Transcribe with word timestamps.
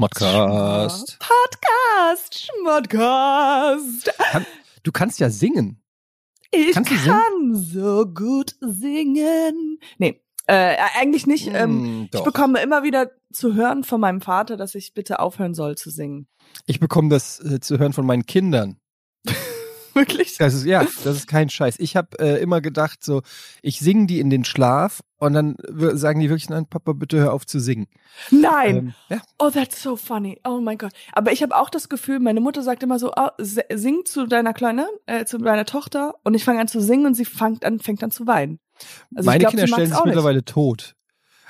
Schmodcast. 0.00 1.18
Podcast, 1.18 2.48
Schmodcast. 2.56 4.10
Kann, 4.32 4.46
du 4.82 4.92
kannst 4.92 5.20
ja 5.20 5.28
singen. 5.28 5.82
Ich 6.50 6.72
Kannst 6.72 6.90
kann 7.04 7.54
so 7.54 8.06
gut 8.06 8.56
singen. 8.60 9.78
Nee, 9.98 10.22
äh, 10.46 10.76
eigentlich 10.98 11.26
nicht. 11.26 11.48
ähm, 11.52 12.04
Mm, 12.04 12.08
ich 12.14 12.20
bekomme 12.22 12.62
immer 12.62 12.82
wieder 12.82 13.10
zu 13.30 13.52
hören 13.54 13.84
von 13.84 14.00
meinem 14.00 14.22
Vater, 14.22 14.56
dass 14.56 14.74
ich 14.74 14.94
bitte 14.94 15.20
aufhören 15.20 15.52
soll 15.52 15.76
zu 15.76 15.90
singen. 15.90 16.28
Ich 16.64 16.80
bekomme 16.80 17.10
das 17.10 17.38
äh, 17.38 17.60
zu 17.60 17.78
hören 17.78 17.92
von 17.92 18.06
meinen 18.06 18.24
Kindern. 18.24 18.79
Wirklich? 19.94 20.36
Das 20.38 20.54
ist 20.54 20.64
ja, 20.64 20.84
das 21.04 21.16
ist 21.16 21.26
kein 21.26 21.48
Scheiß. 21.48 21.76
Ich 21.78 21.96
habe 21.96 22.18
äh, 22.18 22.40
immer 22.40 22.60
gedacht, 22.60 23.04
so 23.04 23.22
ich 23.62 23.80
singe 23.80 24.06
die 24.06 24.20
in 24.20 24.30
den 24.30 24.44
Schlaf 24.44 25.00
und 25.18 25.34
dann 25.34 25.56
sagen 25.94 26.20
die 26.20 26.28
wirklich, 26.30 26.48
nein, 26.48 26.66
Papa, 26.66 26.92
bitte 26.92 27.18
hör 27.18 27.32
auf 27.32 27.46
zu 27.46 27.60
singen. 27.60 27.88
Nein. 28.30 28.76
Ähm, 28.76 28.94
ja. 29.08 29.22
Oh, 29.38 29.50
that's 29.50 29.82
so 29.82 29.96
funny. 29.96 30.40
Oh 30.44 30.60
mein 30.60 30.78
Gott. 30.78 30.92
Aber 31.12 31.32
ich 31.32 31.42
habe 31.42 31.56
auch 31.56 31.68
das 31.70 31.88
Gefühl, 31.88 32.20
meine 32.20 32.40
Mutter 32.40 32.62
sagt 32.62 32.82
immer 32.82 32.98
so, 32.98 33.12
oh, 33.16 33.28
sing 33.38 34.04
zu 34.04 34.26
deiner 34.26 34.54
Kleine, 34.54 34.88
äh, 35.06 35.24
zu 35.24 35.38
deiner 35.38 35.66
Tochter 35.66 36.14
und 36.24 36.34
ich 36.34 36.44
fange 36.44 36.60
an 36.60 36.68
zu 36.68 36.80
singen 36.80 37.06
und 37.06 37.14
sie 37.14 37.24
fängt 37.24 37.64
an, 37.64 37.80
fängt 37.80 38.02
an 38.02 38.10
zu 38.10 38.26
weinen. 38.26 38.60
Also 39.14 39.26
Meine 39.26 39.40
glaub, 39.40 39.50
Kinder 39.50 39.66
stellen 39.66 39.88
sich 39.88 39.96
nicht. 39.96 40.04
mittlerweile 40.06 40.44
tot. 40.44 40.96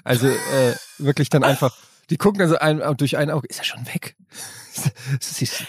Also 0.03 0.27
äh, 0.27 0.75
wirklich 0.99 1.29
dann 1.29 1.45
einfach, 1.45 1.77
die 2.09 2.17
gucken 2.17 2.41
dann 2.41 2.49
so 2.49 2.59
ein, 2.59 2.83
durch 2.97 3.17
ein 3.17 3.31
Auge, 3.31 3.47
ist 3.49 3.59
er 3.59 3.65
schon 3.65 3.87
weg? 3.87 4.17
Ist, 5.21 5.43
ist, 5.43 5.65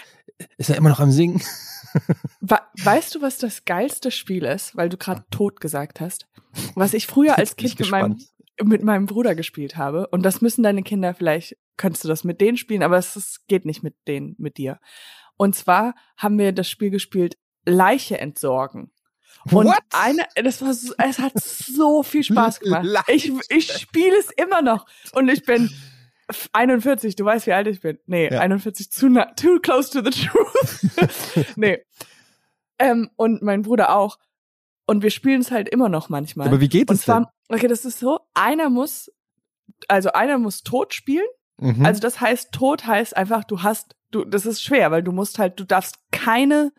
ist 0.56 0.70
er 0.70 0.76
immer 0.76 0.88
noch 0.88 1.00
am 1.00 1.10
Singen? 1.10 1.42
Weißt 2.40 3.14
du, 3.14 3.22
was 3.22 3.38
das 3.38 3.64
geilste 3.64 4.10
Spiel 4.10 4.44
ist, 4.44 4.76
weil 4.76 4.88
du 4.88 4.96
gerade 4.96 5.24
tot 5.30 5.60
gesagt 5.60 6.00
hast? 6.00 6.26
Was 6.74 6.94
ich 6.94 7.06
früher 7.06 7.38
als 7.38 7.56
Kind 7.56 7.78
mit 7.78 7.90
meinem, 7.90 8.18
mit 8.62 8.82
meinem 8.82 9.06
Bruder 9.06 9.34
gespielt 9.34 9.76
habe. 9.76 10.06
Und 10.08 10.22
das 10.22 10.40
müssen 10.40 10.62
deine 10.62 10.82
Kinder 10.82 11.14
vielleicht, 11.14 11.56
könntest 11.76 12.04
du 12.04 12.08
das 12.08 12.24
mit 12.24 12.40
denen 12.40 12.56
spielen, 12.56 12.82
aber 12.82 12.98
es 12.98 13.16
ist, 13.16 13.46
geht 13.48 13.64
nicht 13.64 13.82
mit 13.82 13.94
denen, 14.06 14.34
mit 14.38 14.58
dir. 14.58 14.78
Und 15.36 15.54
zwar 15.54 15.94
haben 16.16 16.38
wir 16.38 16.52
das 16.52 16.68
Spiel 16.68 16.90
gespielt, 16.90 17.36
Leiche 17.64 18.18
entsorgen. 18.18 18.90
Und 19.50 19.66
What? 19.66 19.78
eine, 19.92 20.24
das 20.36 20.62
war, 20.62 20.72
so, 20.74 20.94
es 20.98 21.18
hat 21.18 21.32
so 21.40 22.02
viel 22.02 22.22
Spaß 22.22 22.60
gemacht. 22.60 22.86
Ich, 23.08 23.32
ich 23.48 23.72
spiele 23.72 24.16
es 24.18 24.30
immer 24.36 24.62
noch. 24.62 24.86
Und 25.12 25.28
ich 25.28 25.42
bin 25.44 25.70
41, 26.52 27.16
du 27.16 27.24
weißt, 27.24 27.46
wie 27.46 27.52
alt 27.52 27.66
ich 27.66 27.80
bin. 27.80 27.98
Nee, 28.06 28.28
Ja. 28.32 28.40
41, 28.40 28.90
too, 28.90 29.08
too 29.36 29.58
close 29.60 29.90
to 29.90 30.02
the 30.02 30.10
truth. 30.10 31.46
nee. 31.56 31.78
Ähm, 32.78 33.10
und 33.16 33.42
mein 33.42 33.62
Bruder 33.62 33.96
auch. 33.96 34.18
Und 34.86 35.02
wir 35.02 35.10
spielen 35.10 35.40
es 35.40 35.50
halt 35.50 35.68
immer 35.68 35.88
noch 35.88 36.08
manchmal. 36.08 36.48
Aber 36.48 36.60
wie 36.60 36.68
geht 36.68 36.88
und 36.90 36.96
es 36.96 37.04
denn? 37.04 37.24
zwar, 37.24 37.32
okay, 37.48 37.68
das 37.68 37.84
ist 37.84 38.00
so, 38.00 38.20
einer 38.34 38.68
muss, 38.70 39.10
also 39.88 40.12
einer 40.12 40.38
muss 40.38 40.62
tot 40.62 40.92
spielen. 40.94 41.26
Mhm. 41.58 41.84
Also 41.86 42.00
das 42.00 42.20
heißt, 42.20 42.52
tot 42.52 42.86
heißt 42.86 43.16
einfach, 43.16 43.44
du 43.44 43.62
hast, 43.62 43.94
du, 44.10 44.24
das 44.24 44.44
ist 44.46 44.62
schwer, 44.62 44.90
weil 44.90 45.02
du 45.02 45.12
musst 45.12 45.38
halt, 45.38 45.60
du 45.60 45.64
darfst 45.64 45.96
keine, 46.10 46.72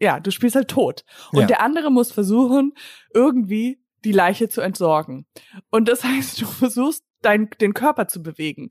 ja, 0.00 0.20
du 0.20 0.30
spielst 0.30 0.54
halt 0.54 0.68
tot. 0.68 1.04
Und 1.32 1.40
Ja. 1.40 1.46
der 1.46 1.60
andere 1.62 1.90
muss 1.90 2.12
versuchen, 2.12 2.74
irgendwie 3.12 3.82
die 4.04 4.12
Leiche 4.12 4.48
zu 4.48 4.60
entsorgen. 4.60 5.26
Und 5.70 5.88
das 5.88 6.04
heißt, 6.04 6.40
du 6.40 6.46
versuchst, 6.46 7.04
dein, 7.22 7.48
den 7.60 7.74
Körper 7.74 8.08
zu 8.08 8.22
bewegen. 8.22 8.70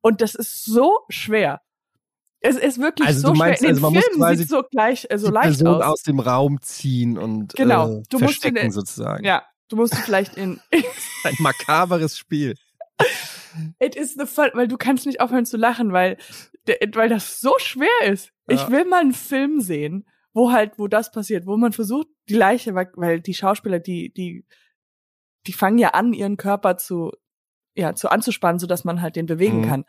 Und 0.00 0.20
das 0.20 0.34
ist 0.34 0.64
so 0.64 1.00
schwer. 1.08 1.60
Es 2.40 2.56
ist 2.56 2.78
wirklich 2.80 3.06
Also 3.08 3.28
so 3.28 3.34
meinst, 3.34 3.60
schwer. 3.60 3.70
In 3.70 3.76
den 3.76 3.84
also 3.84 4.00
Filmen 4.00 4.36
sieht 4.38 4.48
so 4.48 4.62
gleich, 4.62 5.06
äh, 5.10 5.18
so 5.18 5.26
die 5.28 5.32
leicht 5.34 5.46
Person 5.58 5.82
aus. 5.82 5.84
aus 5.84 6.02
dem 6.02 6.20
Raum 6.20 6.60
ziehen 6.62 7.18
und 7.18 7.54
Genau. 7.54 7.98
äh, 7.98 8.02
Du 8.08 8.18
musst 8.18 8.24
verstecken 8.40 8.54
den- 8.56 8.70
sozusagen. 8.70 9.24
Ja, 9.24 9.42
du 9.68 9.76
musst 9.76 9.94
vielleicht 9.96 10.36
in, 10.36 10.60
Ein 11.24 11.34
makaberes 11.40 12.16
Spiel. 12.16 12.54
It 13.80 13.96
is 13.96 14.14
the 14.14 14.26
fun, 14.26 14.50
weil 14.54 14.68
du 14.68 14.76
kannst 14.76 15.04
nicht 15.06 15.20
aufhören 15.20 15.46
zu 15.46 15.56
lachen, 15.56 15.92
weil, 15.92 16.16
weil 16.94 17.08
das 17.08 17.40
so 17.40 17.54
schwer 17.58 17.88
ist. 18.04 18.30
Ich 18.46 18.60
Ja. 18.60 18.70
will 18.70 18.84
mal 18.84 19.00
einen 19.00 19.14
Film 19.14 19.60
sehen, 19.60 20.06
wo 20.32 20.52
halt, 20.52 20.78
wo 20.78 20.86
das 20.86 21.10
passiert, 21.10 21.44
wo 21.46 21.56
man 21.56 21.72
versucht, 21.72 22.06
die 22.28 22.34
Leiche, 22.34 22.74
weil, 22.76 22.90
weil 22.94 23.20
die 23.20 23.34
Schauspieler, 23.34 23.80
die, 23.80 24.12
die, 24.12 24.44
die 25.46 25.52
fangen 25.52 25.78
ja 25.78 25.88
an, 25.90 26.12
ihren 26.12 26.36
Körper 26.36 26.76
zu, 26.76 27.10
ja, 27.78 27.94
zu 27.94 28.10
anzuspannen, 28.10 28.58
so 28.58 28.66
dass 28.66 28.82
man 28.84 29.00
halt 29.00 29.14
den 29.14 29.26
bewegen 29.26 29.60
Mhm. 29.60 29.68
kann. 29.68 29.84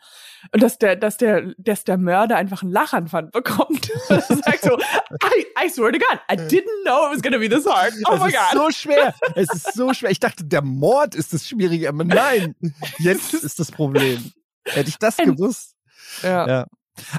Und 0.52 0.62
dass 0.62 0.78
der, 0.78 0.94
dass 0.94 1.16
der, 1.16 1.52
dass 1.58 1.82
der 1.82 1.98
Mörder 1.98 2.36
einfach 2.36 2.62
einen 2.62 2.70
Lachanfall 2.70 3.26
bekommt. 3.26 3.90
Und 4.08 4.22
sagt 4.44 4.62
so, 4.62 4.78
I, 4.78 5.46
I 5.66 5.68
swear 5.68 5.90
to 5.92 5.98
God, 5.98 6.20
I 6.30 6.36
didn't 6.36 6.84
know 6.84 7.08
it 7.10 7.16
was 7.16 7.22
gonna 7.22 7.38
be 7.38 7.48
this 7.48 7.66
hard. 7.66 7.92
Oh 8.08 8.14
es 8.14 8.20
my 8.20 8.28
ist 8.28 8.36
God. 8.52 8.52
so 8.62 8.70
schwer. 8.70 9.14
Es 9.34 9.52
ist 9.52 9.74
so 9.74 9.92
schwer. 9.92 10.10
Ich 10.10 10.20
dachte, 10.20 10.44
der 10.44 10.62
Mord 10.62 11.14
ist 11.16 11.32
das 11.34 11.48
Schwierige, 11.48 11.88
aber 11.88 12.04
nein. 12.04 12.54
Jetzt 12.98 13.34
ist 13.34 13.58
das 13.58 13.72
Problem. 13.72 14.32
Hätte 14.64 14.88
ich 14.88 14.98
das 14.98 15.16
gewusst. 15.18 15.74
ja. 16.22 16.46
Ja. 16.48 16.66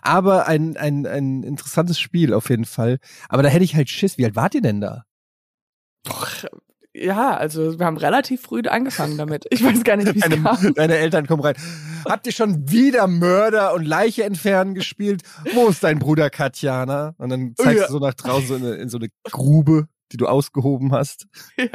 Aber 0.03 0.47
ein, 0.47 0.77
ein, 0.77 1.05
ein 1.07 1.43
interessantes 1.43 1.99
Spiel 1.99 2.33
auf 2.33 2.49
jeden 2.49 2.65
Fall. 2.65 2.99
Aber 3.29 3.41
da 3.43 3.49
hätte 3.49 3.63
ich 3.65 3.75
halt 3.75 3.89
Schiss. 3.89 4.17
Wie 4.17 4.25
alt 4.25 4.35
wart 4.35 4.53
ihr 4.55 4.61
denn 4.61 4.79
da? 4.79 5.03
Ja, 6.93 7.35
also 7.35 7.79
wir 7.79 7.85
haben 7.85 7.97
relativ 7.97 8.41
früh 8.41 8.61
angefangen 8.67 9.17
damit. 9.17 9.45
Ich 9.49 9.63
weiß 9.63 9.83
gar 9.83 9.95
nicht, 9.97 10.13
wie 10.13 10.19
es 10.19 10.29
Deine, 10.29 10.41
kam. 10.41 10.73
deine 10.75 10.97
Eltern 10.97 11.25
kommen 11.27 11.41
rein. 11.41 11.55
Habt 12.05 12.27
ihr 12.27 12.33
schon 12.33 12.69
wieder 12.69 13.07
Mörder 13.07 13.73
und 13.73 13.85
Leiche 13.85 14.23
entfernen 14.23 14.73
gespielt? 14.75 15.21
Wo 15.53 15.67
ist 15.67 15.83
dein 15.83 15.99
Bruder 15.99 16.29
Katjana? 16.29 17.15
Und 17.17 17.29
dann 17.29 17.53
zeigst 17.55 17.81
Ja. 17.81 17.87
du 17.87 17.93
so 17.93 17.99
nach 17.99 18.13
draußen 18.13 18.47
so 18.47 18.55
in, 18.55 18.79
in 18.81 18.89
so 18.89 18.97
eine 18.97 19.07
Grube, 19.31 19.87
die 20.11 20.17
du 20.17 20.27
ausgehoben 20.27 20.91
hast. 20.91 21.27
Ja. 21.57 21.67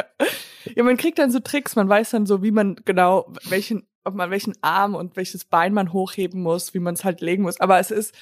ja, 0.74 0.82
man 0.82 0.96
kriegt 0.96 1.18
dann 1.18 1.30
so 1.30 1.40
Tricks, 1.40 1.76
man 1.76 1.88
weiß 1.88 2.10
dann 2.10 2.26
so, 2.26 2.42
wie 2.42 2.50
man 2.50 2.76
genau, 2.84 3.32
welchen, 3.48 3.88
ob 4.04 4.14
man 4.14 4.30
welchen 4.30 4.54
Arm 4.60 4.94
und 4.94 5.16
welches 5.16 5.44
Bein 5.46 5.72
man 5.72 5.92
hochheben 5.92 6.42
muss, 6.42 6.74
wie 6.74 6.78
man 6.80 6.94
es 6.94 7.04
halt 7.04 7.20
legen 7.22 7.42
muss. 7.42 7.60
Aber 7.60 7.78
es 7.78 7.90
ist, 7.90 8.14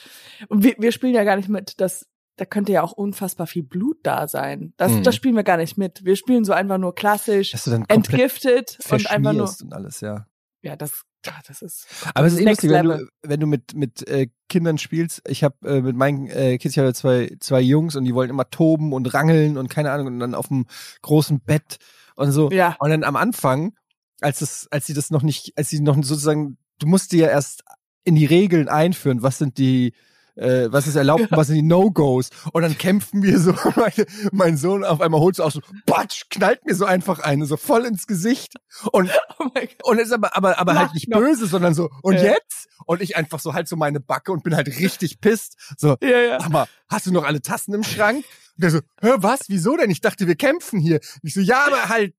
wir, 0.49 0.75
wir 0.79 0.93
spielen 0.93 1.15
ja 1.15 1.25
gar 1.25 1.37
nicht 1.37 1.49
mit, 1.49 1.81
das, 1.81 2.07
da 2.37 2.45
könnte 2.45 2.73
ja 2.73 2.83
auch 2.83 2.93
unfassbar 2.93 3.47
viel 3.47 3.63
Blut 3.63 3.99
da 4.03 4.27
sein. 4.29 4.73
Das, 4.77 4.93
Mhm. 4.93 5.03
das 5.03 5.15
spielen 5.15 5.37
wir 5.37 5.45
gar 5.45 5.57
nicht 5.57 5.79
mit. 5.79 6.05
Wir 6.05 6.17
spielen 6.17 6.45
so 6.45 6.53
einfach 6.53 6.79
nur 6.79 6.95
klassisch, 6.95 7.53
Dass 7.53 7.65
du 7.65 7.71
dann 7.71 7.85
entgiftet 7.89 8.79
und 8.91 9.11
einfach 9.11 9.33
nur, 9.33 9.55
und 9.63 9.73
alles, 9.73 10.01
ja. 10.01 10.27
ja, 10.63 10.75
das, 10.77 11.03
ja, 11.25 11.33
das 11.47 11.63
ist, 11.63 11.87
Aber 12.15 12.27
es 12.27 12.35
ist 12.35 12.41
eh 12.41 12.45
lustig, 12.45 12.71
wenn 12.71 12.87
du, 12.87 13.09
wenn 13.23 13.41
du 13.41 13.47
mit, 13.47 13.75
mit 13.75 14.07
äh, 14.09 14.29
Kindern 14.49 14.79
spielst. 14.79 15.23
Ich 15.29 15.45
habe 15.45 15.57
äh, 15.67 15.81
mit 15.81 15.97
meinen 15.97 16.27
äh, 16.27 16.59
Kids, 16.59 16.75
ich 16.75 16.79
habe 16.79 16.93
zwei, 16.93 17.35
zwei 17.41 17.61
Jungs 17.61 17.97
und 17.97 18.05
die 18.05 18.15
wollen 18.15 18.31
immer 18.31 18.51
toben 18.51 18.93
und 18.93 19.15
rangeln 19.15 19.57
und 19.57 19.69
keine 19.71 19.91
Ahnung 19.93 20.09
und 20.09 20.19
dann 20.19 20.35
auf 20.35 20.49
dem 20.49 20.67
großen 21.03 21.41
Bett 21.41 21.79
und 22.17 22.33
so. 22.33 22.51
ja, 22.51 22.77
Und 22.81 22.91
dann 22.91 23.05
am 23.05 23.17
Anfang, 23.17 23.75
als 24.21 24.41
es, 24.41 24.67
als 24.71 24.87
sie 24.87 24.95
das 24.95 25.11
noch 25.11 25.23
nicht, 25.23 25.53
als 25.57 25.71
sie 25.71 25.81
noch 25.81 25.97
sozusagen, 25.97 26.59
du 26.79 26.87
musst 26.89 27.13
dir 27.13 27.27
ja 27.27 27.29
erst 27.31 27.63
in 28.05 28.17
die 28.17 28.27
Regeln 28.27 28.69
einführen, 28.69 29.23
was 29.23 29.39
sind 29.39 29.57
die, 29.57 29.95
äh, 30.37 30.67
was 30.71 30.87
ist 30.87 30.97
erlaubt, 30.97 31.31
und 31.31 31.37
was 31.37 31.47
sind 31.49 31.57
die 31.57 31.63
No-Gos. 31.63 32.31
Und 32.53 32.63
dann 32.63 32.77
kämpfen 32.79 33.23
wir 33.23 33.39
so, 33.39 33.53
meine, 33.77 34.07
mein 34.33 34.57
Sohn 34.57 34.85
auf 34.85 35.01
einmal 35.01 35.21
holt 35.21 35.37
so 35.37 35.45
auch 35.45 35.51
so, 35.53 35.61
batsch, 35.87 36.25
knallt 36.31 36.65
mir 36.67 36.75
so 36.75 36.85
einfach 36.85 37.21
eine, 37.21 37.47
so 37.47 37.57
voll 37.57 37.85
ins 37.85 38.07
Gesicht. 38.07 38.55
Und 38.93 39.11
oh 39.39 39.49
und 39.85 39.99
ist 40.01 40.13
aber, 40.13 40.37
aber, 40.37 40.59
aber 40.59 40.79
halt 40.79 40.95
nicht 40.95 41.09
noch. 41.09 41.19
böse, 41.21 41.47
sondern 41.47 41.75
so, 41.75 41.91
und 42.03 42.15
Ja. 42.17 42.33
jetzt? 42.33 42.69
Und 42.87 43.01
ich 43.01 43.17
einfach 43.17 43.39
so 43.41 43.55
halt 43.55 43.69
so 43.69 43.77
meine 43.77 44.01
Backe 44.01 44.33
und 44.33 44.43
bin 44.43 44.55
halt 44.57 44.69
richtig 44.69 45.21
pisst. 45.21 45.57
So, 45.79 45.97
Ja, 46.03 46.09
ja. 46.21 46.41
sag 46.41 46.51
mal, 46.51 46.67
hast 46.89 47.07
du 47.07 47.13
noch 47.13 47.25
alle 47.25 47.41
Tassen 47.41 47.73
im 47.75 47.83
Schrank? 47.85 48.25
Und 48.57 48.63
der 48.63 48.71
so, 48.71 48.81
hör 49.01 49.23
was, 49.23 49.41
wieso 49.49 49.77
denn? 49.77 49.91
Ich 49.91 50.01
dachte, 50.01 50.27
wir 50.27 50.37
kämpfen 50.37 50.79
hier. 50.81 50.97
Und 50.97 51.21
ich 51.29 51.35
so, 51.35 51.41
ja, 51.41 51.65
aber 51.67 51.89
halt 51.89 52.15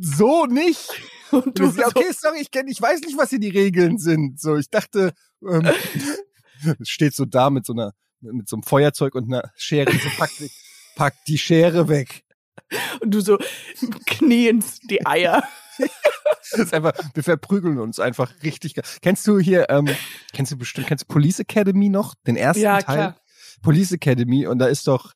so 0.00 0.46
nicht. 0.46 0.88
Und 1.30 1.46
Und 1.46 1.58
du 1.58 1.70
so, 1.70 1.80
ja, 1.80 1.90
so, 1.90 2.00
okay, 2.00 2.10
sorry, 2.12 2.38
ich 2.40 2.50
kenn, 2.50 2.66
ich 2.68 2.80
weiß 2.82 3.00
nicht, 3.02 3.16
was 3.16 3.30
hier 3.30 3.38
die 3.38 3.50
Regeln 3.50 3.98
sind. 3.98 4.40
So, 4.40 4.56
ich 4.56 4.68
dachte, 4.70 5.12
ähm, 5.48 5.68
steht 6.82 7.14
so 7.14 7.24
da 7.24 7.50
mit 7.50 7.66
so 7.66 7.72
einer, 7.72 7.92
mit 8.20 8.48
so 8.48 8.56
einem 8.56 8.62
Feuerzeug 8.62 9.14
und 9.14 9.24
einer 9.32 9.50
Schere, 9.56 9.90
so 9.92 10.08
pack, 10.18 10.30
pack 10.96 11.14
die 11.26 11.38
Schere 11.38 11.88
weg. 11.88 12.24
und 13.00 13.12
du 13.12 13.20
so 13.20 13.38
kniend 14.06 14.64
die 14.90 15.04
Eier. 15.06 15.42
Das 16.52 16.58
ist 16.58 16.74
einfach, 16.74 16.92
wir 17.14 17.22
verprügeln 17.22 17.78
uns 17.78 18.00
einfach 18.00 18.32
richtig. 18.42 18.74
Kennst 19.02 19.24
du 19.28 19.38
hier, 19.38 19.70
ähm, 19.70 19.88
kennst 20.32 20.50
du 20.50 20.56
bestimmt, 20.56 20.88
kennst 20.88 21.04
du 21.04 21.06
Police 21.12 21.38
Academy 21.38 21.88
noch? 21.88 22.14
Den 22.26 22.34
ersten 22.36 22.62
Ja, 22.62 22.80
Teil? 22.82 22.94
klar. 22.96 23.16
Police 23.62 23.92
Academy 23.92 24.46
und 24.48 24.58
da 24.58 24.66
ist 24.66 24.88
doch, 24.88 25.12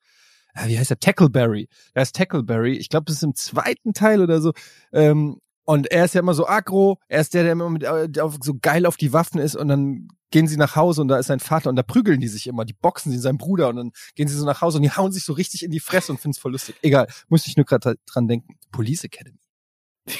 äh, 0.55 0.69
wie 0.69 0.79
heißt 0.79 0.91
der? 0.91 1.01
Tackleberry. 1.01 1.69
Da 1.95 2.03
ist 2.03 2.15
Tackleberry. 2.15 2.77
Ich 2.77 2.89
glaube, 2.89 3.07
das 3.07 3.17
ist 3.17 3.25
im 3.25 3.35
zweiten 3.35 3.95
Teil 3.95 4.21
oder 4.21 4.41
so. 4.41 4.53
Ähm, 4.93 5.41
und 5.65 5.91
er 5.91 6.05
ist 6.05 6.15
ja 6.15 6.21
immer 6.21 6.35
so 6.35 6.47
aggro. 6.47 6.99
Er 7.09 7.21
ist 7.21 7.35
der, 7.35 7.43
der 7.43 7.53
immer 7.53 7.71
mit, 7.71 7.83
äh, 7.83 8.09
auf, 8.21 8.37
so 8.43 8.55
geil 8.61 8.87
auf 8.87 8.97
die 8.97 9.13
Waffen 9.13 9.41
ist 9.41 9.57
und 9.57 9.69
dann 9.69 10.09
gehen 10.31 10.47
sie 10.49 10.57
nach 10.57 10.77
Hause 10.77 11.01
und 11.01 11.09
da 11.09 11.19
ist 11.19 11.27
sein 11.27 11.41
Vater 11.41 11.71
und 11.71 11.77
da 11.77 11.83
prügeln 11.83 12.21
die 12.21 12.29
sich 12.29 12.47
immer. 12.47 12.65
Die 12.65 12.73
boxen 12.73 13.13
sie, 13.13 13.19
sein 13.19 13.39
Bruder 13.39 13.69
und 13.69 13.77
dann 13.77 13.93
gehen 14.15 14.29
sie 14.29 14.37
so 14.37 14.45
nach 14.45 14.61
Hause 14.61 14.79
und 14.79 14.83
die 14.83 14.91
hauen 14.91 15.13
sich 15.13 15.25
so 15.25 15.33
richtig 15.33 15.63
in 15.63 15.71
die 15.71 15.81
Fresse 15.81 16.13
und 16.13 16.19
finden's 16.19 16.39
voll 16.39 16.53
lustig. 16.53 16.77
Egal, 16.83 17.07
musste 17.29 17.49
ich 17.49 17.57
nur 17.57 17.67
gerade 17.67 17.97
dran 18.07 18.29
denken. 18.29 18.57
Police 18.73 19.05
Academy. 19.05 19.39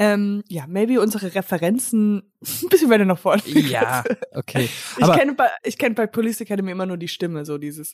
Ähm, 0.00 0.42
ja, 0.48 0.64
maybe 0.66 0.98
unsere 0.98 1.34
Referenzen 1.34 2.22
ein 2.62 2.68
bisschen 2.70 2.88
weiter 2.88 3.04
nach 3.04 3.18
vorne. 3.18 3.42
Ja, 3.44 4.02
okay. 4.32 4.66
Ich 4.98 5.12
kenne 5.12 5.34
bei, 5.34 5.50
ich 5.62 5.76
kenne 5.76 5.94
bei 5.94 6.06
Police 6.06 6.40
Academy 6.40 6.70
immer 6.70 6.86
nur 6.86 6.96
die 6.96 7.06
Stimme, 7.06 7.44
so 7.44 7.58
dieses. 7.58 7.92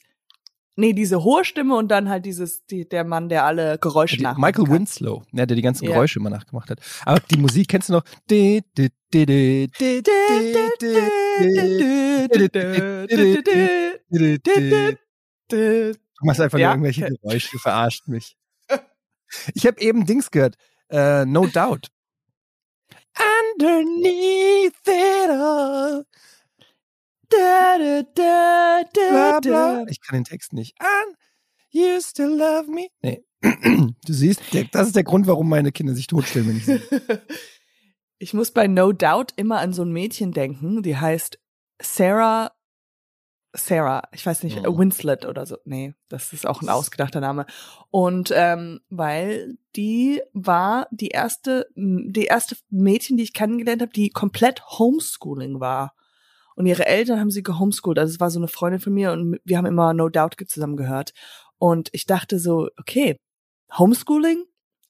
Nee, 0.78 0.92
diese 0.92 1.24
hohe 1.24 1.42
Stimme 1.42 1.74
und 1.74 1.88
dann 1.88 2.10
halt 2.10 2.26
dieses, 2.26 2.66
die, 2.66 2.86
der 2.86 3.02
Mann, 3.02 3.30
der 3.30 3.44
alle 3.44 3.78
Geräusche 3.78 4.20
macht. 4.20 4.36
Michael 4.36 4.66
kann. 4.66 4.74
Winslow, 4.74 5.22
ja, 5.32 5.46
der 5.46 5.56
die 5.56 5.62
ganzen 5.62 5.86
Geräusche 5.86 6.18
immer 6.18 6.28
nachgemacht 6.28 6.68
hat. 6.68 6.80
Aber 7.06 7.18
die 7.20 7.38
Musik 7.38 7.68
kennst 7.68 7.88
du 7.88 7.94
noch? 7.94 8.04
Du 15.48 16.26
machst 16.26 16.40
einfach 16.40 16.58
ja. 16.58 16.76
nur 16.76 16.86
irgendwelche 16.86 17.08
Geräusche, 17.08 17.58
verarscht 17.58 18.06
mich. 18.08 18.36
Ich 19.54 19.66
habe 19.66 19.80
eben 19.80 20.04
Dings 20.04 20.30
gehört. 20.30 20.56
Uh, 20.92 21.24
no 21.24 21.46
doubt. 21.46 21.88
Underneath 23.18 24.74
it 24.86 25.30
all 25.30 26.04
bla 27.28 27.78
bla. 29.40 29.84
Ich 29.88 30.00
kann 30.00 30.18
den 30.18 30.24
Text 30.24 30.52
nicht. 30.52 30.76
And 30.78 31.16
you 31.70 32.00
still 32.00 32.36
love 32.36 32.70
me. 32.70 32.88
Nee. 33.02 33.22
Du 34.06 34.12
siehst, 34.12 34.40
das 34.72 34.88
ist 34.88 34.96
der 34.96 35.04
Grund, 35.04 35.26
warum 35.26 35.48
meine 35.48 35.72
Kinder 35.72 35.94
sich 35.94 36.06
totstellen, 36.06 36.48
wenn 36.48 36.56
ich 36.56 36.66
sie. 36.66 36.80
Ich 38.18 38.32
muss 38.32 38.50
bei 38.50 38.66
No 38.66 38.92
Doubt 38.92 39.34
immer 39.36 39.58
an 39.58 39.74
so 39.74 39.82
ein 39.82 39.92
Mädchen 39.92 40.32
denken, 40.32 40.82
die 40.82 40.96
heißt 40.96 41.38
Sarah, 41.82 42.50
Sarah, 43.54 44.04
ich 44.12 44.24
weiß 44.24 44.42
nicht, 44.42 44.62
Mhm. 44.62 44.78
Winslet 44.78 45.26
oder 45.26 45.44
so. 45.44 45.58
Nee, 45.66 45.92
das 46.08 46.32
ist 46.32 46.46
auch 46.46 46.62
ein 46.62 46.70
ausgedachter 46.70 47.20
Name. 47.20 47.44
Und 47.90 48.32
ähm, 48.34 48.80
weil 48.88 49.58
die 49.76 50.22
war 50.32 50.88
die 50.90 51.08
erste, 51.08 51.66
die 51.74 52.24
erste 52.24 52.56
Mädchen, 52.70 53.18
die 53.18 53.24
ich 53.24 53.34
kennengelernt 53.34 53.82
habe, 53.82 53.92
die 53.92 54.08
komplett 54.08 54.64
Homeschooling 54.66 55.60
war. 55.60 55.94
Und 56.56 56.66
ihre 56.66 56.86
Eltern 56.86 57.20
haben 57.20 57.30
sie 57.30 57.42
gehomeschoolt. 57.42 57.98
Also 57.98 58.14
es 58.14 58.20
war 58.20 58.30
so 58.30 58.40
eine 58.40 58.48
Freundin 58.48 58.80
von 58.80 58.92
mir 58.92 59.12
und 59.12 59.38
wir 59.44 59.58
haben 59.58 59.66
immer 59.66 59.92
No 59.94 60.08
Doubt 60.08 60.36
zusammen 60.48 60.76
gehört. 60.76 61.12
Und 61.58 61.90
ich 61.92 62.06
dachte 62.06 62.38
so, 62.38 62.68
okay, 62.78 63.16
Homeschooling 63.78 64.42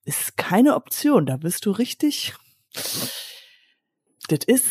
ist 0.04 0.36
keine 0.36 0.76
Option. 0.76 1.26
Da 1.26 1.36
bist 1.36 1.66
du 1.66 1.72
richtig. 1.72 2.34
Das 4.28 4.40
ist 4.46 4.64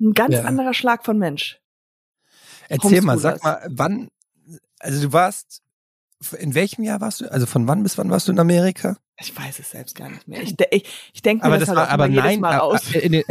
ein 0.00 0.12
ganz 0.12 0.34
Ja. 0.34 0.42
anderer 0.44 0.74
Schlag 0.74 1.04
von 1.04 1.18
Mensch. 1.18 1.60
Erzähl 2.68 3.00
mal, 3.02 3.18
sag 3.18 3.42
mal, 3.42 3.64
wann, 3.70 4.08
also 4.78 5.00
du 5.02 5.12
warst, 5.12 5.62
in 6.38 6.54
welchem 6.54 6.82
Jahr 6.84 7.00
warst 7.00 7.20
du, 7.20 7.30
also 7.30 7.46
von 7.46 7.66
wann 7.66 7.82
bis 7.82 7.98
wann 7.98 8.10
warst 8.10 8.28
du 8.28 8.32
in 8.32 8.38
Amerika? 8.38 8.96
Ich 9.18 9.36
weiß 9.36 9.58
es 9.58 9.70
selbst 9.70 9.96
gar 9.96 10.08
nicht 10.08 10.28
mehr. 10.28 10.42
Ich, 10.42 10.54
ich, 10.70 11.10
ich 11.12 11.22
denke 11.22 11.44
mir 11.44 11.52
Aber 11.52 11.58
das, 11.58 11.68
das 11.68 11.76
halt 11.76 11.88
war, 11.88 11.94
aber 11.94 12.08
nein, 12.08 12.40
Mal 12.40 12.60
aus. 12.60 12.92
in 12.94 13.12
den, 13.12 13.24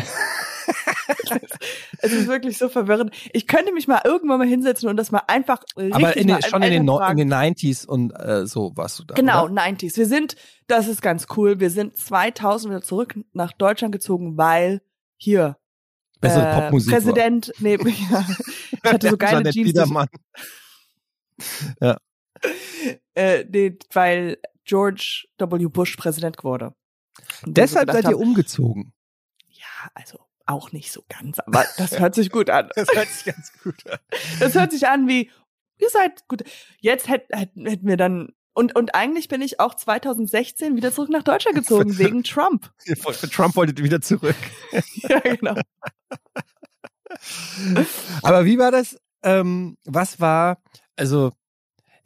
Es 2.01 2.13
ist 2.13 2.27
wirklich 2.27 2.57
so 2.57 2.69
verwirrend. 2.69 3.13
Ich 3.33 3.47
könnte 3.47 3.73
mich 3.73 3.87
mal 3.87 4.01
irgendwann 4.03 4.39
mal 4.39 4.47
hinsetzen 4.47 4.89
und 4.89 4.97
das 4.97 5.11
mal 5.11 5.23
einfach 5.27 5.63
richtig 5.77 5.95
aber 5.95 6.15
in 6.17 6.27
den, 6.27 6.41
schon 6.41 6.61
in 6.63 6.71
den, 6.71 6.87
fragen. 6.87 7.19
in 7.19 7.29
den 7.29 7.37
90s 7.37 7.85
und 7.85 8.11
äh, 8.11 8.45
so 8.45 8.71
warst 8.75 8.99
du 8.99 9.03
da. 9.03 9.15
Genau, 9.15 9.45
Oder? 9.45 9.53
90s. 9.53 9.97
Wir 9.97 10.05
sind, 10.05 10.35
das 10.67 10.87
ist 10.87 11.01
ganz 11.01 11.27
cool, 11.35 11.59
wir 11.59 11.69
sind 11.69 11.97
2000 11.97 12.71
wieder 12.71 12.81
zurück 12.81 13.19
nach 13.33 13.51
Deutschland 13.53 13.91
gezogen, 13.91 14.37
weil 14.37 14.81
hier 15.17 15.57
Bessere 16.21 16.49
äh, 16.49 16.61
Popmusik. 16.61 16.91
war. 16.91 16.99
Präsident, 16.99 17.53
nee, 17.59 17.75
ja, 18.11 18.25
ich 18.71 18.91
hatte 18.91 19.09
so 19.09 19.17
geile 19.17 19.49
Jeans, 19.51 19.67
Biedermann. 19.67 20.07
äh, 23.15 23.45
nee, 23.49 23.77
weil 23.93 24.37
George 24.65 25.27
W. 25.37 25.65
Bush 25.67 25.95
Präsident 25.95 26.43
wurde. 26.43 26.73
Und 27.45 27.47
so 27.47 27.51
Deshalb 27.53 27.87
gedacht 27.87 28.03
seid 28.03 28.11
ihr 28.11 28.17
haben, 28.17 28.27
umgezogen. 28.27 28.93
Ja, 29.49 29.89
also 29.93 30.19
auch 30.49 30.71
nicht 30.71 30.91
so 30.91 31.03
ganz, 31.07 31.39
aber 31.39 31.65
das 31.77 31.99
hört 31.99 32.15
sich 32.15 32.31
gut 32.31 32.49
an. 32.49 32.69
Das 32.75 32.89
hört 32.93 33.07
sich 33.07 33.25
ganz 33.25 33.51
gut 33.63 33.87
an. 33.87 33.99
Das 34.39 34.55
hört 34.55 34.71
sich 34.71 34.87
an 34.87 35.07
wie, 35.07 35.29
ihr 35.77 35.89
seid 35.89 36.27
gut. 36.27 36.43
Jetzt 36.79 37.07
hätten 37.07 37.37
hätt, 37.37 37.51
hätten 37.55 37.87
wir 37.87 37.97
dann, 37.97 38.33
und, 38.53 38.75
und 38.75 38.95
eigentlich 38.95 39.27
bin 39.27 39.41
ich 39.41 39.59
auch 39.59 39.75
2016 39.75 40.75
wieder 40.75 40.91
zurück 40.91 41.09
nach 41.09 41.23
Deutschland 41.23 41.55
gezogen, 41.55 41.97
wegen 41.97 42.23
Trump. 42.23 42.71
Für 42.85 43.29
Trump 43.29 43.55
wolltet 43.55 43.79
ihr 43.79 43.85
wieder 43.85 44.01
zurück. 44.01 44.35
Ja, 44.95 45.19
genau. 45.19 45.55
Aber 48.21 48.45
wie 48.45 48.57
war 48.57 48.71
das? 48.71 48.97
Ähm, 49.23 49.77
was 49.83 50.19
war, 50.19 50.61
also 50.95 51.31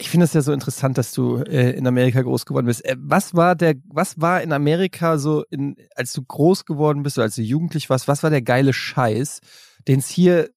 ich 0.03 0.09
finde 0.09 0.25
es 0.25 0.33
ja 0.33 0.41
so 0.41 0.51
interessant, 0.51 0.97
dass 0.97 1.13
du 1.13 1.37
äh, 1.37 1.71
in 1.71 1.87
Amerika 1.87 2.21
groß 2.21 2.45
geworden 2.45 2.65
bist. 2.65 2.83
Äh, 2.83 2.97
was 2.99 3.33
war 3.35 3.55
der, 3.55 3.75
was 3.85 4.19
war 4.19 4.41
in 4.41 4.51
Amerika 4.51 5.17
so, 5.17 5.45
in, 5.49 5.77
als 5.95 6.11
du 6.11 6.21
groß 6.23 6.65
geworden 6.65 7.03
bist 7.03 7.17
oder 7.17 7.23
als 7.23 7.35
du 7.35 7.41
jugendlich 7.41 7.89
warst, 7.89 8.09
was 8.09 8.21
war 8.21 8.29
der 8.29 8.41
geile 8.41 8.73
Scheiß, 8.73 9.39
den 9.87 9.99
es 9.99 10.09
hier 10.09 10.49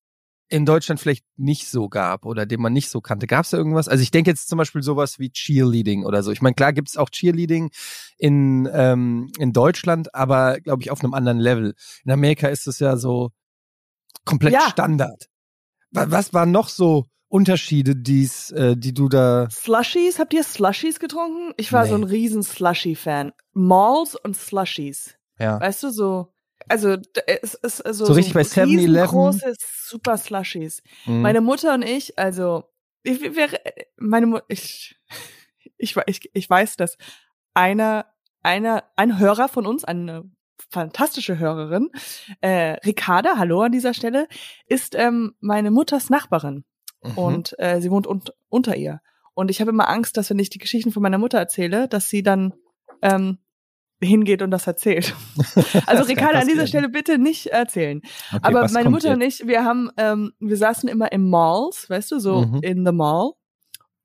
in 0.49 0.67
Deutschland 0.67 1.01
vielleicht 1.01 1.25
nicht 1.37 1.69
so 1.69 1.89
gab 1.89 2.25
oder 2.27 2.45
den 2.45 2.61
man 2.61 2.73
nicht 2.73 2.91
so 2.91 3.01
kannte? 3.01 3.29
Gab 3.29 3.45
es 3.45 3.51
da 3.51 3.57
irgendwas? 3.57 3.87
Also 3.87 4.03
ich 4.03 4.11
denke 4.11 4.31
jetzt 4.33 4.49
zum 4.49 4.59
Beispiel 4.59 4.83
sowas 4.83 5.21
wie 5.21 5.31
Cheerleading 5.31 6.05
oder 6.05 6.25
so. 6.25 6.33
Ich 6.33 6.43
meine, 6.43 6.55
klar 6.55 6.73
gibt 6.73 6.89
es 6.89 6.97
auch 6.97 7.11
Cheerleading 7.11 7.71
in, 8.19 8.69
ähm, 8.73 9.31
in 9.39 9.53
Deutschland, 9.53 10.13
aber 10.13 10.59
glaube 10.61 10.83
ich 10.83 10.91
auf 10.91 11.05
einem 11.05 11.15
anderen 11.15 11.39
Level. 11.39 11.75
In 12.05 12.11
Amerika 12.11 12.49
ist 12.49 12.67
es 12.67 12.81
ja 12.81 12.97
so 12.97 13.31
komplett 14.25 14.55
Ja. 14.55 14.69
Standard. 14.71 15.27
Wa- 15.93 16.07
Was 16.09 16.35
waren 16.35 16.51
noch 16.51 16.69
so 16.69 17.07
Unterschiede, 17.29 17.97
die's, 17.97 18.51
äh, 18.53 18.77
die 18.77 18.95
du 18.95 19.09
da. 19.09 19.49
Slushies, 19.51 20.19
habt 20.19 20.33
ihr 20.33 20.45
Slushies 20.45 21.01
getrunken? 21.01 21.53
Ich 21.57 21.73
war 21.73 21.85
Nee. 21.85 21.91
so 21.91 21.95
ein 21.97 22.05
riesen 22.05 22.43
Slushy-Fan. 22.43 23.33
Malls 23.53 24.15
und 24.15 24.37
Slushies. 24.37 25.17
Ja. 25.39 25.61
Weißt 25.61 25.83
du, 25.83 25.91
so, 25.91 26.33
also, 26.69 26.97
d- 26.97 27.23
es 27.43 27.55
ist 27.55 27.81
also 27.85 28.07
So 28.07 28.13
richtig 28.13 28.35
bei 28.35 28.43
7-Eleven? 28.43 29.09
große, 29.09 29.55
super 29.59 30.17
Slushies. 30.17 30.83
Mhm. 31.05 31.23
Meine 31.23 31.41
Mutter 31.41 31.75
und 31.75 31.83
ich, 31.83 32.19
also, 32.19 32.65
ich 33.03 33.21
wäre, 33.21 33.59
meine 33.97 34.27
Mutter, 34.27 34.45
ich, 34.49 34.97
ich, 35.79 35.97
ich, 36.07 36.31
ich 36.33 36.49
weiß, 36.49 36.77
dass 36.77 36.97
einer, 37.55 38.07
einer, 38.43 38.85
ein 38.97 39.19
Hörer 39.19 39.49
von 39.49 39.67
uns, 39.67 39.85
eine 39.85 40.25
fantastische 40.71 41.39
Hörerin, 41.39 41.91
äh, 42.41 42.73
Ricarda, 42.85 43.37
hallo 43.37 43.63
an 43.63 43.73
dieser 43.73 43.95
Stelle, 43.95 44.27
ist 44.67 44.95
ähm, 44.95 45.35
meine 45.41 45.71
Mutters 45.71 46.09
Nachbarin 46.11 46.65
Mhm. 47.09 47.19
und 47.19 47.59
äh, 47.59 47.81
sie 47.81 47.91
wohnt 47.91 48.07
un 48.07 48.23
unter 48.49 48.77
ihr. 48.77 49.01
Und 49.35 49.51
ich 49.51 49.61
habe 49.61 49.71
immer 49.71 49.89
Angst, 49.89 50.17
dass 50.17 50.31
wenn 50.31 50.39
ich 50.39 50.51
die 50.51 50.59
Geschichten 50.59 50.93
von 50.93 51.03
meiner 51.03 51.19
Mutter 51.19 51.39
erzähle, 51.39 51.89
dass 51.89 52.09
sie 52.09 52.23
dann 52.23 52.55
ähm, 53.03 53.39
hingeht 54.01 54.43
und 54.43 54.51
das 54.51 54.67
erzählt. 54.67 55.15
Also 55.87 56.05
Ricarda, 56.05 56.39
an 56.41 56.49
dieser. 56.49 56.67
Stelle 56.67 56.89
bitte 56.89 57.19
nicht 57.19 57.47
erzählen. 57.49 58.01
Okay, 58.33 58.41
Aber 58.43 58.69
meine 58.71 58.91
Mutter 58.91 59.13
und 59.13 59.21
jetzt? 59.21 59.41
ich, 59.43 59.47
wir 59.47 59.65
haben, 59.65 59.91
ähm, 59.97 60.33
wir 60.39 60.57
saßen 60.57 60.89
immer 60.89 61.13
im 61.13 61.29
Malls, 61.31 61.89
weißt 61.91 62.13
du, 62.13 62.19
so 62.19 62.43
Mhm. 62.43 62.61
in 62.63 62.87
the 62.87 62.93
Mall. 62.93 63.33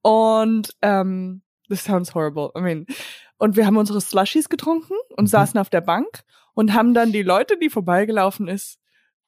Und 0.01 0.75
ähm, 0.81 1.41
this 1.69 1.83
sounds 1.83 2.13
horrible. 2.15 2.51
I 2.57 2.61
mean, 2.61 2.85
und 3.37 3.55
wir 3.55 3.65
haben 3.65 3.77
unsere 3.77 4.01
Slushies 4.01 4.49
getrunken 4.49 4.93
und 5.15 5.25
Mhm. 5.25 5.27
saßen 5.29 5.59
auf 5.59 5.69
der 5.69 5.81
Bank 5.81 6.23
und 6.53 6.73
haben 6.73 6.93
dann 6.93 7.11
die 7.11 7.23
Leute, 7.23 7.57
die 7.57 7.69
vorbeigelaufen 7.69 8.47
ist, 8.47 8.79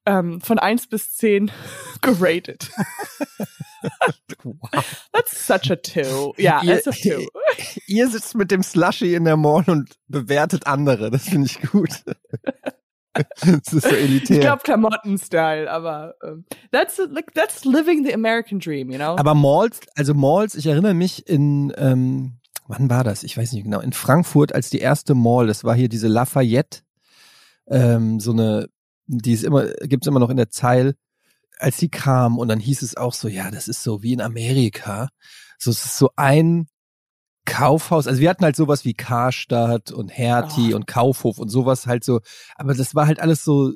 ähm, 0.06 0.42
von 0.42 0.60
eins 0.60 0.88
bis 0.88 1.16
zehn 1.16 1.50
geratet. 2.02 2.70
Wow. 4.44 4.58
That's 5.12 5.46
such 5.48 5.72
a 5.72 5.76
two. 5.76 6.34
Ja, 6.38 6.62
Ihr- 6.64 6.78
it's 6.78 6.88
a 6.88 6.92
two. 6.92 7.28
Ihr 7.88 8.10
sitzt 8.10 8.36
mit 8.36 8.52
dem 8.52 8.64
Slushy 8.64 9.16
in 9.16 9.24
der 9.26 9.38
Mall 9.38 9.64
und 9.68 9.92
bewertet 10.08 10.68
andere. 10.68 11.12
Das 11.12 11.30
finde 11.30 11.48
ich 11.48 11.62
gut. 11.72 12.04
das 13.14 13.74
ist 13.74 13.84
so 13.84 13.96
elitär. 13.96 14.38
Ich 14.38 14.42
glaube 14.42 14.64
Klamotten-Style, 14.64 15.70
aber 15.70 16.16
ähm, 16.24 16.46
that's 16.72 16.98
like 17.10 17.34
that's 17.34 17.64
living 17.64 18.04
the 18.06 18.14
American 18.14 18.60
dream, 18.60 18.90
you 18.90 18.98
know? 18.98 19.16
Aber 19.18 19.36
Malls, 19.36 19.80
also 19.96 20.14
Malls, 20.14 20.56
ich 20.56 20.66
erinnere 20.66 20.94
mich 20.96 21.28
in, 21.28 21.72
ähm, 21.78 22.40
wann 22.68 22.90
war 22.90 23.04
das? 23.04 23.24
Ich 23.24 23.38
weiß 23.38 23.52
nicht 23.54 23.64
genau. 23.66 23.82
In 23.82 23.94
Frankfurt 23.94 24.54
als 24.56 24.70
die 24.72 24.80
erste 24.80 25.14
Mall, 25.14 25.48
das 25.48 25.64
war 25.64 25.76
hier 25.76 25.90
diese 25.90 26.08
Lafayette, 26.08 26.80
ähm, 27.68 28.20
so 28.20 28.32
eine, 28.32 28.68
die 29.06 29.34
ist 29.34 29.44
immer, 29.44 29.68
gibt's 29.82 30.08
immer 30.08 30.20
noch 30.20 30.30
in 30.32 30.38
der 30.38 30.50
Zeil, 30.50 30.96
als 31.64 31.78
die 31.78 31.90
kam 31.90 32.38
und 32.38 32.50
dann 32.50 32.60
hieß 32.60 32.82
es 32.82 32.98
auch 32.98 33.14
so, 33.14 33.28
ja, 33.28 33.50
das 33.50 33.68
ist 33.68 33.84
so 33.84 34.04
wie 34.04 34.14
in 34.14 34.22
Amerika. 34.22 35.10
So, 35.58 35.72
es 35.72 35.86
ist 35.86 35.98
so 35.98 36.10
ein 36.16 36.68
Kaufhaus, 37.46 38.08
also 38.08 38.22
wir 38.22 38.30
hatten 38.30 38.44
halt 38.44 38.56
sowas 38.56 38.86
wie 38.86 38.94
Karstadt 38.94 39.92
und 39.92 40.10
Hertie 40.10 40.74
Oh. 40.74 40.76
und 40.76 40.88
Kaufhof 40.88 41.40
und 41.40 41.50
sowas 41.50 41.88
halt 41.88 42.04
so, 42.04 42.22
aber 42.56 42.74
das 42.74 42.96
war 42.96 43.08
halt 43.08 43.20
alles 43.20 43.44
so, 43.44 43.74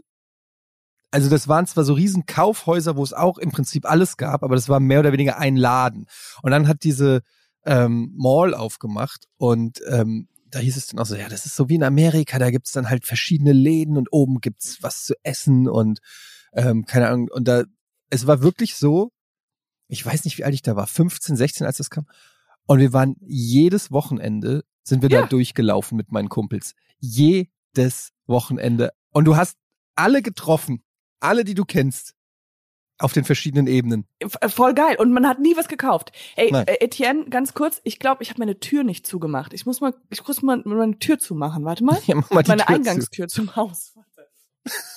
also 1.11 1.29
das 1.29 1.47
waren 1.47 1.65
zwar 1.65 1.83
so 1.83 1.93
riesen 1.93 2.25
Kaufhäuser, 2.25 2.95
wo 2.97 3.03
es 3.03 3.13
auch 3.13 3.37
im 3.37 3.51
Prinzip 3.51 3.85
alles 3.89 4.17
gab, 4.17 4.43
aber 4.43 4.55
das 4.55 4.69
war 4.69 4.79
mehr 4.79 4.99
oder 4.99 5.13
weniger 5.13 5.37
ein 5.37 5.55
Laden. 5.55 6.05
Und 6.41 6.51
dann 6.51 6.67
hat 6.67 6.83
diese 6.83 7.21
ähm, 7.65 8.13
Mall 8.17 8.53
aufgemacht 8.53 9.25
und 9.37 9.79
ähm, 9.89 10.27
da 10.49 10.59
hieß 10.59 10.77
es 10.77 10.87
dann 10.87 10.99
auch 10.99 11.05
so, 11.05 11.15
ja, 11.15 11.27
das 11.27 11.45
ist 11.45 11.55
so 11.55 11.67
wie 11.69 11.75
in 11.75 11.83
Amerika, 11.83 12.39
da 12.39 12.51
gibt's 12.51 12.71
dann 12.71 12.89
halt 12.89 13.05
verschiedene 13.05 13.53
Läden 13.53 13.97
und 13.97 14.07
oben 14.11 14.39
gibt's 14.39 14.77
was 14.81 15.03
zu 15.03 15.13
essen 15.23 15.67
und 15.67 15.99
ähm, 16.53 16.85
keine 16.85 17.07
Ahnung. 17.09 17.27
Und 17.31 17.47
da, 17.47 17.63
es 18.09 18.27
war 18.27 18.41
wirklich 18.41 18.75
so, 18.75 19.11
ich 19.87 20.05
weiß 20.05 20.25
nicht, 20.25 20.37
wie 20.37 20.43
alt 20.43 20.53
ich 20.53 20.61
da 20.61 20.75
war, 20.75 20.87
15, 20.87 21.35
16, 21.35 21.65
als 21.67 21.77
das 21.77 21.89
kam. 21.89 22.07
Und 22.65 22.79
wir 22.79 22.91
waren 22.93 23.15
jedes 23.21 23.91
Wochenende, 23.91 24.63
sind 24.83 25.01
wir 25.01 25.09
Ja. 25.09 25.21
da 25.21 25.27
durchgelaufen 25.27 25.95
mit 25.97 26.11
meinen 26.11 26.29
Kumpels. 26.29 26.73
Jedes 26.99 28.11
Wochenende. 28.25 28.91
Und 29.11 29.25
du 29.25 29.35
hast 29.37 29.57
alle 29.95 30.21
getroffen. 30.21 30.83
Alle, 31.19 31.43
die 31.43 31.53
du 31.55 31.65
kennst. 31.65 32.13
auf 32.99 33.13
den 33.13 33.25
verschiedenen 33.25 33.67
Ebenen. 33.67 34.07
F- 34.17 34.37
Voll 34.51 34.73
geil. 34.73 34.95
Und 34.97 35.13
man 35.13 35.27
hat 35.27 35.37
nie 35.39 35.55
was 35.55 35.67
gekauft. 35.67 36.11
Ey, 36.35 36.51
Nein. 36.51 36.65
äh, 36.65 36.77
Etienne, 36.83 37.25
ganz 37.29 37.53
kurz, 37.53 37.79
ich 37.83 37.99
glaube, 37.99 38.23
ich 38.23 38.29
habe 38.31 38.39
meine 38.39 38.59
Tür 38.59 38.83
nicht 38.83 39.05
zugemacht. 39.05 39.53
Ich 39.53 39.67
muss 39.67 39.81
mal, 39.81 39.93
ich 40.09 40.27
muss 40.27 40.41
mal 40.41 40.63
meine 40.65 40.97
Tür 40.97 41.19
zumachen. 41.19 41.63
Warte 41.63 41.83
mal. 41.83 41.99
Ja, 42.07 42.15
mach 42.15 42.31
mal 42.31 42.41
die 42.41 42.49
Meine 42.49 42.63
Tür 42.65 42.67
zu. 42.67 42.73
Eingangstür 42.73 43.27
zum 43.27 43.55
Haus. 43.55 43.93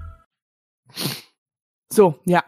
So, 1.89 2.19
ja. 2.25 2.43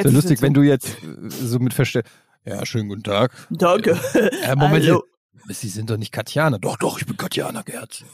So 0.00 0.10
lustig, 0.10 0.42
wenn 0.42 0.54
du 0.54 0.62
jetzt 0.62 0.88
äh, 1.02 1.28
so 1.28 1.58
mit 1.58 1.74
verstell. 1.74 2.04
Ja, 2.44 2.64
schönen 2.66 2.88
guten 2.88 3.04
Tag. 3.04 3.32
Danke. 3.50 3.98
Äh, 4.42 4.56
Moment, 4.56 4.84
Hallo. 4.84 5.04
Sie 5.48 5.68
sind 5.68 5.90
doch 5.90 5.96
nicht 5.96 6.12
Katjana. 6.12 6.58
Doch, 6.58 6.76
doch, 6.76 6.98
ich 6.98 7.06
bin 7.06 7.16
Katjana, 7.16 7.62
Gerd. 7.62 8.04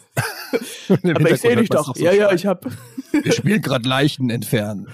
Aber 0.88 1.30
ich 1.30 1.40
sehe 1.40 1.57
dich 1.57 1.68
doch. 1.68 1.95
Ja, 1.97 2.12
ja, 2.12 2.33
ich 2.33 2.47
hab. 2.47 2.64
Wir 3.12 3.33
spielen 3.33 3.61
gerade 3.61 3.87
Leichen 3.87 4.30
entfernen. 4.30 4.88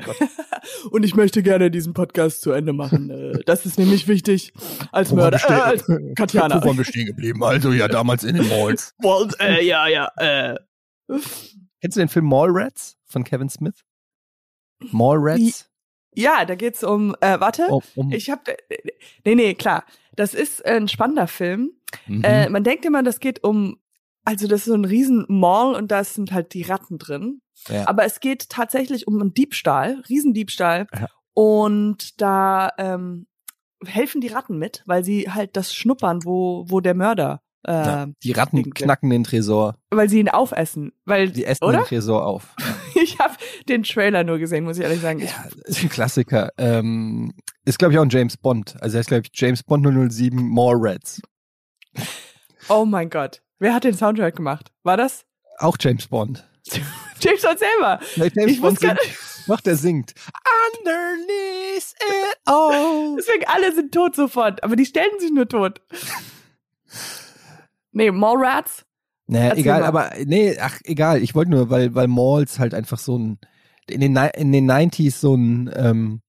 Und 0.90 1.04
ich 1.04 1.14
möchte 1.14 1.42
gerne 1.42 1.70
diesen 1.70 1.94
Podcast 1.94 2.42
zu 2.42 2.52
Ende 2.52 2.72
machen. 2.74 3.10
Äh, 3.10 3.40
Das 3.46 3.64
ist 3.64 3.78
nämlich 3.78 4.08
wichtig 4.08 4.52
als 4.92 5.12
Mörder. 5.12 5.40
Äh, 5.48 5.52
als 5.52 5.84
Katjana. 6.16 6.62
Wo 6.62 6.68
waren 6.68 6.76
wir 6.76 6.84
stehen 6.84 7.06
geblieben? 7.06 7.42
Also 7.42 7.72
ja, 7.72 7.88
damals 7.88 8.24
in 8.24 8.36
den 8.36 8.48
Malls. 8.48 8.94
Und, 9.02 9.40
äh, 9.40 9.64
ja, 9.64 9.88
ja, 9.88 10.10
äh. 10.16 10.56
Kennst 11.80 11.96
du 11.96 12.00
den 12.00 12.08
Film 12.08 12.26
Mallrats 12.26 12.97
von 13.08 13.24
Kevin 13.24 13.48
Smith? 13.48 13.84
Mallrats? 14.92 15.68
Ja, 16.14 16.44
da 16.44 16.54
geht's 16.54 16.82
um, 16.82 17.14
äh, 17.20 17.38
warte. 17.40 17.66
Um, 17.68 17.82
um, 17.94 18.12
Ich 18.12 18.30
hab, 18.30 18.48
nee, 19.24 19.34
nee, 19.34 19.54
klar. 19.54 19.84
Das 20.16 20.34
ist 20.34 20.64
ein 20.64 20.88
spannender 20.88 21.28
Film. 21.28 21.72
mhm. 22.06 22.24
Äh, 22.24 22.48
man 22.48 22.64
denkt 22.64 22.84
immer, 22.84 23.02
das 23.02 23.20
geht 23.20 23.44
um, 23.44 23.78
also 24.24 24.48
das 24.48 24.60
ist 24.60 24.66
so 24.66 24.74
ein 24.74 24.84
riesen 24.84 25.26
Mall 25.28 25.74
und 25.74 25.90
da 25.90 26.02
sind 26.04 26.32
halt 26.32 26.54
die 26.54 26.62
Ratten 26.62 26.98
drin. 26.98 27.40
ja. 27.68 27.86
Aber 27.86 28.04
es 28.04 28.20
geht 28.20 28.48
tatsächlich 28.48 29.06
um 29.06 29.20
einen 29.20 29.34
Diebstahl, 29.34 30.02
Riesendiebstahl. 30.08 30.86
Ja. 30.92 31.08
Und 31.34 32.20
da 32.20 32.72
ähm, 32.78 33.26
helfen 33.86 34.20
die 34.20 34.28
Ratten 34.28 34.58
mit, 34.58 34.82
weil 34.86 35.04
sie 35.04 35.30
halt 35.30 35.56
das 35.56 35.72
schnuppern, 35.72 36.24
wo, 36.24 36.64
wo 36.68 36.80
der 36.80 36.94
Mörder, 36.94 37.42
äh, 37.66 37.72
ja. 37.72 38.06
Die 38.22 38.32
Ratten 38.32 38.72
knacken 38.72 39.10
den 39.10 39.24
Tresor. 39.24 39.76
weil 39.90 40.08
sie 40.08 40.20
ihn 40.20 40.28
aufessen. 40.28 40.92
Weil, 41.04 41.30
Die 41.30 41.44
essen 41.44 41.64
oder? 41.64 41.78
den 41.78 41.86
Tresor 41.86 42.24
auf. 42.26 42.54
Ich 43.02 43.18
habe 43.18 43.34
den 43.68 43.82
Trailer 43.82 44.24
nur 44.24 44.38
gesehen, 44.38 44.64
muss 44.64 44.78
ich 44.78 44.82
ehrlich 44.84 45.00
sagen. 45.00 45.20
Ja, 45.20 45.46
ist 45.64 45.82
ein 45.82 45.88
Klassiker. 45.88 46.50
Ähm, 46.58 47.32
ist, 47.64 47.78
glaube 47.78 47.92
ich, 47.92 47.98
auch 47.98 48.02
ein 48.02 48.10
James 48.10 48.36
Bond. 48.36 48.76
Also 48.80 48.96
er 48.96 49.00
ist, 49.02 49.08
glaube 49.08 49.22
ich, 49.24 49.30
James 49.38 49.62
Bond 49.62 49.86
007 50.12 50.36
Mallrats. 50.48 51.20
oh 52.68 52.84
mein 52.84 53.10
Gott. 53.10 53.42
Wer 53.58 53.74
hat 53.74 53.84
den 53.84 53.94
Soundtrack 53.94 54.36
gemacht? 54.36 54.70
War 54.82 54.96
das? 54.96 55.24
Auch 55.58 55.76
James 55.80 56.06
Bond. 56.06 56.48
James 57.20 57.42
Bond 57.42 57.58
selber. 57.58 58.00
Nee, 58.16 58.30
James 58.34 58.52
Ich 58.52 58.60
Bond 58.60 58.78
singt, 58.78 58.98
macht, 59.46 59.66
der 59.66 59.76
singt. 59.76 60.14
Underneath 60.76 61.94
it 62.00 62.38
all. 62.44 63.16
Deswegen 63.16 63.44
alle 63.46 63.74
sind 63.74 63.92
tot 63.92 64.14
sofort, 64.14 64.62
aber 64.62 64.76
die 64.76 64.86
stellen 64.86 65.18
sich 65.18 65.30
nur 65.30 65.48
tot. 65.48 65.80
Nee, 67.90 68.10
Mallrats? 68.12 68.84
Naja, 69.28 69.48
Erzähl 69.50 69.60
egal, 69.60 69.80
mal. 69.80 69.86
aber 69.86 70.10
nee, 70.24 70.56
ach 70.60 70.80
egal. 70.84 71.22
Ich 71.22 71.34
wollte 71.34 71.50
nur, 71.50 71.70
weil 71.70 71.94
weil 71.94 72.08
Malls 72.08 72.58
halt 72.58 72.74
einfach 72.74 72.98
so 72.98 73.18
ein 73.18 73.38
in 73.88 74.00
den 74.00 74.16
in 74.16 74.52
den 74.52 74.70
90s 74.70 75.18
so 75.18 75.34
ein 75.34 75.70
ähm, 75.74 76.20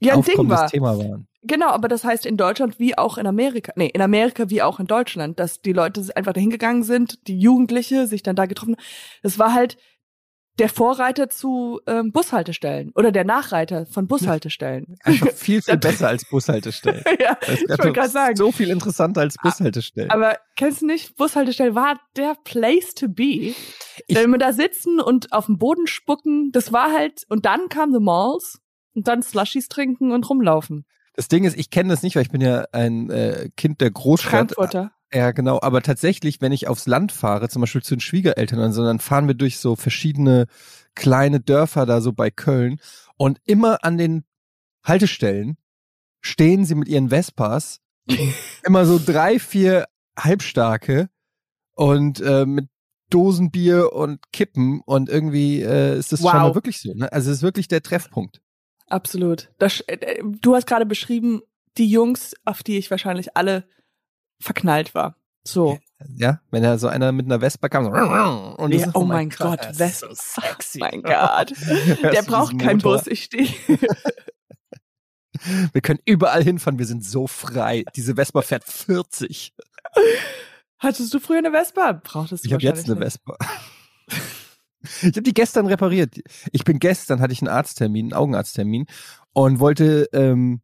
Ja, 0.00 0.14
ein 0.14 0.22
Ding 0.22 0.48
war. 0.48 0.68
Thema 0.70 0.96
waren. 0.96 1.26
Genau, 1.42 1.68
aber 1.68 1.86
das 1.88 2.02
heißt 2.04 2.26
in 2.26 2.36
Deutschland 2.36 2.78
wie 2.80 2.98
auch 2.98 3.18
in 3.18 3.26
Amerika. 3.26 3.72
Nee, 3.76 3.90
in 3.92 4.00
Amerika 4.00 4.50
wie 4.50 4.62
auch 4.62 4.80
in 4.80 4.86
Deutschland, 4.86 5.38
dass 5.38 5.60
die 5.60 5.72
Leute 5.72 6.04
einfach 6.16 6.32
dahin 6.32 6.50
gegangen 6.50 6.82
sind, 6.82 7.26
die 7.28 7.38
Jugendliche 7.38 8.06
sich 8.06 8.22
dann 8.22 8.34
da 8.36 8.46
getroffen. 8.46 8.76
Das 9.22 9.38
war 9.38 9.54
halt 9.54 9.76
der 10.58 10.68
Vorreiter 10.70 11.28
zu 11.28 11.80
ähm, 11.86 12.12
Bushaltestellen 12.12 12.90
oder 12.94 13.12
der 13.12 13.24
Nachreiter 13.24 13.84
von 13.86 14.06
Bushaltestellen. 14.06 14.96
Einfach 15.02 15.28
viel 15.34 15.60
viel 15.62 15.76
besser 15.76 16.08
als 16.08 16.24
Bushaltestellen. 16.28 17.02
ja, 17.20 17.36
Das 17.40 17.60
ich 17.60 17.68
wollte 17.68 17.92
gerade 17.92 18.08
sagen. 18.08 18.36
So 18.36 18.52
viel 18.52 18.70
interessanter 18.70 19.20
als 19.20 19.36
Bushaltestellen. 19.42 20.10
Aber 20.10 20.38
kennst 20.56 20.82
du 20.82 20.86
nicht, 20.86 21.16
Bushaltestelle 21.16 21.74
war 21.74 22.00
der 22.16 22.36
Place 22.44 22.94
to 22.94 23.08
be. 23.08 23.54
Ich- 24.06 24.16
Wenn 24.16 24.30
wir 24.30 24.38
da 24.38 24.52
sitzen 24.52 25.00
und 25.00 25.32
auf 25.32 25.46
dem 25.46 25.58
Boden 25.58 25.86
spucken, 25.86 26.50
das 26.52 26.72
war 26.72 26.92
halt, 26.92 27.24
und 27.28 27.44
dann 27.44 27.68
kamen 27.68 27.92
the 27.92 28.00
Malls 28.00 28.58
und 28.94 29.08
dann 29.08 29.22
Slushies 29.22 29.68
trinken 29.68 30.10
und 30.12 30.28
rumlaufen. 30.30 30.86
Das 31.14 31.28
Ding 31.28 31.44
ist, 31.44 31.56
ich 31.58 31.70
kenne 31.70 31.90
das 31.90 32.02
nicht, 32.02 32.16
weil 32.16 32.22
ich 32.22 32.30
bin 32.30 32.40
ja 32.42 32.64
ein 32.72 33.10
äh, 33.10 33.50
Kind 33.56 33.80
der 33.80 33.90
Großstadt. 33.90 34.30
Frankfurter. 34.54 34.92
Ja, 35.12 35.30
genau. 35.30 35.60
Aber 35.62 35.82
tatsächlich, 35.82 36.40
wenn 36.40 36.52
ich 36.52 36.68
aufs 36.68 36.86
Land 36.86 37.12
fahre, 37.12 37.48
zum 37.48 37.60
Beispiel 37.60 37.82
zu 37.82 37.94
den 37.94 38.00
Schwiegereltern 38.00 38.72
dann 38.74 38.98
fahren 38.98 39.28
wir 39.28 39.34
durch 39.34 39.58
so 39.58 39.76
verschiedene 39.76 40.46
kleine 40.94 41.40
Dörfer 41.40 41.86
da 41.86 42.00
so 42.00 42.12
bei 42.12 42.30
Köln 42.30 42.80
und 43.16 43.38
immer 43.44 43.84
an 43.84 43.98
den 43.98 44.24
Haltestellen 44.82 45.56
stehen 46.20 46.64
sie 46.64 46.74
mit 46.74 46.88
ihren 46.88 47.10
Vespas, 47.10 47.80
immer 48.64 48.86
so 48.86 49.00
drei, 49.04 49.38
vier 49.38 49.86
Halbstarke 50.18 51.08
und 51.74 52.20
äh, 52.20 52.46
mit 52.46 52.68
Dosenbier 53.10 53.92
und 53.92 54.32
Kippen 54.32 54.80
und 54.84 55.08
irgendwie 55.08 55.62
äh, 55.62 55.96
ist 55.96 56.12
das 56.12 56.22
Wow. 56.22 56.32
scheinbar 56.32 56.54
wirklich 56.56 56.80
so. 56.80 56.92
Ne? 56.94 57.12
Also 57.12 57.30
es 57.30 57.38
ist 57.38 57.42
wirklich 57.42 57.68
der 57.68 57.82
Treffpunkt. 57.82 58.40
Absolut. 58.88 59.50
Das, 59.58 59.80
äh, 59.82 60.22
du 60.24 60.54
hast 60.54 60.66
gerade 60.66 60.86
beschrieben, 60.86 61.42
die 61.78 61.88
Jungs, 61.88 62.34
auf 62.44 62.62
die 62.62 62.78
ich 62.78 62.90
wahrscheinlich 62.90 63.36
alle 63.36 63.68
verknallt 64.40 64.94
war. 64.94 65.16
So. 65.46 65.78
Ja, 66.14 66.40
wenn 66.50 66.62
da 66.62 66.76
so 66.76 66.88
einer 66.88 67.12
mit 67.12 67.26
einer 67.26 67.40
Vespa 67.40 67.68
kam 67.68 67.84
so, 67.84 67.90
und 67.90 68.72
Ja, 68.72 68.86
ist, 68.86 68.94
oh 68.94 69.04
mein 69.04 69.30
Gott, 69.30 69.64
Vespa. 69.64 70.08
so 70.08 70.14
sexy. 70.14 70.78
mein 70.78 71.02
Gott. 71.02 71.52
Der 72.02 72.22
braucht 72.22 72.58
keinen? 72.58 72.80
Bus, 72.80 73.06
ich 73.06 73.24
stehe. 73.24 73.48
Wir 75.72 75.80
können 75.80 76.00
überall 76.04 76.42
hinfahren, 76.42 76.78
wir 76.78 76.86
sind 76.86 77.04
so 77.04 77.26
frei. 77.26 77.84
Diese 77.94 78.14
Vespa 78.14 78.42
fährt 78.42 78.64
40. 78.64 79.54
Hattest 80.78 81.12
du 81.12 81.20
früher 81.20 81.38
eine 81.38 81.52
Vespa? 81.52 81.92
Brauchtest 81.92 82.44
du 82.44 82.48
Ich 82.48 82.52
habe 82.52 82.62
jetzt 82.62 82.90
eine 82.90 83.00
Vespa. 83.00 83.36
Ich 85.00 85.08
habe 85.08 85.22
die 85.22 85.34
gestern 85.34 85.66
repariert. 85.66 86.20
Ich 86.52 86.62
bin 86.62 86.78
gestern, 86.78 87.20
hatte 87.20 87.32
ich 87.32 87.42
einen 87.42 87.48
Arzttermin, 87.48 88.06
einen 88.06 88.12
Augenarzttermin 88.12 88.86
und 89.32 89.58
wollte, 89.58 90.08
ähm, 90.12 90.60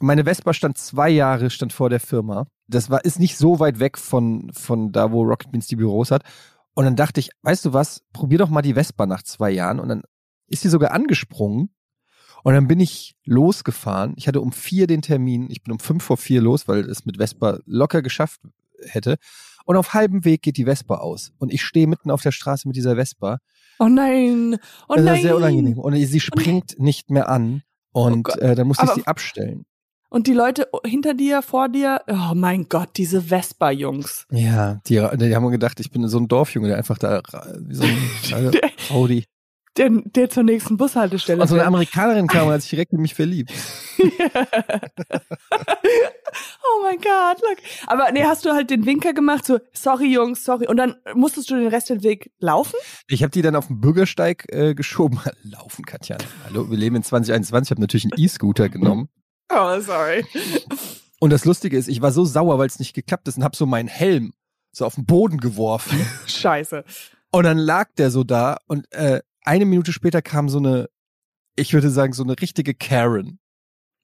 meine 0.00 0.24
Vespa 0.24 0.52
stand 0.52 0.78
zwei 0.78 1.08
Jahre, 1.08 1.50
stand 1.50 1.72
vor 1.72 1.90
der 1.90 2.00
Firma. 2.00 2.46
Das 2.68 2.90
war, 2.90 3.04
ist 3.04 3.18
nicht 3.18 3.36
so 3.36 3.60
weit 3.60 3.78
weg 3.78 3.96
von, 3.98 4.50
von 4.52 4.92
da, 4.92 5.12
wo 5.12 5.22
Rocket 5.22 5.50
Beans 5.52 5.66
die 5.66 5.76
Büros 5.76 6.10
hat. 6.10 6.22
Und 6.74 6.84
dann 6.84 6.96
dachte 6.96 7.20
ich, 7.20 7.30
weißt 7.42 7.64
du 7.64 7.72
was, 7.72 8.02
probier 8.12 8.38
doch 8.38 8.50
mal 8.50 8.62
die 8.62 8.74
Vespa 8.74 9.06
nach 9.06 9.22
zwei 9.22 9.50
Jahren. 9.50 9.80
Und 9.80 9.88
dann 9.88 10.02
ist 10.48 10.62
sie 10.62 10.68
sogar 10.68 10.90
angesprungen. 10.90 11.70
Und 12.42 12.54
dann 12.54 12.68
bin 12.68 12.80
ich 12.80 13.16
losgefahren. 13.24 14.14
Ich 14.16 14.28
hatte 14.28 14.40
um 14.40 14.52
vier 14.52 14.86
den 14.86 15.02
Termin. 15.02 15.50
Ich 15.50 15.62
bin 15.62 15.72
um 15.72 15.78
fünf 15.78 16.04
vor 16.04 16.16
vier 16.16 16.40
los, 16.40 16.68
weil 16.68 16.80
es 16.80 17.06
mit 17.06 17.16
Vespa 17.16 17.58
locker 17.64 18.02
geschafft 18.02 18.40
hätte. 18.80 19.16
Und 19.64 19.76
auf 19.76 19.94
halbem 19.94 20.24
Weg 20.24 20.42
geht 20.42 20.58
die 20.58 20.66
Vespa 20.66 20.96
aus. 20.96 21.32
Und 21.38 21.52
ich 21.52 21.62
stehe 21.62 21.86
mitten 21.86 22.10
auf 22.10 22.22
der 22.22 22.32
Straße 22.32 22.68
mit 22.68 22.76
dieser 22.76 22.96
Vespa. 22.96 23.38
Oh 23.78 23.88
nein. 23.88 24.58
Oh 24.88 24.94
das 24.94 25.04
nein. 25.04 25.16
ist 25.16 25.22
sehr 25.22 25.36
unangenehm. 25.36 25.78
Und 25.78 25.96
sie 25.96 26.20
springt 26.20 26.78
nicht 26.78 27.10
mehr 27.10 27.28
an. 27.28 27.62
Und 27.92 28.24
Gott. 28.24 28.36
äh, 28.36 28.54
dann 28.54 28.68
musste 28.68 28.84
ich 28.84 28.92
sie 28.92 29.06
abstellen. 29.06 29.64
Und 30.16 30.26
die 30.26 30.32
Leute 30.32 30.66
hinter 30.82 31.12
dir, 31.12 31.42
vor 31.42 31.68
dir, 31.68 32.00
oh 32.08 32.32
mein 32.34 32.70
Gott, 32.70 32.88
diese 32.96 33.20
Vespa-Jungs. 33.20 34.26
Ja, 34.30 34.80
die, 34.86 34.94
die 34.94 35.36
haben 35.36 35.50
gedacht, 35.50 35.78
ich 35.78 35.90
bin 35.90 36.08
so 36.08 36.18
ein 36.18 36.26
Dorfjunge, 36.26 36.68
der 36.68 36.78
einfach 36.78 36.96
da 36.96 37.20
wie 37.58 37.74
so 37.74 37.82
ein 37.82 37.98
also, 38.32 38.50
Der, 38.50 38.70
Audi. 38.88 39.26
der, 39.76 39.90
der 39.90 40.30
zur 40.30 40.44
nächsten 40.44 40.78
Bushaltestelle 40.78 41.42
Und 41.42 41.48
so 41.48 41.54
eine 41.56 41.64
fährt. 41.64 41.68
Amerikanerin 41.68 42.28
kam 42.28 42.46
und 42.46 42.54
hat 42.54 42.62
sich 42.62 42.70
direkt 42.70 42.94
in 42.94 43.02
mich 43.02 43.12
verliebt. 43.12 43.52
oh 43.98 44.04
mein 46.82 46.96
Gott, 46.96 47.42
look. 47.42 47.58
Aber 47.86 48.10
nee, 48.10 48.24
hast 48.24 48.46
du 48.46 48.52
halt 48.52 48.70
den 48.70 48.86
Winker 48.86 49.12
gemacht, 49.12 49.44
so, 49.44 49.58
sorry 49.74 50.10
Jungs, 50.10 50.42
sorry. 50.46 50.66
Und 50.66 50.78
dann 50.78 50.94
musstest 51.14 51.50
du 51.50 51.56
den 51.56 51.68
Rest 51.68 51.90
den 51.90 52.02
Weg 52.02 52.30
laufen? 52.38 52.76
Ich 53.06 53.22
habe 53.22 53.32
die 53.32 53.42
dann 53.42 53.54
auf 53.54 53.66
den 53.66 53.82
Bürgersteig 53.82 54.46
äh, 54.48 54.74
geschoben. 54.74 55.20
Laufen, 55.42 55.84
Katja. 55.84 56.16
Hallo, 56.46 56.70
wir 56.70 56.78
leben 56.78 56.96
in 56.96 57.02
2021. 57.02 57.66
Ich 57.66 57.70
habe 57.72 57.82
natürlich 57.82 58.04
einen 58.10 58.24
E-Scooter 58.24 58.70
genommen. 58.70 59.10
Oh, 59.50 59.80
sorry. 59.80 60.24
Und 61.20 61.30
das 61.30 61.44
Lustige 61.44 61.76
ist, 61.78 61.88
ich 61.88 62.02
war 62.02 62.12
so 62.12 62.24
sauer, 62.24 62.58
weil 62.58 62.66
es 62.66 62.78
nicht 62.78 62.94
geklappt 62.94 63.28
ist 63.28 63.36
und 63.38 63.44
habe 63.44 63.56
so 63.56 63.66
meinen 63.66 63.88
Helm 63.88 64.32
so 64.72 64.84
auf 64.84 64.96
den 64.96 65.06
Boden 65.06 65.38
geworfen. 65.38 65.98
Scheiße. 66.26 66.84
Und 67.30 67.44
dann 67.44 67.58
lag 67.58 67.88
der 67.96 68.10
so 68.10 68.24
da 68.24 68.58
und 68.66 68.90
äh, 68.92 69.20
eine 69.44 69.64
Minute 69.64 69.92
später 69.92 70.20
kam 70.22 70.48
so 70.48 70.58
eine 70.58 70.88
ich 71.56 71.72
würde 71.72 71.90
sagen, 71.90 72.12
so 72.12 72.22
eine 72.22 72.38
richtige 72.40 72.74
Karen. 72.74 73.38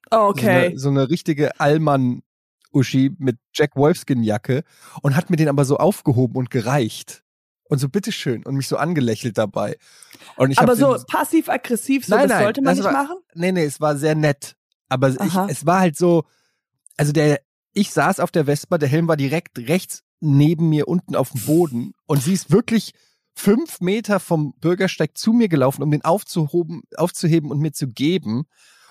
Okay. 0.09 0.41
So 0.41 0.49
eine, 0.49 0.79
so 0.79 0.89
eine 0.89 1.09
richtige 1.09 1.59
Allmann-Uschi 1.59 3.11
mit 3.19 3.37
Jack 3.53 3.75
Wolfskin-Jacke 3.75 4.63
und 5.01 5.15
hat 5.15 5.29
mir 5.29 5.37
den 5.37 5.49
aber 5.49 5.63
so 5.65 5.77
aufgehoben 5.77 6.35
und 6.37 6.49
gereicht. 6.49 7.21
Und 7.69 7.79
so 7.79 7.89
bitteschön 7.89 8.45
und 8.45 8.55
mich 8.55 8.67
so 8.67 8.77
angelächelt 8.77 9.37
dabei. 9.37 9.77
Und 10.35 10.51
ich 10.51 10.59
aber 10.59 10.75
so 10.75 10.95
passiv-aggressiv, 11.07 12.05
so, 12.05 12.13
Nein, 12.13 12.27
das 12.27 12.37
nein, 12.37 12.43
sollte 12.43 12.61
man 12.61 12.75
das 12.75 12.85
nicht 12.85 12.93
war- 12.93 13.03
machen? 13.03 13.17
Nee, 13.35 13.51
nee, 13.51 13.63
es 13.63 13.79
war 13.79 13.95
sehr 13.97 14.15
nett. 14.15 14.55
Aber 14.93 15.09
ich, 15.09 15.35
es 15.49 15.65
war 15.65 15.79
halt 15.79 15.97
so, 15.97 16.23
also 16.97 17.11
der, 17.11 17.41
ich 17.73 17.91
saß 17.91 18.19
auf 18.19 18.31
der 18.31 18.45
Vespa, 18.45 18.77
der 18.77 18.89
Helm 18.89 19.07
war 19.07 19.17
direkt 19.17 19.57
rechts 19.57 20.03
neben 20.19 20.69
mir 20.69 20.87
unten 20.87 21.15
auf 21.15 21.31
dem 21.31 21.41
Boden 21.41 21.93
und 22.05 22.21
sie 22.21 22.33
ist 22.33 22.51
wirklich 22.51 22.93
fünf 23.35 23.81
Meter 23.81 24.19
vom 24.19 24.53
Bürgersteig 24.59 25.17
zu 25.17 25.33
mir 25.33 25.49
gelaufen, 25.49 25.83
um 25.83 25.91
den 25.91 26.03
aufzuhoben, 26.03 26.83
aufzuheben 26.95 27.51
und 27.51 27.59
mir 27.59 27.71
zu 27.71 27.87
geben. 27.87 28.43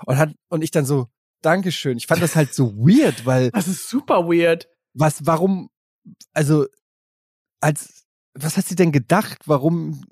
Und 0.05 0.19
hat, 0.19 0.35
und 0.49 0.63
ich 0.63 0.73
dann 0.73 0.85
so, 0.85 1.07
Dankeschön. 1.43 1.97
Ich 1.97 2.07
fand 2.07 2.23
das 2.23 2.37
halt 2.37 2.55
so 2.55 2.73
weird, 2.77 3.25
weil 3.27 3.51
Das 3.51 3.69
ist 3.69 3.89
super 3.89 4.27
weird. 4.27 4.69
was, 4.95 5.27
warum, 5.27 5.71
also, 6.33 6.67
als, 7.61 8.05
was 8.35 8.57
hat 8.57 8.67
sie 8.67 8.77
denn 8.77 8.93
gedacht, 8.93 9.39
warum 9.47 10.03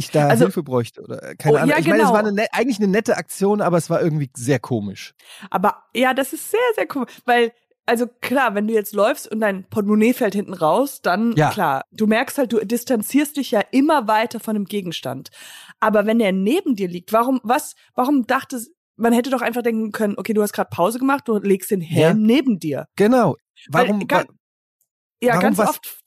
ich 0.00 0.10
da 0.10 0.28
Also- 0.28 0.46
Hilfe 0.46 0.62
bräuchte 0.62 1.02
oder 1.02 1.34
keine 1.36 1.54
Oh, 1.54 1.56
Ahnung. 1.58 1.70
ja, 1.70 1.78
ich 1.78 1.86
meine, 1.86 2.02
es 2.02 2.08
genau. 2.08 2.12
war 2.20 2.26
eine, 2.26 2.46
eigentlich 2.52 2.78
eine 2.78 2.88
nette 2.88 3.16
Aktion, 3.16 3.60
aber 3.60 3.76
es 3.76 3.88
war 3.90 4.02
irgendwie 4.02 4.30
sehr 4.36 4.58
komisch. 4.58 5.14
Aber 5.50 5.84
ja, 5.94 6.14
das 6.14 6.32
ist 6.32 6.50
sehr, 6.50 6.60
sehr 6.74 6.86
cool. 6.94 7.06
Weil, 7.26 7.52
also 7.86 8.06
klar, 8.06 8.54
wenn 8.54 8.66
du 8.68 8.74
jetzt 8.74 8.92
läufst 8.92 9.30
und 9.30 9.40
dein 9.40 9.64
Portemonnaie 9.68 10.12
fällt 10.12 10.34
hinten 10.34 10.54
raus, 10.54 11.00
dann 11.02 11.32
Ja. 11.36 11.50
klar, 11.50 11.82
du 11.92 12.06
merkst 12.06 12.38
halt, 12.38 12.52
du 12.52 12.64
distanzierst 12.64 13.36
dich 13.36 13.50
ja 13.50 13.60
immer 13.72 14.06
weiter 14.08 14.40
von 14.40 14.54
dem 14.54 14.64
Gegenstand. 14.64 15.30
Aber 15.80 16.06
wenn 16.06 16.18
der 16.18 16.32
neben 16.32 16.74
dir 16.76 16.88
liegt, 16.88 17.12
warum, 17.12 17.40
was, 17.42 17.74
warum 17.94 18.26
dachtest, 18.26 18.70
man 18.96 19.12
hätte 19.12 19.30
doch 19.30 19.40
einfach 19.42 19.62
denken 19.62 19.92
können, 19.92 20.14
okay, 20.18 20.34
du 20.34 20.42
hast 20.42 20.52
gerade 20.52 20.68
Pause 20.70 20.98
gemacht, 20.98 21.26
du 21.26 21.38
legst 21.38 21.70
den 21.70 21.80
Helm 21.80 22.22
neben 22.22 22.58
dir. 22.58 22.86
Genau. 22.96 23.36
Weil 23.70 23.88
Warum, 23.88 24.06
ga- 24.06 24.20
wa- 24.20 24.24
Ja, 25.22 25.30
Warum 25.34 25.42
ganz 25.42 25.58
was- 25.58 25.68
oft 25.70 25.98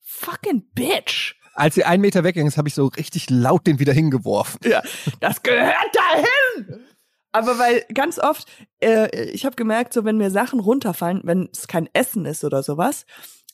fucking 0.00 0.64
bitch. 0.74 1.35
Als 1.56 1.74
sie 1.74 1.84
einen 1.84 2.02
Meter 2.02 2.24
weggegangen 2.24 2.48
ist, 2.48 2.58
habe 2.58 2.68
ich 2.68 2.74
so 2.74 2.86
richtig 2.86 3.30
laut 3.30 3.66
den 3.66 3.78
wieder 3.78 3.92
hingeworfen. 3.92 4.60
Ja, 4.64 4.82
das 5.20 5.42
gehört 5.42 5.74
dahin. 5.94 6.84
Aber 7.32 7.58
weil 7.58 7.84
ganz 7.92 8.18
oft, 8.18 8.46
äh, 8.80 9.30
ich 9.30 9.44
habe 9.44 9.56
gemerkt, 9.56 9.92
so 9.92 10.04
wenn 10.04 10.16
mir 10.16 10.30
Sachen 10.30 10.60
runterfallen, 10.60 11.20
wenn 11.24 11.48
es 11.52 11.68
kein 11.68 11.88
Essen 11.92 12.24
ist 12.24 12.44
oder 12.44 12.62
sowas, 12.62 13.04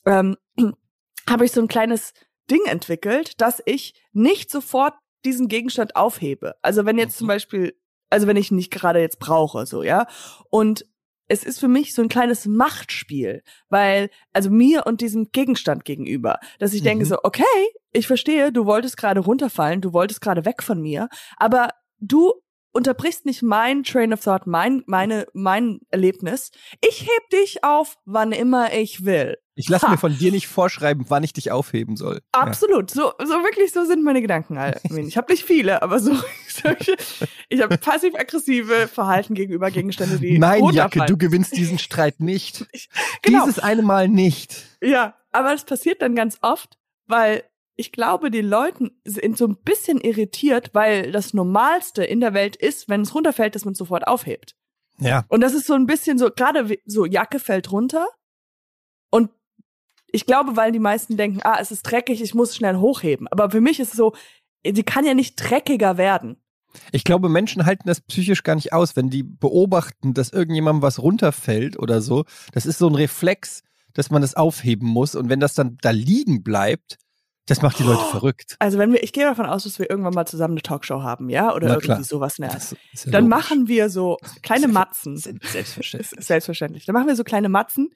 ähm, 0.05 0.37
habe 1.29 1.45
ich 1.45 1.51
so 1.51 1.61
ein 1.61 1.67
kleines 1.67 2.13
Ding 2.49 2.61
entwickelt, 2.65 3.41
dass 3.41 3.61
ich 3.65 3.93
nicht 4.11 4.51
sofort 4.51 4.93
diesen 5.25 5.47
Gegenstand 5.47 5.95
aufhebe. 5.95 6.55
Also 6.61 6.85
wenn 6.85 6.97
jetzt 6.97 7.17
zum 7.17 7.27
Beispiel, 7.27 7.77
also 8.09 8.27
wenn 8.27 8.37
ich 8.37 8.51
ihn 8.51 8.57
nicht 8.57 8.71
gerade 8.71 8.99
jetzt 8.99 9.19
brauche, 9.19 9.65
so 9.65 9.83
ja, 9.83 10.07
und 10.49 10.85
es 11.27 11.43
ist 11.43 11.59
für 11.59 11.67
mich 11.67 11.93
so 11.93 12.01
ein 12.01 12.09
kleines 12.09 12.45
Machtspiel, 12.45 13.43
weil, 13.69 14.09
also 14.33 14.49
mir 14.49 14.85
und 14.85 15.01
diesem 15.01 15.31
Gegenstand 15.31 15.85
gegenüber, 15.85 16.39
dass 16.59 16.73
ich 16.73 16.83
denke 16.83 17.05
Mhm. 17.05 17.09
so, 17.09 17.17
okay, 17.23 17.43
ich 17.91 18.07
verstehe, 18.07 18.51
du 18.51 18.65
wolltest 18.65 18.97
gerade 18.97 19.21
runterfallen, 19.21 19.81
du 19.81 19.93
wolltest 19.93 20.21
gerade 20.21 20.45
weg 20.45 20.61
von 20.63 20.81
mir, 20.81 21.09
aber 21.37 21.69
du 21.99 22.33
unterbrichst 22.73 23.25
nicht 23.25 23.43
mein 23.43 23.83
Train 23.83 24.13
of 24.13 24.21
Thought, 24.21 24.47
mein, 24.47 24.83
meine, 24.87 25.27
mein 25.33 25.79
Erlebnis. 25.91 26.51
Ich 26.81 27.01
heb 27.01 27.29
dich 27.31 27.63
auf, 27.63 27.97
wann 28.05 28.31
immer 28.31 28.73
ich 28.73 29.05
will. 29.05 29.37
Ich 29.55 29.69
lasse 29.69 29.87
mir 29.87 29.97
von 29.97 30.17
dir 30.17 30.31
nicht 30.31 30.47
vorschreiben, 30.47 31.05
wann 31.09 31.23
ich 31.23 31.33
dich 31.33 31.51
aufheben 31.51 31.95
soll. 31.95 32.21
Absolut, 32.31 32.89
so, 32.89 33.13
so 33.19 33.33
wirklich, 33.43 33.71
so 33.71 33.85
sind 33.85 34.03
meine 34.03 34.21
Gedanken. 34.21 34.57
Ich 35.07 35.17
habe 35.17 35.31
nicht 35.31 35.43
viele, 35.43 35.81
aber 35.81 35.99
so, 35.99 36.11
solche, 36.47 36.95
ich 37.49 37.61
habe 37.61 37.77
passiv-aggressive 37.77 38.87
Verhalten 38.87 39.35
gegenüber 39.35 39.69
Gegenständen, 39.69 40.19
die 40.19 40.39
Nein, 40.39 40.63
Jacke, 40.71 41.05
du 41.05 41.17
gewinnst 41.17 41.55
diesen 41.55 41.79
Streit 41.79 42.19
nicht. 42.19 42.65
Genau. 43.21 43.45
Dieses 43.45 43.59
eine 43.59 43.83
Mal 43.83 44.09
nicht. 44.09 44.65
Ja, 44.81 45.15
aber 45.31 45.51
das 45.51 45.63
passiert 45.63 46.01
dann 46.01 46.13
ganz 46.13 46.39
oft, 46.41 46.77
weil 47.07 47.43
ich 47.75 47.93
glaube, 47.93 48.31
die 48.31 48.41
Leuten 48.41 48.91
sind 49.05 49.37
so 49.37 49.47
ein 49.47 49.55
bisschen 49.55 49.99
irritiert, 50.01 50.71
weil 50.73 51.11
das 51.11 51.33
Normalste 51.33 52.03
in 52.03 52.19
der 52.19 52.33
Welt 52.33 52.55
ist, 52.57 52.89
wenn 52.89 53.01
es 53.01 53.15
runterfällt, 53.15 53.55
dass 53.55 53.63
man 53.63 53.71
es 53.71 53.77
sofort 53.77 54.07
aufhebt. 54.07 54.55
Ja. 54.99 55.25
Und 55.29 55.41
das 55.41 55.53
ist 55.53 55.67
so 55.67 55.73
ein 55.73 55.85
bisschen 55.85 56.17
so, 56.17 56.29
gerade 56.29 56.77
so 56.85 57.05
Jacke 57.05 57.39
fällt 57.39 57.71
runter 57.71 58.05
und 59.09 59.29
ich 60.13 60.25
glaube, 60.25 60.55
weil 60.55 60.71
die 60.71 60.79
meisten 60.79 61.17
denken, 61.17 61.41
ah, 61.43 61.57
es 61.59 61.71
ist 61.71 61.81
dreckig, 61.83 62.21
ich 62.21 62.33
muss 62.33 62.55
schnell 62.55 62.77
hochheben. 62.77 63.27
Aber 63.27 63.49
für 63.51 63.59
mich 63.61 63.79
ist 63.81 63.89
es 63.91 63.97
so, 63.97 64.13
sie 64.63 64.83
kann 64.83 65.05
ja 65.05 65.13
nicht 65.13 65.35
dreckiger 65.35 65.97
werden. 65.97 66.37
Ich 66.91 67.03
glaube, 67.03 67.27
Menschen 67.29 67.65
halten 67.65 67.87
das 67.87 67.99
psychisch 68.01 68.43
gar 68.43 68.55
nicht 68.55 68.71
aus, 68.73 68.95
wenn 68.95 69.09
die 69.09 69.23
beobachten, 69.23 70.13
dass 70.13 70.29
irgendjemandem 70.31 70.81
was 70.81 70.99
runterfällt 71.01 71.77
oder 71.77 72.01
so. 72.01 72.23
Das 72.53 72.65
ist 72.65 72.77
so 72.79 72.87
ein 72.87 72.95
Reflex, 72.95 73.61
dass 73.93 74.09
man 74.09 74.21
das 74.21 74.35
aufheben 74.35 74.87
muss. 74.87 75.13
Und 75.15 75.29
wenn 75.29 75.39
das 75.39 75.53
dann 75.53 75.77
da 75.81 75.91
liegen 75.91 76.41
bleibt, 76.43 76.97
das 77.45 77.61
macht 77.61 77.77
die 77.77 77.83
Leute 77.83 77.99
Oh. 78.01 78.09
verrückt. 78.11 78.55
Also 78.59 78.77
wenn 78.77 78.91
wir, 78.93 79.03
ich 79.03 79.11
gehe 79.13 79.25
davon 79.25 79.45
aus, 79.45 79.65
dass 79.65 79.77
wir 79.77 79.89
irgendwann 79.89 80.13
mal 80.13 80.25
zusammen 80.25 80.53
eine 80.53 80.61
Talkshow 80.61 81.03
haben, 81.03 81.29
ja, 81.29 81.53
oder 81.53 81.67
Na 81.67 81.73
irgendwie 81.73 81.87
klar. 81.87 82.03
sowas. 82.03 82.39
Ne? 82.39 82.47
Ja 82.47 82.57
Dann 83.11 83.25
logisch. 83.25 83.29
machen 83.45 83.67
wir 83.67 83.89
so 83.89 84.17
kleine 84.41 84.67
Matzen. 84.69 85.17
Selbstverständlich. 85.17 86.09
Selbstverständlich. 86.25 86.85
Dann 86.85 86.93
machen 86.93 87.07
wir 87.07 87.15
so 87.15 87.23
kleine 87.25 87.49
Matzen, 87.49 87.89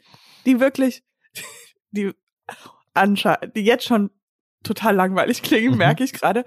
die 0.45 0.59
wirklich, 0.59 1.01
die 1.97 2.11
die 3.55 3.61
jetzt 3.61 3.85
schon 3.85 4.09
total 4.63 4.95
langweilig 4.95 5.41
klingen, 5.43 5.73
Mhm. 5.73 5.77
merke 5.77 6.03
ich 6.03 6.13
gerade, 6.13 6.45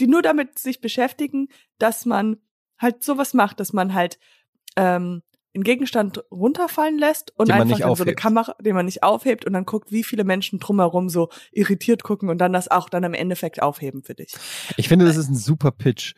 die 0.00 0.06
nur 0.06 0.22
damit 0.22 0.58
sich 0.58 0.80
beschäftigen, 0.80 1.48
dass 1.78 2.06
man 2.06 2.38
halt 2.78 3.02
sowas 3.04 3.34
macht, 3.34 3.60
dass 3.60 3.72
man 3.72 3.92
halt 3.94 4.18
ähm, 4.76 5.22
einen 5.54 5.64
Gegenstand 5.64 6.24
runterfallen 6.30 6.98
lässt 6.98 7.38
und 7.38 7.48
Den 7.48 7.56
einfach 7.56 7.78
dann 7.78 7.94
so 7.94 8.04
eine. 8.04 8.14
Kamera, 8.14 8.56
den 8.62 8.74
man 8.74 8.86
nicht 8.86 9.02
aufhebt 9.02 9.44
und 9.44 9.52
dann 9.52 9.66
guckt, 9.66 9.92
wie 9.92 10.02
viele 10.02 10.24
Menschen 10.24 10.58
drumherum 10.60 11.10
so 11.10 11.28
irritiert 11.52 12.02
gucken 12.04 12.30
und 12.30 12.38
dann 12.38 12.54
das 12.54 12.68
auch 12.68 12.88
dann 12.88 13.04
im 13.04 13.12
Endeffekt 13.12 13.60
aufheben 13.60 14.02
für 14.02 14.14
dich. 14.14 14.32
Ich 14.78 14.88
finde, 14.88 15.04
das 15.04 15.18
ist 15.18 15.28
ein 15.28 15.34
super 15.36 15.70
Pitch. 15.72 16.14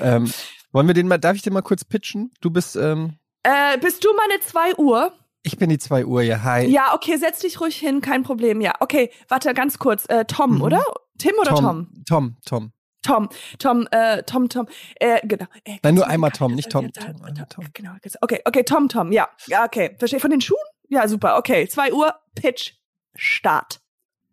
ähm, 0.00 0.30
wollen 0.72 0.86
wir 0.86 0.92
den 0.94 1.08
mal, 1.08 1.16
darf 1.16 1.34
ich 1.34 1.42
den 1.42 1.54
mal 1.54 1.62
kurz 1.62 1.82
pitchen? 1.82 2.30
Du 2.42 2.50
bist, 2.50 2.76
ähm, 2.76 3.14
Äh, 3.42 3.78
bist 3.78 4.04
du 4.04 4.10
meine 4.14 4.38
zwei 4.42 4.74
Uhr? 4.76 5.14
Ich 5.42 5.56
bin 5.58 5.70
die 5.70 5.78
2 5.78 6.04
Uhr, 6.06 6.22
ja, 6.22 6.42
hi. 6.42 6.66
Ja, 6.66 6.94
okay, 6.94 7.16
setz 7.16 7.40
dich 7.40 7.60
ruhig 7.60 7.76
hin, 7.76 8.00
kein 8.00 8.22
Problem. 8.22 8.60
Ja, 8.60 8.72
okay, 8.80 9.10
warte 9.28 9.52
ganz 9.54 9.78
kurz. 9.78 10.04
Äh, 10.08 10.24
Tom, 10.26 10.56
Mhm. 10.56 10.62
oder? 10.62 10.82
Tim 11.18 11.32
oder 11.40 11.54
Tom? 11.54 11.88
Tom, 12.08 12.36
Tom. 12.44 12.72
Tom, 13.02 13.28
Tom, 13.58 13.86
äh, 13.92 14.22
Tom, 14.24 14.48
Tom. 14.48 14.66
Äh, 14.96 15.26
genau. 15.26 15.46
Äh, 15.64 15.78
Nein, 15.82 15.94
nur 15.94 16.06
einmal 16.08 16.30
Tom, 16.32 16.54
nicht 16.54 16.70
Tom, 16.70 16.92
Tom, 16.92 17.16
Tom. 17.48 17.64
Genau. 17.72 17.92
Okay, 18.20 18.40
okay, 18.44 18.64
Tom, 18.64 18.88
Tom. 18.88 19.12
Ja, 19.12 19.28
ja, 19.46 19.64
okay. 19.64 19.94
Verstehe. 19.98 20.20
Von 20.20 20.30
den 20.30 20.40
Schuhen? 20.40 20.58
Ja, 20.88 21.06
super. 21.08 21.38
Okay, 21.38 21.68
zwei 21.68 21.92
Uhr. 21.92 22.14
Pitch. 22.34 22.72
Start. 23.14 23.80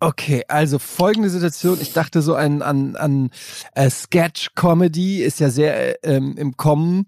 Okay, 0.05 0.43
also 0.47 0.77
folgende 0.77 1.31
Situation. 1.31 1.79
Ich 1.81 1.91
dachte 1.91 2.21
so 2.21 2.35
an, 2.35 2.61
an, 2.61 2.95
an 2.95 3.31
äh, 3.73 3.89
Sketch-Comedy 3.89 5.23
ist 5.23 5.39
ja 5.39 5.49
sehr 5.49 6.03
äh, 6.05 6.15
ähm, 6.15 6.35
im 6.37 6.55
Kommen, 6.57 7.07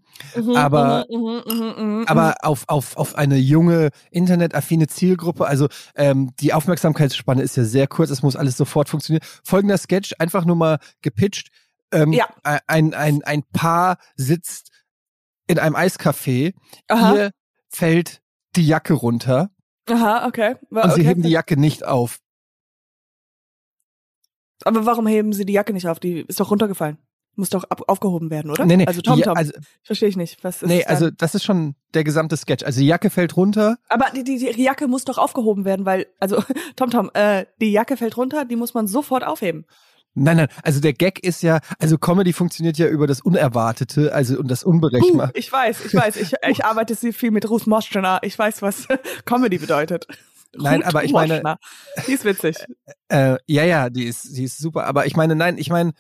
Aber- 0.55 1.05
Mhm, 1.07 1.41
mhm, 1.45 1.73
mhm, 1.77 1.97
mhm, 1.99 2.05
aber 2.07 2.37
auf, 2.41 2.63
auf, 2.67 2.97
auf 2.97 3.13
eine 3.15 3.37
junge, 3.37 3.89
internetaffine 4.09 4.87
Zielgruppe. 4.87 5.45
Also 5.45 5.67
ähm, 5.95 6.31
die 6.39 6.53
Aufmerksamkeitsspanne 6.53 7.43
ist 7.43 7.55
ja 7.55 7.65
sehr 7.65 7.85
kurz, 7.85 8.09
es 8.09 8.23
muss 8.23 8.35
alles 8.35 8.57
sofort 8.57 8.89
funktionieren. 8.89 9.23
Folgender 9.43 9.77
Sketch, 9.77 10.13
einfach 10.17 10.43
nur 10.45 10.55
mal 10.55 10.79
gepitcht. 11.03 11.49
Ähm, 11.91 12.13
Ja. 12.13 12.25
ein, 12.43 12.95
ein, 12.95 13.21
ein 13.23 13.43
Paar 13.53 13.97
sitzt 14.15 14.71
in 15.45 15.59
einem 15.59 15.75
Eiscafé, 15.75 16.53
Aha, 16.87 17.13
ihr 17.15 17.31
fällt 17.69 18.21
die 18.55 18.65
Jacke 18.65 18.93
runter 18.93 19.51
aha, 19.87 20.25
okay. 20.25 20.55
und 20.71 20.77
okay. 20.79 20.91
sie 20.95 21.03
heben 21.03 21.21
die 21.21 21.29
Jacke 21.29 21.57
nicht 21.57 21.85
auf. 21.85 22.17
Aber 24.63 24.85
warum 24.85 25.07
heben 25.07 25.33
sie 25.33 25.45
die 25.45 25.53
Jacke 25.53 25.73
nicht 25.73 25.87
auf? 25.87 25.99
Die 25.99 26.21
ist 26.21 26.39
doch 26.39 26.51
runtergefallen. 26.51 26.97
Muss 27.35 27.49
doch 27.51 27.65
ab 27.65 27.83
aufgehoben 27.87 28.31
werden, 28.31 28.49
oder? 28.49 28.65
Nee, 28.65 28.77
nee, 28.77 28.87
Also 28.87 29.01
Tom, 29.01 29.17
die, 29.17 29.21
Tom. 29.21 29.37
Also, 29.37 29.53
Verstehe 29.83 30.09
ich 30.09 30.17
nicht. 30.17 30.43
Was 30.43 30.63
ist 30.63 30.67
nee, 30.67 30.81
dann? 30.81 30.89
also 30.89 31.11
das 31.11 31.35
ist 31.35 31.43
schon 31.43 31.75
der 31.93 32.03
gesamte 32.03 32.35
Sketch. 32.35 32.65
Also 32.65 32.79
die 32.79 32.87
Jacke 32.87 33.11
fällt 33.11 33.37
runter. 33.37 33.77
Aber 33.89 34.07
die, 34.15 34.23
die, 34.23 34.37
die 34.39 34.63
Jacke 34.63 34.87
muss 34.87 35.05
doch 35.05 35.19
aufgehoben 35.19 35.63
werden, 35.63 35.85
weil, 35.85 36.07
also, 36.19 36.43
Tom 36.75 36.89
Tom, 36.89 37.11
äh, 37.13 37.45
die 37.61 37.71
Jacke 37.71 37.95
fällt 37.95 38.17
runter, 38.17 38.45
die 38.45 38.55
muss 38.55 38.73
man 38.73 38.87
sofort 38.87 39.23
aufheben. 39.23 39.65
Nein, 40.19 40.37
nein, 40.37 40.47
also 40.63 40.79
der 40.79 40.93
Gag 40.93 41.23
ist 41.23 41.43
ja, 41.43 41.59
also 41.77 41.99
Comedy 41.99 42.33
funktioniert 42.33 42.79
ja 42.79 42.87
über 42.87 43.05
das 43.05 43.21
Unerwartete, 43.21 44.11
also 44.15 44.39
und 44.39 44.49
das 44.49 44.63
Unberechenbare. 44.63 45.29
ich 45.35 45.51
weiß, 45.51 45.85
ich 45.85 45.93
weiß, 45.93 46.15
ich, 46.15 46.33
ich 46.49 46.65
arbeite 46.65 46.95
sehr 46.95 47.13
viel 47.13 47.29
mit 47.29 47.47
Ruth 47.47 47.67
Moschner. 47.67 48.19
Ich 48.23 48.37
weiß, 48.37 48.63
was 48.63 48.87
Comedy 49.25 49.59
bedeutet. 49.59 50.07
Nein, 50.63 50.77
Ruth 50.81 50.85
aber 50.87 51.03
ich 51.03 51.11
meine- 51.11 51.33
Moschner. 51.35 51.57
Die 52.07 52.11
ist 52.13 52.25
witzig. 52.25 52.57
Äh, 53.09 53.37
ja, 53.45 53.63
ja, 53.63 53.89
die 53.89 54.05
ist, 54.05 54.35
die 54.35 54.43
ist 54.43 54.57
super. 54.57 54.85
Aber 54.85 55.05
ich 55.05 55.15
meine, 55.15 55.35
nein, 55.35 55.57
ich 55.57 55.69
meine, 55.69 55.93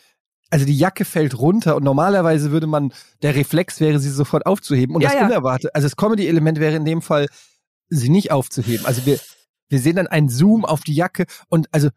also 0.49 0.65
die 0.65 0.77
Jacke 0.77 1.03
fällt 1.05 1.37
runter 1.39 1.75
und 1.75 1.83
normalerweise 1.83 2.51
würde 2.51 2.67
man, 2.67 2.93
der 3.21 3.35
Reflex 3.35 3.79
wäre, 3.79 3.99
sie 3.99 4.09
sofort 4.09 4.45
aufzuheben. 4.45 4.95
Und 4.95 5.01
Ja, 5.01 5.09
das 5.09 5.19
ja. 5.19 5.25
Unerwartete, 5.25 5.75
also 5.75 5.85
das 5.87 5.95
Comedy-Element 5.97 6.59
wäre 6.59 6.75
in 6.75 6.85
dem 6.85 7.01
Fall, 7.01 7.27
sie 7.89 8.09
nicht 8.09 8.31
aufzuheben. 8.31 8.85
Also 8.85 9.05
wir, 9.05 9.19
wir 9.69 9.79
sehen 9.79 9.95
dann 9.97 10.07
einen 10.07 10.29
Zoom 10.29 10.63
auf 10.65 10.81
die 10.81 10.93
Jacke 10.95 11.25
und 11.49 11.67
also 11.73 11.89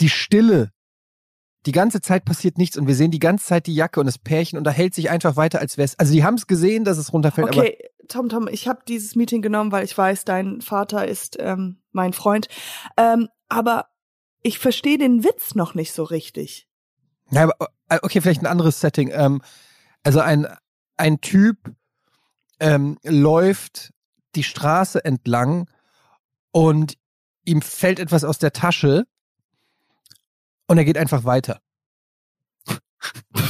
die 0.00 0.08
Stille, 0.08 0.70
die 1.66 1.72
ganze 1.72 2.00
Zeit 2.00 2.24
passiert 2.24 2.58
nichts 2.58 2.76
und 2.78 2.86
wir 2.86 2.94
sehen 2.94 3.10
die 3.10 3.18
ganze 3.18 3.44
Zeit 3.46 3.66
die 3.66 3.74
Jacke 3.74 3.98
und 3.98 4.06
das 4.06 4.18
Pärchen 4.18 4.56
unterhält 4.58 4.94
sich 4.94 5.10
einfach 5.10 5.34
weiter, 5.36 5.58
als 5.58 5.76
wäre 5.76 5.84
es. 5.86 5.98
Also 5.98 6.12
die 6.12 6.22
haben 6.24 6.34
es 6.34 6.46
gesehen, 6.46 6.84
dass 6.84 6.96
es 6.98 7.12
runterfällt, 7.12 7.48
aber 7.48 7.58
Okay, 7.58 7.78
Tom, 8.08 8.28
Tom, 8.28 8.48
ich 8.48 8.66
habe 8.66 8.80
dieses 8.88 9.14
Meeting 9.14 9.42
genommen, 9.42 9.72
weil 9.72 9.84
ich 9.84 9.96
weiß, 9.96 10.24
dein 10.24 10.60
Vater 10.60 11.06
ist 11.06 11.36
ähm, 11.38 11.78
mein 11.92 12.12
Freund. 12.12 12.48
Ähm, 12.96 13.28
aber 13.48 13.88
ich 14.42 14.58
verstehe 14.58 14.98
den 14.98 15.24
Witz 15.24 15.54
noch 15.54 15.74
nicht 15.74 15.92
so 15.92 16.04
richtig. 16.04 16.68
Ja, 17.30 17.44
aber 17.44 17.68
äh, 17.88 17.98
okay, 18.02 18.20
vielleicht 18.20 18.42
ein 18.42 18.46
anderes 18.46 18.80
Setting. 18.80 19.10
Ähm, 19.12 19.42
also 20.02 20.20
ein, 20.20 20.46
ein 20.96 21.20
Typ 21.20 21.74
ähm, 22.60 22.98
läuft 23.04 23.92
die 24.34 24.42
Straße 24.42 25.04
entlang 25.04 25.68
und 26.50 26.96
ihm 27.44 27.62
fällt 27.62 27.98
etwas 27.98 28.24
aus 28.24 28.38
der 28.38 28.52
Tasche 28.52 29.06
und 30.66 30.78
er 30.78 30.84
geht 30.84 30.98
einfach 30.98 31.24
weiter. 31.24 31.60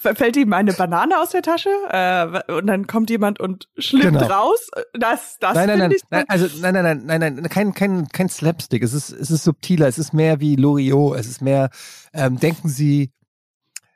Fällt 0.00 0.36
ihm 0.36 0.52
eine 0.52 0.72
Banane 0.74 1.20
aus 1.20 1.30
der 1.30 1.42
Tasche 1.42 1.70
äh, 1.90 2.52
und 2.52 2.68
dann 2.68 2.86
kommt 2.86 3.10
jemand 3.10 3.40
und 3.40 3.68
schlippt 3.78 4.04
Genau. 4.04 4.26
raus. 4.26 4.68
Das, 4.92 5.38
das 5.40 5.54
nein, 5.56 5.66
nein, 5.66 5.68
finde 5.68 5.78
nein, 5.78 5.92
ich 5.96 6.02
nein, 6.10 6.24
also 6.28 6.46
nein, 6.60 6.74
nein, 6.74 6.84
nein, 7.04 7.20
nein, 7.20 7.34
nein, 7.34 7.48
kein, 7.48 7.74
kein, 7.74 8.08
kein 8.08 8.28
Slapstick. 8.28 8.84
Es 8.84 8.92
ist, 8.92 9.10
es 9.10 9.30
ist 9.32 9.42
subtiler. 9.42 9.88
Es 9.88 9.98
ist 9.98 10.12
mehr 10.14 10.38
wie 10.38 10.54
Loriot. 10.54 11.18
Es 11.18 11.26
ist 11.26 11.42
mehr. 11.42 11.70
Ähm, 12.12 12.38
denken 12.38 12.68
Sie, 12.68 13.10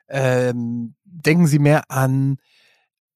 ähm, 0.09 0.95
denken 1.05 1.47
Sie 1.47 1.59
mehr 1.59 1.83
an 1.89 2.37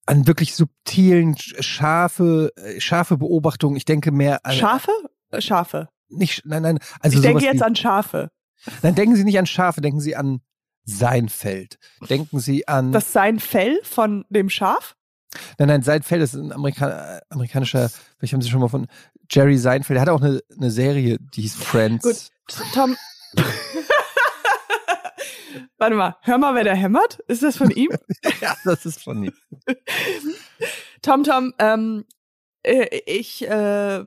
an 0.05 0.25
wirklich 0.25 0.55
subtilen, 0.55 1.35
sch- 1.35 1.61
scharfe, 1.61 2.53
äh, 2.55 2.79
scharfe 2.79 3.17
Beobachtungen. 3.17 3.75
Ich 3.75 3.83
denke 3.83 4.11
mehr 4.13 4.45
an 4.45 4.53
Schafe? 4.53 4.91
Äh, 5.31 5.41
Schafe. 5.41 5.89
nicht, 6.07 6.43
nein, 6.45 6.61
nein. 6.61 6.79
Also 7.01 7.17
ich 7.17 7.21
denke 7.23 7.43
jetzt 7.43 7.59
wie, 7.59 7.63
an 7.63 7.75
Schafe. 7.75 8.29
Nein, 8.81 8.95
denken 8.95 9.17
Sie 9.17 9.25
nicht 9.25 9.37
an 9.37 9.45
Schafe. 9.45 9.81
Denken 9.81 9.99
Sie 9.99 10.15
an 10.15 10.39
Seinfeld. 10.87 11.77
Denken 12.09 12.39
Sie 12.39 12.67
an. 12.67 12.91
Das 12.93 13.13
sein 13.13 13.39
Fell 13.39 13.79
von 13.83 14.25
dem 14.29 14.49
Schaf? 14.49 14.95
Nein, 15.59 15.67
nein, 15.67 15.83
Seinfeld 15.83 16.23
ist 16.23 16.33
ein 16.33 16.53
Amerika 16.53 17.19
amerikanischer, 17.29 17.89
vielleicht 18.17 18.33
haben 18.33 18.41
Sie 18.41 18.49
schon 18.49 18.61
mal 18.61 18.69
von 18.69 18.87
Jerry 19.29 19.57
Seinfeld, 19.57 19.97
der 19.97 20.01
hat 20.01 20.09
auch 20.09 20.21
eine, 20.21 20.41
eine 20.55 20.71
Serie, 20.71 21.17
die 21.19 21.41
hieß 21.41 21.55
Friends. 21.55 22.03
Gut. 22.03 22.31
Tom. 22.73 22.95
Warte 25.77 25.95
mal, 25.95 26.15
hör 26.21 26.37
mal, 26.37 26.55
wer 26.55 26.63
da 26.63 26.73
hämmert. 26.73 27.19
Ist 27.27 27.43
das 27.43 27.57
von 27.57 27.69
ihm? 27.69 27.89
Ja, 28.41 28.55
das 28.63 28.85
ist 28.85 29.03
von 29.03 29.23
ihm. 29.23 29.33
Tom, 31.01 31.23
Tom, 31.23 31.53
ähm, 31.59 32.05
äh, 32.63 33.01
ich, 33.05 33.47
äh, 33.47 34.05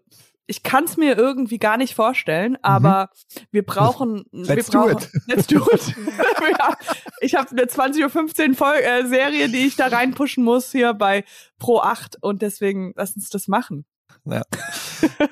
ich 0.51 0.65
kann 0.65 0.85
es 0.85 0.97
mir 0.97 1.17
irgendwie 1.17 1.59
gar 1.59 1.77
nicht 1.77 1.95
vorstellen, 1.95 2.59
aber 2.61 3.11
wir 3.53 3.65
brauchen, 3.65 4.25
wir 4.33 4.41
Mhm. 4.41 4.45
Let's 4.57 4.67
do 4.69 4.79
brauchen, 4.81 4.99
it. 4.99 5.11
let's 5.27 5.47
do 5.47 5.65
it. 5.73 5.95
ja, 6.59 6.77
ich 7.21 7.37
habe 7.37 7.51
eine 7.53 7.63
20.15 7.67 8.61
Uhr 8.61 8.75
äh, 8.75 9.07
Serie, 9.07 9.49
die 9.49 9.65
ich 9.67 9.77
da 9.77 9.87
reinpushen 9.87 10.43
muss 10.43 10.73
hier 10.73 10.93
bei 10.93 11.25
Pro 11.59 11.79
8 11.81 12.19
und 12.21 12.43
deswegen 12.43 12.93
lass 12.97 13.15
uns 13.15 13.31
das 13.31 13.47
machen. 13.47 13.85
Ja. 14.25 14.43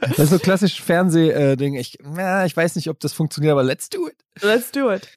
Das 0.00 0.18
ist 0.18 0.30
so 0.30 0.38
klassisch 0.38 0.80
Fernsehding. 0.80 1.74
Ich, 1.74 1.98
na, 2.02 2.46
ich 2.46 2.56
weiß 2.56 2.76
nicht, 2.76 2.88
ob 2.88 3.00
das 3.00 3.12
funktioniert, 3.12 3.52
aber 3.52 3.64
let's 3.64 3.88
do 3.90 4.08
it. 4.08 4.16
Let's 4.40 4.70
do 4.70 4.90
it. 4.92 5.08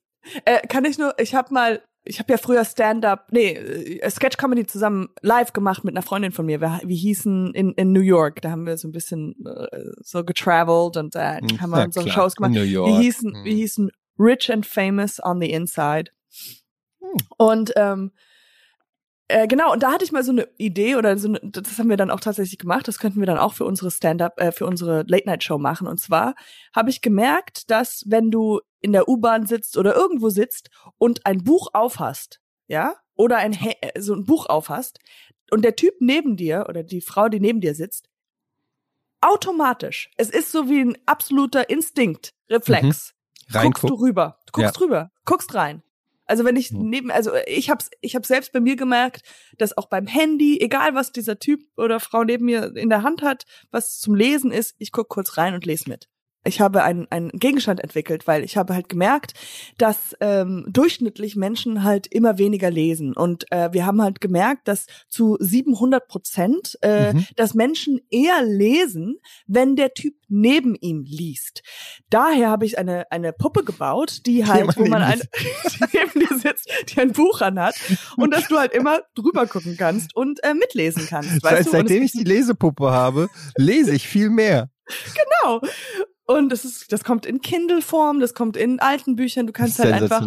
Äh, 0.45 0.65
kann 0.67 0.83
ich 0.85 0.97
nur, 0.97 1.17
ich 1.19 1.35
habe 1.35 1.53
mal, 1.53 1.81
ich 2.03 2.19
habe 2.19 2.31
ja 2.33 2.37
früher 2.37 2.65
Stand-up, 2.65 3.27
nee, 3.31 3.51
äh, 3.53 4.09
Sketch-Comedy 4.09 4.65
zusammen 4.65 5.09
live 5.21 5.53
gemacht 5.53 5.83
mit 5.83 5.95
einer 5.95 6.01
Freundin 6.01 6.31
von 6.31 6.45
mir. 6.45 6.59
Wir, 6.59 6.81
wir 6.83 6.95
hießen 6.95 7.53
in, 7.53 7.73
in 7.73 7.91
New 7.91 8.01
York, 8.01 8.41
da 8.41 8.51
haben 8.51 8.65
wir 8.65 8.77
so 8.77 8.87
ein 8.87 8.91
bisschen 8.91 9.35
äh, 9.45 9.67
so 10.01 10.23
getravelt 10.23 10.97
und 10.97 11.15
äh, 11.15 11.39
Hm, 11.39 11.61
haben 11.61 11.69
wir 11.71 11.83
unsere 11.83 12.05
klar, 12.05 12.15
Shows 12.15 12.35
gemacht. 12.35 12.53
New 12.53 12.63
York. 12.63 12.89
Wir 12.89 12.99
hießen, 12.99 13.33
Hm. 13.33 13.43
wir 13.43 13.53
hießen 13.53 13.91
Rich 14.17 14.51
and 14.51 14.65
Famous 14.65 15.19
on 15.23 15.39
the 15.39 15.51
Inside. 15.51 16.11
Hm. 16.99 17.17
Und 17.37 17.73
ähm, 17.75 18.11
äh, 19.31 19.47
genau, 19.47 19.71
und 19.71 19.83
da 19.83 19.91
hatte 19.91 20.03
ich 20.03 20.11
mal 20.11 20.23
so 20.23 20.31
eine 20.31 20.47
Idee 20.57 20.95
oder 20.95 21.17
so 21.17 21.29
eine, 21.29 21.39
das 21.41 21.79
haben 21.79 21.89
wir 21.89 21.97
dann 21.97 22.11
auch 22.11 22.19
tatsächlich 22.19 22.59
gemacht, 22.59 22.87
das 22.87 22.99
könnten 22.99 23.19
wir 23.19 23.25
dann 23.25 23.37
auch 23.37 23.53
für 23.53 23.65
unsere 23.65 23.89
Stand-up, 23.91 24.39
äh, 24.39 24.51
für 24.51 24.65
unsere 24.65 25.03
Late-Night-Show 25.07 25.57
machen. 25.57 25.87
Und 25.87 25.99
zwar 25.99 26.35
habe 26.75 26.89
ich 26.89 27.01
gemerkt, 27.01 27.69
dass 27.69 28.03
wenn 28.07 28.31
du 28.31 28.61
in 28.79 28.91
der 28.91 29.07
U-Bahn 29.07 29.45
sitzt 29.45 29.77
oder 29.77 29.95
irgendwo 29.95 30.29
sitzt 30.29 30.69
und 30.97 31.25
ein 31.25 31.43
Buch 31.43 31.69
aufhast, 31.73 32.41
ja, 32.67 32.95
oder 33.15 33.37
ein 33.37 33.53
He 33.53 33.73
äh, 33.81 33.99
so 33.99 34.13
ein 34.13 34.25
Buch 34.25 34.47
aufhast 34.47 34.99
und 35.51 35.63
der 35.63 35.75
Typ 35.75 35.95
neben 35.99 36.37
dir 36.37 36.65
oder 36.69 36.83
die 36.83 37.01
Frau, 37.01 37.29
die 37.29 37.39
neben 37.39 37.61
dir 37.61 37.75
sitzt, 37.75 38.09
automatisch, 39.21 40.09
es 40.17 40.29
ist 40.29 40.51
so 40.51 40.69
wie 40.69 40.81
ein 40.81 40.97
absoluter 41.05 41.69
Instinkt, 41.69 42.33
Reflex, 42.49 43.13
guckst 43.51 43.83
du 43.83 43.93
rüber, 43.93 44.39
guckst 44.51 44.77
Ja. 44.77 44.81
rüber, 44.81 45.11
guckst 45.25 45.53
rein. 45.53 45.83
Also 46.31 46.45
wenn 46.45 46.55
ich 46.55 46.71
Mhm. 46.71 46.89
neben, 46.89 47.11
also 47.11 47.31
ich 47.45 47.69
hab's, 47.69 47.89
ich 47.99 48.15
hab's 48.15 48.29
selbst 48.29 48.53
bei 48.53 48.61
mir 48.61 48.77
gemerkt, 48.77 49.23
dass 49.57 49.75
auch 49.77 49.89
beim 49.89 50.07
Handy, 50.07 50.61
egal 50.61 50.95
was 50.95 51.11
dieser 51.11 51.39
Typ 51.39 51.59
oder 51.75 51.99
Frau 51.99 52.23
neben 52.23 52.45
mir 52.45 52.73
in 52.77 52.87
der 52.87 53.03
Hand 53.03 53.21
hat, 53.21 53.43
was 53.69 53.99
zum 53.99 54.15
Lesen 54.15 54.49
ist, 54.49 54.73
ich 54.77 54.93
guck 54.93 55.09
kurz 55.09 55.37
rein 55.37 55.53
und 55.53 55.65
lese 55.65 55.89
mit. 55.89 56.07
Ich 56.43 56.59
habe 56.59 56.83
einen, 56.83 57.07
einen 57.11 57.29
Gegenstand 57.29 57.79
entwickelt, 57.79 58.25
weil 58.27 58.43
ich 58.43 58.57
habe 58.57 58.73
halt 58.73 58.89
gemerkt, 58.89 59.33
dass 59.77 60.15
ähm, 60.21 60.65
durchschnittlich 60.67 61.35
Menschen 61.35 61.83
halt 61.83 62.07
immer 62.07 62.37
weniger 62.37 62.71
lesen. 62.71 63.13
Und 63.13 63.51
äh, 63.51 63.69
wir 63.73 63.85
haben 63.85 64.01
halt 64.01 64.21
gemerkt, 64.21 64.67
dass 64.67 64.87
zu 65.07 65.37
700 65.39 66.07
Prozent, 66.07 66.77
äh, 66.81 67.13
Mhm. 67.13 67.25
dass 67.35 67.53
Menschen 67.53 67.99
eher 68.09 68.43
lesen, 68.43 69.17
wenn 69.47 69.75
der 69.75 69.93
Typ 69.93 70.13
neben 70.27 70.75
ihm 70.75 71.03
liest. 71.03 71.61
Daher 72.09 72.49
habe 72.49 72.65
ich 72.65 72.77
eine, 72.77 73.11
eine 73.11 73.33
Puppe 73.33 73.63
gebaut, 73.63 74.25
die 74.25 74.45
halt, 74.45 74.77
wo 74.77 74.85
man 74.85 75.01
ein, 75.01 75.21
neben 75.93 76.19
dir 76.19 76.37
sitzt, 76.39 76.69
die 76.89 76.99
ein 77.01 77.11
Buch 77.11 77.41
anhat 77.41 77.75
und 78.17 78.33
dass 78.33 78.47
du 78.47 78.57
halt 78.57 78.71
immer 78.73 78.99
drüber 79.15 79.45
gucken 79.47 79.75
kannst 79.77 80.15
und 80.15 80.43
äh, 80.43 80.53
mitlesen 80.53 81.05
kannst. 81.07 81.29
Seit, 81.41 81.43
Weißt? 81.43 81.65
Und 81.67 81.71
seitdem 81.71 82.03
ich 82.03 82.11
die 82.13 82.23
Lesepuppe 82.23 82.91
habe, 82.91 83.27
lese 83.57 83.93
ich 83.93 84.07
viel 84.07 84.29
mehr. 84.29 84.69
Genau. 85.41 85.61
Und 86.37 86.49
das 86.49 86.65
ist, 86.65 86.91
das 86.91 87.03
kommt 87.03 87.25
in 87.25 87.41
Kindle-Form, 87.41 88.19
das 88.19 88.33
kommt 88.33 88.57
in 88.57 88.79
alten 88.79 89.15
Büchern. 89.15 89.47
Du 89.47 89.53
kannst 89.53 89.79
halt 89.79 89.93
einfach. 89.93 90.21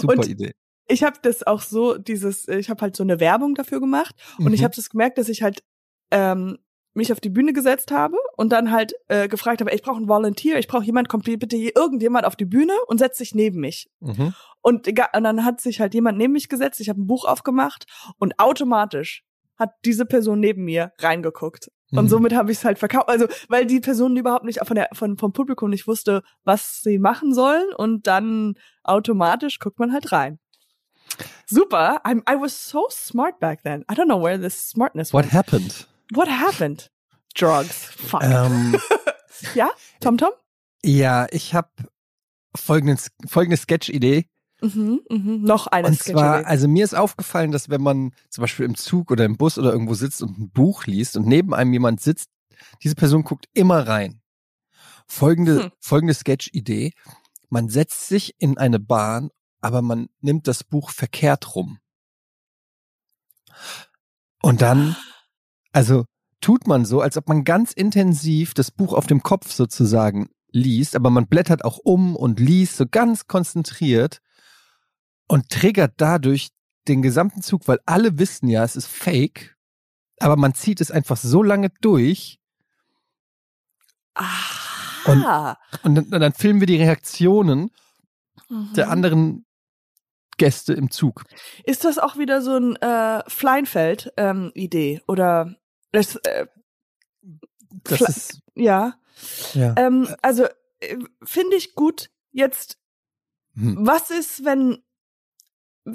Super 0.00 0.26
Idee. 0.26 0.52
Ich 0.88 1.02
habe 1.04 1.18
das 1.22 1.46
auch 1.46 1.60
so, 1.60 1.98
dieses, 1.98 2.48
ich 2.48 2.70
habe 2.70 2.80
halt 2.80 2.96
so 2.96 3.02
eine 3.02 3.20
Werbung 3.20 3.54
dafür 3.54 3.78
gemacht 3.80 4.14
und 4.38 4.52
ich 4.54 4.60
Mhm. 4.60 4.64
habe 4.64 4.74
das 4.76 4.88
gemerkt, 4.88 5.18
dass 5.18 5.28
ich 5.28 5.42
halt 5.42 5.62
ähm, 6.10 6.56
mich 6.94 7.12
auf 7.12 7.20
die 7.20 7.28
Bühne 7.28 7.52
gesetzt 7.52 7.90
habe 7.92 8.16
und 8.36 8.50
dann 8.50 8.72
halt 8.72 8.94
äh, 9.08 9.28
gefragt 9.28 9.60
habe, 9.60 9.70
ich 9.72 9.82
brauche 9.82 9.98
einen 9.98 10.08
Volunteer, 10.08 10.58
ich 10.58 10.66
brauche 10.66 10.84
jemand, 10.84 11.08
kommt 11.08 11.24
bitte 11.24 11.56
hier 11.56 11.76
irgendjemand 11.76 12.24
auf 12.24 12.36
die 12.36 12.46
Bühne 12.46 12.72
und 12.86 12.98
setzt 12.98 13.18
sich 13.18 13.34
neben 13.34 13.60
mich. 13.60 13.90
Mhm. 14.00 14.34
Und, 14.62 14.86
egal, 14.86 15.08
und 15.14 15.24
dann 15.24 15.44
hat 15.44 15.60
sich 15.60 15.80
halt 15.80 15.94
jemand 15.94 16.18
neben 16.18 16.32
mich 16.32 16.48
gesetzt, 16.48 16.80
ich 16.80 16.88
habe 16.88 17.00
ein 17.00 17.06
Buch 17.06 17.24
aufgemacht 17.26 17.84
und 18.18 18.38
automatisch 18.38 19.24
hat 19.56 19.70
diese 19.84 20.06
Person 20.06 20.40
neben 20.40 20.64
mir 20.64 20.92
reingeguckt. 20.98 21.70
Und 21.92 22.04
Mhm. 22.04 22.08
somit 22.08 22.34
habe 22.34 22.52
ich 22.52 22.58
es 22.58 22.64
halt 22.64 22.78
verkauft. 22.78 23.08
Also, 23.08 23.26
weil 23.48 23.64
die 23.66 23.80
Person 23.80 24.16
überhaupt 24.16 24.44
nicht 24.44 24.60
von 24.66 24.74
der, 24.74 24.88
von, 24.92 25.16
vom 25.16 25.32
Publikum 25.32 25.70
nicht 25.70 25.86
wusste, 25.86 26.22
was 26.44 26.82
sie 26.82 26.98
machen 26.98 27.32
sollen. 27.34 27.72
Und 27.76 28.06
dann 28.06 28.54
automatisch 28.84 29.58
guckt 29.58 29.78
man 29.78 29.92
halt 29.92 30.12
rein. 30.12 30.38
Super. 31.46 32.02
I'm, 32.04 32.20
I 32.30 32.38
was 32.40 32.68
so 32.68 32.86
smart 32.90 33.40
back 33.40 33.62
then. 33.62 33.84
I 33.90 33.94
don't 33.94 34.04
know 34.06 34.22
where 34.22 34.38
this 34.38 34.68
smartness 34.68 35.12
What 35.12 35.24
went. 35.24 35.32
happened? 35.34 35.86
What 36.12 36.28
happened? 36.28 36.90
Drugs. 37.34 37.86
Fuck. 37.96 38.22
Ähm, 38.22 38.76
Ja? 39.54 39.70
Tom 40.00 40.18
Tom? 40.18 40.30
ja, 40.84 41.26
ich 41.30 41.54
habe 41.54 41.68
folgende, 42.56 43.00
folgende 43.28 43.56
Sketch-Idee. 43.56 44.26
Mhm, 44.60 45.00
mhm. 45.08 45.42
Noch 45.42 45.66
eine 45.68 45.88
Und 45.88 45.98
zwar, 45.98 46.44
also 46.46 46.66
mir 46.66 46.84
ist 46.84 46.94
aufgefallen, 46.94 47.52
dass 47.52 47.68
wenn 47.68 47.82
man 47.82 48.12
zum 48.28 48.42
Beispiel 48.42 48.66
im 48.66 48.74
Zug 48.74 49.10
oder 49.10 49.24
im 49.24 49.36
Bus 49.36 49.58
oder 49.58 49.72
irgendwo 49.72 49.94
sitzt 49.94 50.22
und 50.22 50.38
ein 50.38 50.50
Buch 50.50 50.86
liest 50.86 51.16
und 51.16 51.26
neben 51.26 51.54
einem 51.54 51.72
jemand 51.72 52.00
sitzt, 52.00 52.30
diese 52.82 52.96
Person 52.96 53.22
guckt 53.22 53.46
immer 53.54 53.86
rein. 53.86 54.20
Folgende, 55.06 55.64
Hm. 55.64 55.70
folgende 55.80 56.14
Sketch-Idee. 56.14 56.92
Man 57.50 57.68
setzt 57.68 58.08
sich 58.08 58.34
in 58.38 58.58
eine 58.58 58.80
Bahn, 58.80 59.30
aber 59.60 59.80
man 59.80 60.08
nimmt 60.20 60.48
das 60.48 60.64
Buch 60.64 60.90
verkehrt 60.90 61.54
rum. 61.54 61.78
Und 64.42 64.60
dann, 64.62 64.96
also 65.72 66.04
tut 66.40 66.66
man 66.66 66.84
so, 66.84 67.00
als 67.00 67.16
ob 67.16 67.28
man 67.28 67.44
ganz 67.44 67.72
intensiv 67.72 68.54
das 68.54 68.70
Buch 68.70 68.92
auf 68.92 69.06
dem 69.06 69.22
Kopf 69.22 69.50
sozusagen 69.52 70.28
liest, 70.50 70.94
aber 70.96 71.10
man 71.10 71.26
blättert 71.26 71.64
auch 71.64 71.78
um 71.78 72.16
und 72.16 72.40
liest 72.40 72.76
so 72.76 72.86
ganz 72.88 73.26
konzentriert 73.26 74.20
und 75.28 75.48
triggert 75.50 75.94
dadurch 75.98 76.48
den 76.88 77.02
gesamten 77.02 77.42
Zug, 77.42 77.68
weil 77.68 77.80
alle 77.86 78.18
wissen 78.18 78.48
ja, 78.48 78.64
es 78.64 78.74
ist 78.76 78.86
fake, 78.86 79.56
aber 80.20 80.36
man 80.36 80.54
zieht 80.54 80.80
es 80.80 80.90
einfach 80.90 81.16
so 81.16 81.42
lange 81.42 81.68
durch 81.80 82.38
Aha. 84.14 85.58
und 85.84 85.94
dann, 85.94 86.10
dann 86.10 86.32
filmen 86.32 86.60
wir 86.60 86.66
die 86.66 86.76
Reaktionen 86.76 87.70
der 88.50 88.86
Mhm. 88.86 88.92
anderen 88.92 89.46
Gäste 90.38 90.72
im 90.72 90.90
Zug. 90.90 91.24
Ist 91.64 91.84
das 91.84 91.98
auch 91.98 92.16
wieder 92.16 92.40
so 92.42 92.56
ein 92.56 92.76
äh, 92.76 93.22
Fleinfeld-Idee? 93.28 95.02
Oder 95.06 95.54
das, 95.92 96.16
äh, 96.16 96.46
Das 97.84 98.00
ist, 98.00 98.40
ja. 98.54 98.94
ja. 99.54 99.74
Ähm, 99.76 100.08
also 100.22 100.46
äh, 100.80 100.96
finde 101.24 101.56
ich 101.56 101.74
gut. 101.74 102.10
Jetzt, 102.30 102.78
Hm. 103.54 103.76
was 103.80 104.10
ist, 104.10 104.44
wenn, 104.44 104.78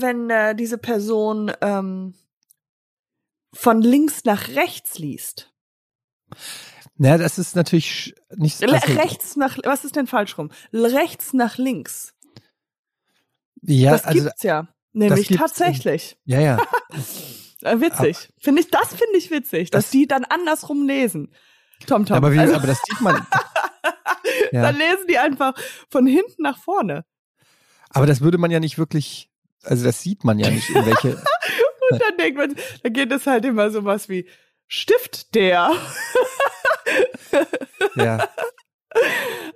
wenn 0.02 0.30
äh, 0.30 0.56
diese 0.56 0.78
Person 0.78 1.52
ähm, 1.62 2.16
von 3.54 3.82
links 3.82 4.24
nach 4.26 4.50
rechts 4.50 4.98
liest? 5.00 5.54
Naja, 6.98 7.18
das 7.18 7.40
ist 7.40 7.56
natürlich 7.56 8.16
nicht 8.36 8.62
Le 8.62 8.74
also, 8.74 8.94
rechts 8.94 9.36
nach, 9.36 9.58
was 9.64 9.84
ist 9.84 9.96
denn 9.96 10.08
falsch 10.08 10.38
rum? 10.38 10.52
Rechts 10.72 11.34
nach 11.34 11.58
links. 11.58 12.14
Ja, 13.62 13.92
das 13.92 14.06
also, 14.06 14.24
gibt's 14.24 14.44
ja. 14.44 14.68
Nämlich 14.92 15.28
gibt's 15.28 15.42
tatsächlich. 15.42 16.18
ja, 16.26 16.40
ja. 16.40 16.58
Äh, 17.64 17.80
witzig. 17.80 18.30
Finde 18.40 18.60
ich, 18.62 18.70
das 18.70 18.90
finde 18.90 19.18
ich 19.18 19.32
witzig, 19.32 19.72
dass 19.72 19.86
Das- 19.86 19.92
die 19.92 20.06
dann 20.06 20.26
andersrum 20.26 20.86
lesen. 20.86 21.34
Tom 21.88 22.06
Tom. 22.06 22.18
aber, 22.18 22.34
wie, 22.34 22.40
also, 22.40 22.56
aber 22.56 22.68
das 22.68 22.82
sieht 22.86 23.00
man. 23.00 23.26
ja. 24.52 24.64
Dann 24.64 24.76
lesen 24.76 25.08
die 25.10 25.18
einfach 25.18 25.54
von 25.90 26.06
hinten 26.06 26.42
nach 26.42 26.58
vorne. 26.58 27.06
Aber 27.90 28.06
das 28.06 28.20
würde 28.22 28.38
man 28.38 28.52
ja 28.52 28.60
nicht 28.60 28.78
wirklich, 28.78 29.30
also 29.64 29.86
das 29.86 30.02
sieht 30.02 30.24
man 30.24 30.40
ja 30.40 30.50
nicht, 30.50 30.70
in 30.70 30.86
welche. 30.86 31.16
Und 31.92 32.02
dann 32.02 32.18
denkt 32.18 32.38
man, 32.38 32.56
da 32.82 32.90
geht 32.90 33.12
es 33.12 33.28
halt 33.28 33.46
immer 33.46 33.70
sowas 33.70 34.10
wie 34.10 34.28
Stift 34.68 35.36
der. 35.36 35.72
ja. 37.96 38.30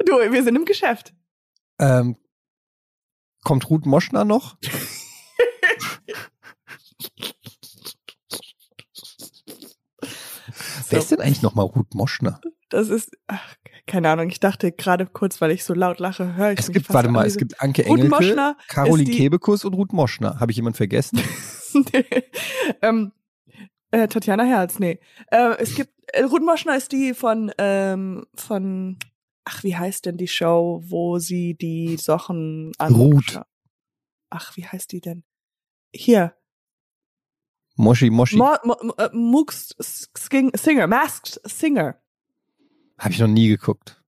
Du, 0.06 0.14
wir 0.14 0.44
sind 0.44 0.56
im 0.56 0.66
Geschäft. 0.66 1.14
Ähm, 1.80 2.18
kommt 3.44 3.70
Ruth 3.70 3.86
Moschner 3.86 4.26
noch? 4.26 4.58
Wer 10.90 11.00
ist 11.00 11.12
denn 11.12 11.22
eigentlich 11.22 11.42
nochmal 11.42 11.66
Ruth 11.66 11.94
Moschner? 11.94 12.40
Das 12.70 12.90
ist, 12.90 13.12
ach, 13.28 13.56
keine 13.88 14.10
Ahnung, 14.10 14.30
ich 14.30 14.40
dachte 14.40 14.72
gerade 14.72 15.06
kurz, 15.06 15.40
weil 15.42 15.52
ich 15.52 15.64
so 15.64 15.74
laut 15.74 16.00
lache, 16.00 16.36
höre 16.36 16.52
ich 16.52 16.60
Es 16.60 16.68
mich 16.68 16.76
gibt, 16.76 16.88
fast 16.88 16.96
warte 16.96 17.10
mal, 17.10 17.26
es 17.26 17.38
gibt 17.38 17.60
Anke 17.62 17.86
Engelke, 17.86 18.56
Caroline 18.68 19.10
Kebekus 19.10 19.66
und 19.66 19.74
Ruth 19.74 19.94
Moschner. 19.94 20.40
Habe 20.40 20.52
ich 20.52 20.58
jemand 20.58 20.76
vergessen? 20.76 21.22
ähm, 22.82 23.14
äh, 23.92 24.08
Tatjana 24.08 24.44
Herz, 24.44 24.80
nee. 24.80 25.00
Äh, 25.32 25.56
es 25.60 25.76
gibt, 25.76 25.92
äh, 26.08 26.24
Ruth 26.24 26.44
Moschner 26.44 26.76
ist 26.76 26.92
die 26.92 27.14
von, 27.14 27.52
ähm, 27.58 28.26
von, 28.36 29.00
ach, 29.46 29.64
wie 29.64 29.76
heißt 29.76 30.06
denn 30.06 30.18
die 30.18 30.28
Show, 30.28 30.84
wo 30.86 31.18
sie 31.20 31.56
die 31.56 31.96
Sachen 31.98 32.74
an. 32.78 32.94
Ruth. 32.94 33.42
Ach, 34.30 34.58
wie 34.58 34.66
heißt 34.66 34.92
die 34.92 35.00
denn? 35.00 35.24
Hier. 35.94 36.36
Moschi, 37.78 38.10
Moschi. 38.10 38.36
Mo, 38.36 38.56
Mo, 38.66 38.76
Mo, 39.14 39.46
äh, 39.46 39.52
Sking, 39.82 40.52
Singer, 40.58 40.88
Masked 40.88 41.40
Singer. 41.46 41.96
Habe 42.98 43.14
ich 43.14 43.20
noch 43.20 43.28
nie 43.28 43.48
geguckt. 43.48 44.02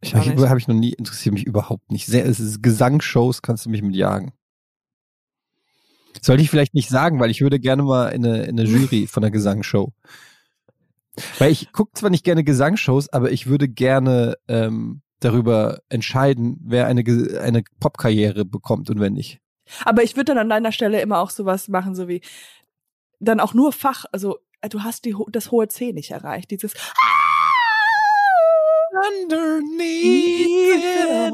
Ich 0.00 0.14
Habe 0.14 0.32
ich, 0.32 0.48
hab 0.48 0.58
ich 0.58 0.66
noch 0.66 0.74
nie, 0.74 0.92
interessiert 0.92 1.34
mich 1.34 1.46
überhaupt 1.46 1.92
nicht. 1.92 2.06
Sehr, 2.06 2.24
es 2.24 2.40
ist 2.40 2.62
Gesangsshows, 2.62 3.42
kannst 3.42 3.66
du 3.66 3.70
mich 3.70 3.82
mit 3.82 3.94
jagen. 3.94 4.32
Sollte 6.22 6.42
ich 6.42 6.50
vielleicht 6.50 6.74
nicht 6.74 6.88
sagen, 6.88 7.20
weil 7.20 7.30
ich 7.30 7.40
würde 7.40 7.60
gerne 7.60 7.82
mal 7.82 8.08
in 8.08 8.24
eine, 8.24 8.44
in 8.44 8.58
eine 8.58 8.68
Jury 8.68 9.06
von 9.10 9.22
einer 9.22 9.30
Gesangsshow. 9.30 9.92
Weil 11.38 11.52
ich 11.52 11.72
gucke 11.72 11.92
zwar 11.94 12.10
nicht 12.10 12.24
gerne 12.24 12.44
Gesangsshows, 12.44 13.08
aber 13.10 13.30
ich 13.30 13.46
würde 13.46 13.68
gerne 13.68 14.36
ähm, 14.48 15.02
darüber 15.20 15.80
entscheiden, 15.88 16.58
wer 16.62 16.86
eine, 16.86 17.02
eine 17.40 17.62
Popkarriere 17.78 18.44
bekommt 18.44 18.88
und 18.90 19.00
wer 19.00 19.10
nicht. 19.10 19.40
Aber 19.84 20.02
ich 20.02 20.16
würde 20.16 20.32
dann 20.32 20.38
an 20.38 20.48
deiner 20.48 20.72
Stelle 20.72 21.00
immer 21.00 21.18
auch 21.18 21.30
sowas 21.30 21.68
machen, 21.68 21.94
so 21.94 22.08
wie 22.08 22.22
dann 23.18 23.38
auch 23.38 23.52
nur 23.52 23.72
Fach, 23.72 24.06
also 24.12 24.38
äh, 24.62 24.68
du 24.68 24.82
hast 24.82 25.04
die, 25.04 25.14
das 25.28 25.50
hohe 25.50 25.68
C 25.68 25.92
nicht 25.92 26.10
erreicht, 26.10 26.50
dieses 26.50 26.74
Underneath 29.08 31.32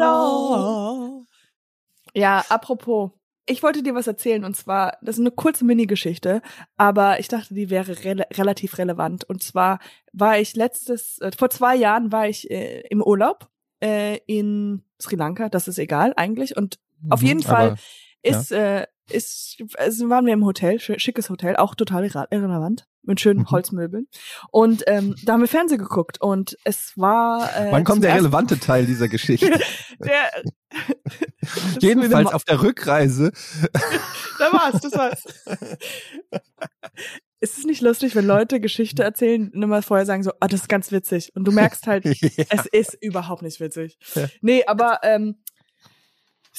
Ja, 2.14 2.44
apropos, 2.48 3.10
ich 3.46 3.62
wollte 3.62 3.82
dir 3.82 3.94
was 3.94 4.06
erzählen 4.06 4.44
und 4.44 4.56
zwar, 4.56 4.96
das 5.02 5.16
ist 5.16 5.20
eine 5.20 5.30
kurze 5.30 5.64
Mini-Geschichte, 5.64 6.42
aber 6.76 7.20
ich 7.20 7.28
dachte, 7.28 7.54
die 7.54 7.70
wäre 7.70 8.02
rela 8.04 8.24
relativ 8.32 8.78
relevant. 8.78 9.24
Und 9.24 9.42
zwar 9.42 9.78
war 10.12 10.38
ich 10.38 10.54
letztes, 10.56 11.18
äh, 11.20 11.30
vor 11.36 11.50
zwei 11.50 11.76
Jahren 11.76 12.12
war 12.12 12.28
ich 12.28 12.50
äh, 12.50 12.80
im 12.90 13.02
Urlaub 13.02 13.48
äh, 13.82 14.18
in 14.26 14.82
Sri 15.00 15.16
Lanka, 15.16 15.48
das 15.48 15.68
ist 15.68 15.78
egal 15.78 16.12
eigentlich. 16.16 16.56
Und 16.56 16.78
auf 17.10 17.22
jeden 17.22 17.42
Fall 17.42 17.72
Mhm, 17.72 17.72
aber- 17.72 17.80
ist, 18.40 18.52
äh, 18.52 18.86
ist, 19.10 19.56
also 19.76 20.08
waren 20.08 20.26
wir 20.26 20.32
im 20.32 20.44
Hotel, 20.44 20.76
sch- 20.76 20.98
schickes 20.98 21.30
Hotel, 21.30 21.56
auch 21.56 21.74
total 21.74 22.04
irre- 22.04 22.26
irrelevant, 22.30 22.86
mit 23.02 23.20
schönen 23.20 23.40
Mhm. 23.40 23.50
Holzmöbeln. 23.50 24.08
Und 24.50 24.82
ähm, 24.86 25.14
da 25.24 25.34
haben 25.34 25.40
wir 25.40 25.48
Fernsehen 25.48 25.78
geguckt 25.78 26.20
und 26.20 26.56
es 26.64 26.92
war. 26.96 27.48
Äh, 27.56 27.70
Wann 27.72 27.84
kommt 27.84 28.02
der 28.04 28.14
relevante 28.14 28.58
Teil 28.58 28.86
dieser 28.86 29.08
Geschichte? 29.08 29.58
Der, 30.00 30.30
Jedenfalls 31.80 32.32
auf 32.32 32.44
der 32.44 32.60
Rückreise. 32.62 33.32
Da 34.38 34.52
war's, 34.52 34.80
das 34.82 34.92
war's. 34.92 35.24
ist 37.40 37.58
es 37.58 37.64
nicht 37.64 37.80
lustig, 37.82 38.14
wenn 38.16 38.26
Leute 38.26 38.60
Geschichte 38.60 39.02
erzählen 39.04 39.50
und 39.54 39.62
immer 39.62 39.82
vorher 39.82 40.06
sagen 40.06 40.22
so, 40.22 40.32
ah, 40.40 40.48
das 40.48 40.62
ist 40.62 40.68
ganz 40.68 40.90
witzig. 40.90 41.32
Und 41.34 41.44
du 41.44 41.52
merkst 41.52 41.86
halt, 41.86 42.04
es 42.04 42.66
ist 42.72 42.94
überhaupt 43.00 43.42
nicht 43.42 43.60
witzig. 43.60 43.98
Ja. 44.14 44.26
Nee, 44.40 44.64
aber 44.66 45.00
ähm, 45.02 45.36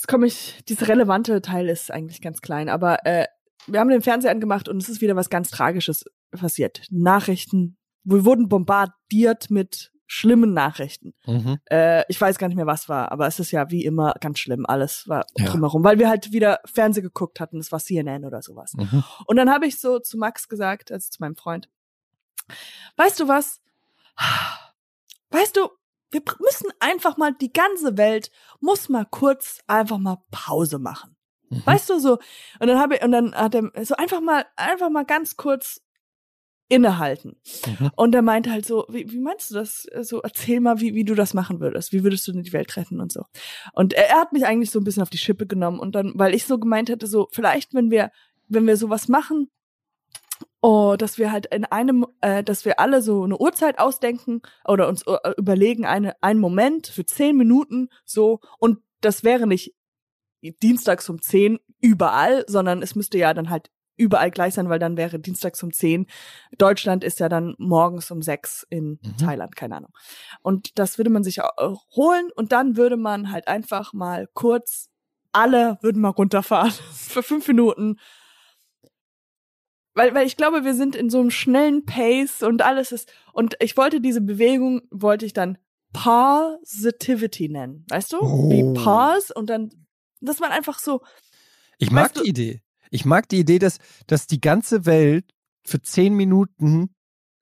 jetzt 0.08 0.14
komme 0.14 0.28
ich, 0.28 0.64
dieser 0.70 0.88
relevante 0.88 1.42
Teil 1.42 1.68
ist 1.68 1.92
eigentlich 1.92 2.22
ganz 2.22 2.42
klein, 2.42 2.70
aber 2.70 3.06
äh, 3.06 3.26
wir 3.68 3.82
haben 3.82 3.90
den 3.90 4.02
Fernseher 4.02 4.32
angemacht 4.32 4.70
und 4.70 4.82
es 4.82 4.88
ist 4.88 5.02
wieder 5.02 5.18
was 5.18 5.30
ganz 5.30 5.50
Tragisches 5.52 6.06
passiert. 6.32 6.84
Nachrichten, 6.90 7.78
wir 8.06 8.24
wurden 8.24 8.48
bombardiert 8.48 9.50
mit 9.50 9.92
schlimmen 10.06 10.54
Nachrichten. 10.54 11.14
Mhm. 11.26 11.58
Äh, 11.70 12.06
ich 12.08 12.22
weiß 12.22 12.38
gar 12.38 12.48
nicht 12.48 12.56
mehr, 12.56 12.66
was 12.66 12.88
war, 12.88 13.12
aber 13.12 13.28
es 13.28 13.40
ist 13.42 13.52
ja 13.52 13.70
wie 13.70 13.84
immer 13.84 14.14
ganz 14.22 14.40
schlimm. 14.40 14.66
Alles 14.66 15.10
war 15.10 15.26
Ja. 15.38 15.48
drumherum, 15.48 15.84
weil 15.84 16.00
wir 16.00 16.08
halt 16.08 16.32
wieder 16.32 16.62
Fernsehen 16.64 17.04
geguckt 17.04 17.42
hatten. 17.42 17.58
Es 17.58 17.74
war 17.74 17.80
CNN 17.80 18.24
oder 18.24 18.42
sowas. 18.42 18.72
Mhm. 18.78 19.04
Und 19.26 19.36
dann 19.36 19.50
habe 19.50 19.68
ich 19.68 19.78
so 19.82 20.00
zu 20.00 20.18
Max 20.18 20.48
gesagt, 20.48 20.90
also 20.94 21.10
zu 21.10 21.18
meinem 21.22 21.36
Freund, 21.36 21.68
weißt 22.96 23.20
du 23.20 23.28
was? 23.28 23.60
Wir 26.12 26.22
müssen 26.40 26.70
einfach 26.80 27.18
mal, 27.18 27.34
die 27.34 27.52
ganze 27.52 27.98
Welt 27.98 28.32
muss 28.60 28.90
mal 28.90 29.06
kurz 29.10 29.60
einfach 29.68 29.98
mal 29.98 30.18
Pause 30.32 30.80
machen. 30.80 31.16
Mhm. 31.50 31.62
Weißt 31.66 31.90
du 31.90 32.00
so? 32.00 32.14
Und 32.60 32.68
dann 32.68 32.80
habe 32.80 32.96
ich, 32.96 33.04
und 33.04 33.12
dann 33.12 33.36
hat 33.36 33.56
er 33.56 33.72
so 33.86 33.96
einfach 33.96 34.22
mal, 34.22 34.46
einfach 34.56 34.90
mal 34.90 35.06
ganz 35.06 35.36
kurz 35.36 35.82
innehalten. 36.70 37.38
Mhm. 37.66 37.92
Und 37.96 38.14
er 38.14 38.22
meinte 38.22 38.52
halt 38.52 38.66
so, 38.66 38.86
wie, 38.90 39.10
wie 39.12 39.20
meinst 39.20 39.52
du 39.52 39.56
das? 39.56 39.88
So, 40.02 40.22
erzähl 40.22 40.60
mal, 40.60 40.80
wie, 40.82 40.94
wie 40.94 41.06
du 41.06 41.16
das 41.16 41.34
machen 41.34 41.60
würdest. 41.60 41.94
Wie 41.94 42.04
würdest 42.04 42.28
du 42.28 42.34
denn 42.34 42.44
die 42.44 42.54
Welt 42.54 42.76
retten 42.76 43.00
und 43.00 43.12
so. 43.12 43.24
Und 43.74 43.94
er, 43.94 44.10
er 44.10 44.20
hat 44.20 44.34
mich 44.34 44.46
eigentlich 44.46 44.72
so 44.72 44.80
ein 44.80 44.84
bisschen 44.84 45.04
auf 45.04 45.10
die 45.10 45.18
Schippe 45.18 45.48
genommen 45.48 45.80
und 45.80 45.96
dann, 45.96 46.14
weil 46.16 46.36
ich 46.36 46.46
so 46.46 46.60
gemeint 46.60 46.90
hätte, 46.90 47.08
so, 47.08 47.28
vielleicht, 47.32 47.74
wenn 47.74 47.90
wir, 47.90 48.12
wenn 48.48 48.68
wir 48.68 48.78
sowas 48.78 49.08
machen, 49.08 49.50
oh, 50.62 50.96
dass 50.98 51.18
wir 51.18 51.32
halt 51.32 51.46
in 51.48 51.66
einem, 51.66 52.06
äh, 52.22 52.44
dass 52.44 52.66
wir 52.66 52.80
alle 52.80 53.02
so 53.02 53.24
eine 53.24 53.38
Uhrzeit 53.38 53.80
ausdenken 53.80 54.42
oder 54.66 54.88
uns 54.88 55.04
äh, 55.04 55.34
überlegen, 55.38 55.86
eine, 55.86 56.16
einen 56.22 56.40
Moment 56.40 56.88
für 56.88 57.06
zehn 57.06 57.38
Minuten 57.38 57.90
so 58.06 58.40
und 58.60 58.80
das 59.02 59.24
wäre 59.24 59.46
nicht 59.48 59.76
dienstags 60.62 61.10
um 61.10 61.22
zehn 61.22 61.60
überall, 61.80 62.44
sondern 62.48 62.82
es 62.82 62.96
müsste 62.96 63.18
ja 63.18 63.34
dann 63.34 63.50
halt 63.50 63.70
überall 63.98 64.32
gleich 64.32 64.54
sein, 64.54 64.70
weil 64.70 64.80
dann 64.80 64.96
wäre 64.96 65.20
dienstags 65.20 65.62
um 65.64 65.74
zehn. 65.74 66.06
Deutschland 66.58 67.04
ist 67.04 67.20
ja 67.20 67.30
dann 67.30 67.56
morgens 67.58 68.12
um 68.12 68.22
sechs 68.22 68.66
in 68.70 69.00
Mhm. 69.04 69.18
Thailand, 69.18 69.56
keine 69.56 69.78
Ahnung. 69.78 69.92
Und 70.42 70.78
das 70.78 70.98
würde 70.98 71.10
man 71.10 71.24
sich 71.24 71.42
auch 71.42 71.86
holen 71.96 72.30
und 72.36 72.52
dann 72.52 72.78
würde 72.78 72.98
man 72.98 73.32
halt 73.32 73.48
einfach 73.48 73.94
mal 73.94 74.28
kurz 74.34 74.90
alle 75.32 75.78
würden 75.82 76.02
mal 76.02 76.10
runterfahren 76.10 76.72
für 76.94 77.24
fünf 77.24 77.48
Minuten. 77.48 77.98
Weil, 79.98 80.14
weil 80.14 80.28
ich 80.28 80.38
glaube, 80.38 80.64
wir 80.64 80.76
sind 80.76 80.96
in 80.96 81.10
so 81.10 81.20
einem 81.20 81.32
schnellen 81.32 81.84
Pace 81.86 82.44
und 82.44 82.62
alles 82.62 82.92
ist, 82.92 83.12
und 83.34 83.56
ich 83.60 83.76
wollte 83.78 84.00
diese 84.00 84.22
Bewegung, 84.22 84.82
wollte 84.92 85.26
ich 85.26 85.34
dann 85.34 85.58
Positivity 85.92 87.50
nennen. 87.50 87.86
Weißt 87.90 88.14
du? 88.14 88.18
Oh. 88.22 88.50
Wie 88.50 88.80
Pause 88.80 89.34
und 89.36 89.50
dann, 89.50 89.70
dass 90.22 90.40
man 90.40 90.52
einfach 90.52 90.80
so, 90.80 91.02
Ich 91.80 91.92
mag 91.92 92.14
du- 92.14 92.22
die 92.24 92.30
Idee. 92.30 92.62
Ich 92.90 93.06
mag 93.06 93.28
die 93.28 93.40
Idee, 93.40 93.60
dass, 93.60 93.80
dass 94.08 94.28
die 94.28 94.40
ganze 94.40 94.86
Welt 94.86 95.26
für 95.66 95.82
zehn 95.82 96.14
Minuten 96.14 96.94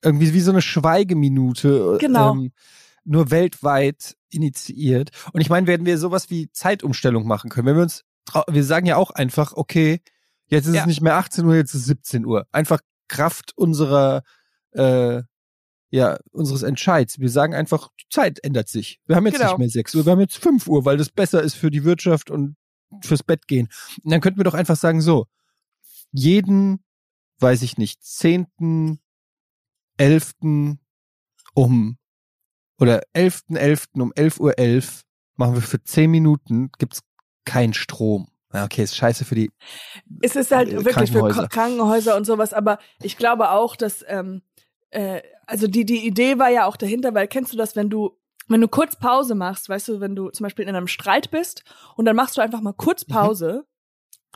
irgendwie 0.03 0.33
wie 0.33 0.39
so 0.41 0.51
eine 0.51 0.61
Schweigeminute 0.61 1.97
Genau. 1.99 2.31
ähm, 2.33 2.51
nur 3.03 3.29
weltweit 3.31 4.15
initiiert. 4.31 5.11
Und 5.33 5.41
ich 5.41 5.49
meine, 5.49 5.67
werden 5.67 5.85
wir 5.85 5.97
sowas 5.97 6.29
wie 6.31 6.49
Zeitumstellung 6.51 7.27
machen 7.27 7.49
können, 7.49 7.67
wenn 7.67 7.75
wir 7.75 7.83
uns, 7.83 8.03
wir 8.49 8.63
sagen 8.63 8.87
ja 8.87 8.95
auch 8.95 9.11
einfach, 9.11 9.53
okay, 9.55 9.99
jetzt 10.47 10.67
ist 10.67 10.75
Ja. 10.75 10.81
es 10.81 10.87
nicht 10.87 11.01
mehr 11.01 11.15
18 11.15 11.45
Uhr, 11.45 11.55
jetzt 11.55 11.73
ist 11.73 11.81
es 11.81 11.87
17 11.87 12.25
Uhr. 12.25 12.47
Einfach 12.51 12.79
Kraft 13.07 13.53
unserer, 13.55 14.23
äh, 14.71 15.21
ja, 15.91 16.17
unseres 16.31 16.63
Entscheids. 16.63 17.19
Wir 17.19 17.29
sagen 17.29 17.53
einfach, 17.53 17.89
die 18.01 18.05
Zeit 18.09 18.43
ändert 18.43 18.67
sich. 18.67 18.99
Wir 19.05 19.15
haben 19.15 19.25
jetzt 19.27 19.37
Genau. 19.37 19.51
nicht 19.51 19.59
mehr 19.59 19.69
6 19.69 19.95
Uhr, 19.95 20.05
wir 20.05 20.11
haben 20.11 20.19
jetzt 20.19 20.37
5 20.37 20.67
Uhr, 20.67 20.85
weil 20.85 20.97
das 20.97 21.09
besser 21.09 21.41
ist 21.41 21.55
für 21.55 21.71
die 21.71 21.83
Wirtschaft 21.83 22.29
und 22.31 22.55
fürs 23.01 23.23
Bett 23.23 23.47
gehen. 23.47 23.69
Und 24.03 24.11
dann 24.11 24.21
könnten 24.21 24.39
wir 24.39 24.43
doch 24.43 24.53
einfach 24.53 24.75
sagen, 24.75 25.01
so, 25.01 25.27
jeden, 26.11 26.83
weiß 27.39 27.61
ich 27.61 27.77
nicht, 27.77 28.03
zehnten, 28.03 28.99
elften 29.97 30.79
um 31.53 31.97
oder 32.79 33.01
11.11. 33.13 34.01
um 34.01 34.11
11.11 34.13 34.39
Uhr 34.39 35.03
machen 35.37 35.55
wir 35.55 35.61
für 35.61 35.81
10 35.83 36.09
Minuten, 36.11 36.69
gibt's 36.77 37.01
keinen 37.45 37.73
Strom. 37.73 38.29
Ja, 38.55 38.65
okay, 38.65 38.83
ist 38.83 38.95
scheiße 38.95 39.25
für 39.25 39.35
die. 39.35 39.51
Es 40.21 40.35
ist 40.35 40.51
halt 40.51 40.69
Äh, 40.69 40.85
wirklich 40.85 41.11
für 41.11 41.19
Krankenhäuser. 41.19 41.41
Ko- 41.43 41.47
Krankenhäuser 41.49 42.15
und 42.17 42.25
sowas, 42.25 42.53
aber 42.53 42.79
ich 43.01 43.17
glaube 43.17 43.51
auch, 43.51 43.75
dass, 43.75 44.03
ähm, 44.07 44.41
äh, 44.91 45.21
also 45.45 45.67
die, 45.67 45.85
die 45.85 46.05
Idee 46.05 46.39
war 46.39 46.49
ja 46.49 46.65
auch 46.65 46.77
dahinter, 46.77 47.13
weil 47.13 47.27
kennst 47.27 47.53
du 47.53 47.57
das, 47.57 47.75
wenn 47.75 47.89
du, 47.89 48.17
wenn 48.47 48.61
du 48.61 48.67
kurz 48.67 48.95
Pause 48.97 49.35
machst, 49.35 49.69
weißt 49.69 49.87
du, 49.87 49.99
wenn 49.99 50.15
du 50.15 50.29
zum 50.29 50.43
Beispiel 50.43 50.67
in 50.67 50.75
einem 50.75 50.87
Streit 50.87 51.31
bist 51.31 51.63
und 51.95 52.05
dann 52.05 52.15
machst 52.15 52.37
du 52.37 52.41
einfach 52.41 52.61
mal 52.61 52.73
kurz 52.73 53.05
Pause. 53.05 53.65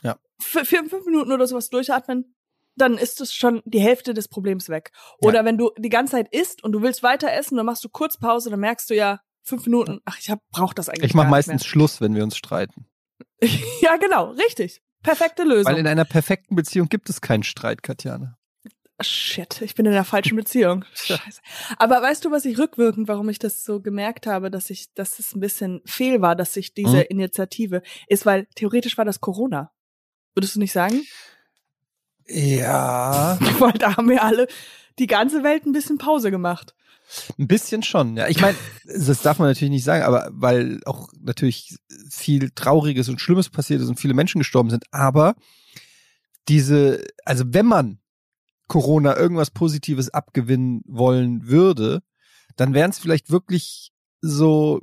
Mhm. 0.02 0.08
Ja. 0.08 0.16
Für, 0.40 0.64
für 0.64 0.84
fünf 0.88 1.04
Minuten 1.06 1.32
oder 1.32 1.46
sowas 1.46 1.68
durchatmen, 1.70 2.34
dann 2.76 2.96
ist 2.96 3.20
es 3.20 3.34
schon 3.34 3.62
die 3.66 3.80
Hälfte 3.80 4.14
des 4.14 4.28
Problems 4.28 4.68
weg. 4.68 4.92
Oder 5.20 5.44
wenn 5.44 5.58
du 5.58 5.70
die 5.76 5.88
ganze 5.90 6.12
Zeit 6.12 6.32
isst 6.32 6.64
und 6.64 6.72
du 6.72 6.82
willst 6.82 7.02
weiter 7.02 7.30
essen, 7.32 7.56
dann 7.56 7.66
machst 7.66 7.84
du 7.84 7.88
kurz 7.88 8.16
Pause, 8.18 8.48
dann 8.50 8.60
merkst 8.60 8.88
du 8.90 8.94
ja, 8.94 9.20
fünf 9.42 9.66
Minuten, 9.66 10.00
ach, 10.04 10.16
ich 10.18 10.30
hab, 10.30 10.38
brauch 10.50 10.72
das 10.72 10.88
eigentlich 10.88 11.04
Ich 11.10 11.14
mache 11.14 11.28
meistens 11.28 11.64
Schluss, 11.66 12.00
wenn 12.00 12.14
wir 12.14 12.22
uns 12.22 12.36
streiten. 12.36 12.86
ja, 13.82 13.96
genau, 13.96 14.30
richtig. 14.32 14.82
Perfekte 15.02 15.44
Lösung. 15.44 15.72
Weil 15.72 15.80
in 15.80 15.86
einer 15.86 16.04
perfekten 16.04 16.54
Beziehung 16.56 16.88
gibt 16.88 17.08
es 17.08 17.20
keinen 17.20 17.42
Streit, 17.42 17.82
Katjana. 17.82 18.36
Shit, 19.02 19.62
ich 19.62 19.74
bin 19.74 19.86
in 19.86 19.92
der 19.92 20.04
falschen 20.04 20.36
Beziehung. 20.36 20.84
Scheiße. 20.94 21.40
Aber 21.78 22.02
weißt 22.02 22.22
du, 22.24 22.30
was 22.30 22.44
ich 22.44 22.58
rückwirkend, 22.58 23.08
warum 23.08 23.30
ich 23.30 23.38
das 23.38 23.64
so 23.64 23.80
gemerkt 23.80 24.26
habe, 24.26 24.50
dass 24.50 24.68
ich, 24.68 24.92
dass 24.92 25.18
es 25.18 25.34
ein 25.34 25.40
bisschen 25.40 25.80
fehl 25.86 26.20
war, 26.20 26.36
dass 26.36 26.54
ich 26.56 26.74
diese 26.74 26.98
Mhm. 26.98 27.04
Initiative 27.08 27.82
ist, 28.08 28.26
weil 28.26 28.46
theoretisch 28.56 28.98
war 28.98 29.06
das 29.06 29.20
Corona. 29.20 29.72
Würdest 30.34 30.56
du 30.56 30.58
nicht 30.60 30.72
sagen? 30.72 31.00
Ja, 32.26 33.38
Weil 33.58 33.72
da 33.72 33.96
haben 33.96 34.08
wir 34.08 34.22
alle 34.22 34.46
die 34.98 35.06
ganze 35.06 35.42
Welt 35.42 35.66
ein 35.66 35.72
bisschen 35.72 35.98
Pause 35.98 36.30
gemacht. 36.30 36.74
Ein 37.38 37.48
bisschen 37.48 37.82
schon. 37.82 38.16
Ja, 38.16 38.28
ich 38.28 38.40
meine, 38.40 38.56
das 38.84 39.22
darf 39.22 39.38
man 39.38 39.48
natürlich 39.48 39.70
nicht 39.70 39.84
sagen, 39.84 40.04
aber 40.04 40.28
weil 40.32 40.80
auch 40.84 41.08
natürlich 41.20 41.76
viel 42.10 42.50
Trauriges 42.50 43.08
und 43.08 43.20
Schlimmes 43.20 43.48
passiert 43.48 43.80
ist 43.80 43.88
und 43.88 44.00
viele 44.00 44.14
Menschen 44.14 44.38
gestorben 44.38 44.70
sind. 44.70 44.84
Aber 44.90 45.34
diese, 46.48 47.04
also 47.24 47.44
wenn 47.48 47.66
man 47.66 47.98
Corona 48.68 49.16
irgendwas 49.16 49.50
Positives 49.50 50.10
abgewinnen 50.10 50.82
wollen 50.86 51.48
würde, 51.48 52.02
dann 52.56 52.74
wären 52.74 52.90
es 52.90 52.98
vielleicht 52.98 53.30
wirklich 53.30 53.92
so 54.20 54.80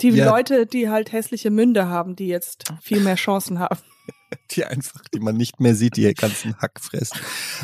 Die 0.00 0.08
Ja. 0.08 0.30
Leute, 0.30 0.66
die 0.66 0.88
halt 0.88 1.12
hässliche 1.12 1.50
Münde 1.50 1.88
haben, 1.88 2.16
die 2.16 2.26
jetzt 2.26 2.64
viel 2.80 3.00
mehr 3.00 3.16
Chancen 3.16 3.58
haben. 3.58 3.80
die 4.52 4.64
einfach, 4.64 5.02
die 5.12 5.20
man 5.20 5.36
nicht 5.36 5.60
mehr 5.60 5.74
sieht, 5.74 5.96
die 5.96 6.12
ganzen 6.14 6.56
Hack 6.58 6.80
fressen. 6.80 7.20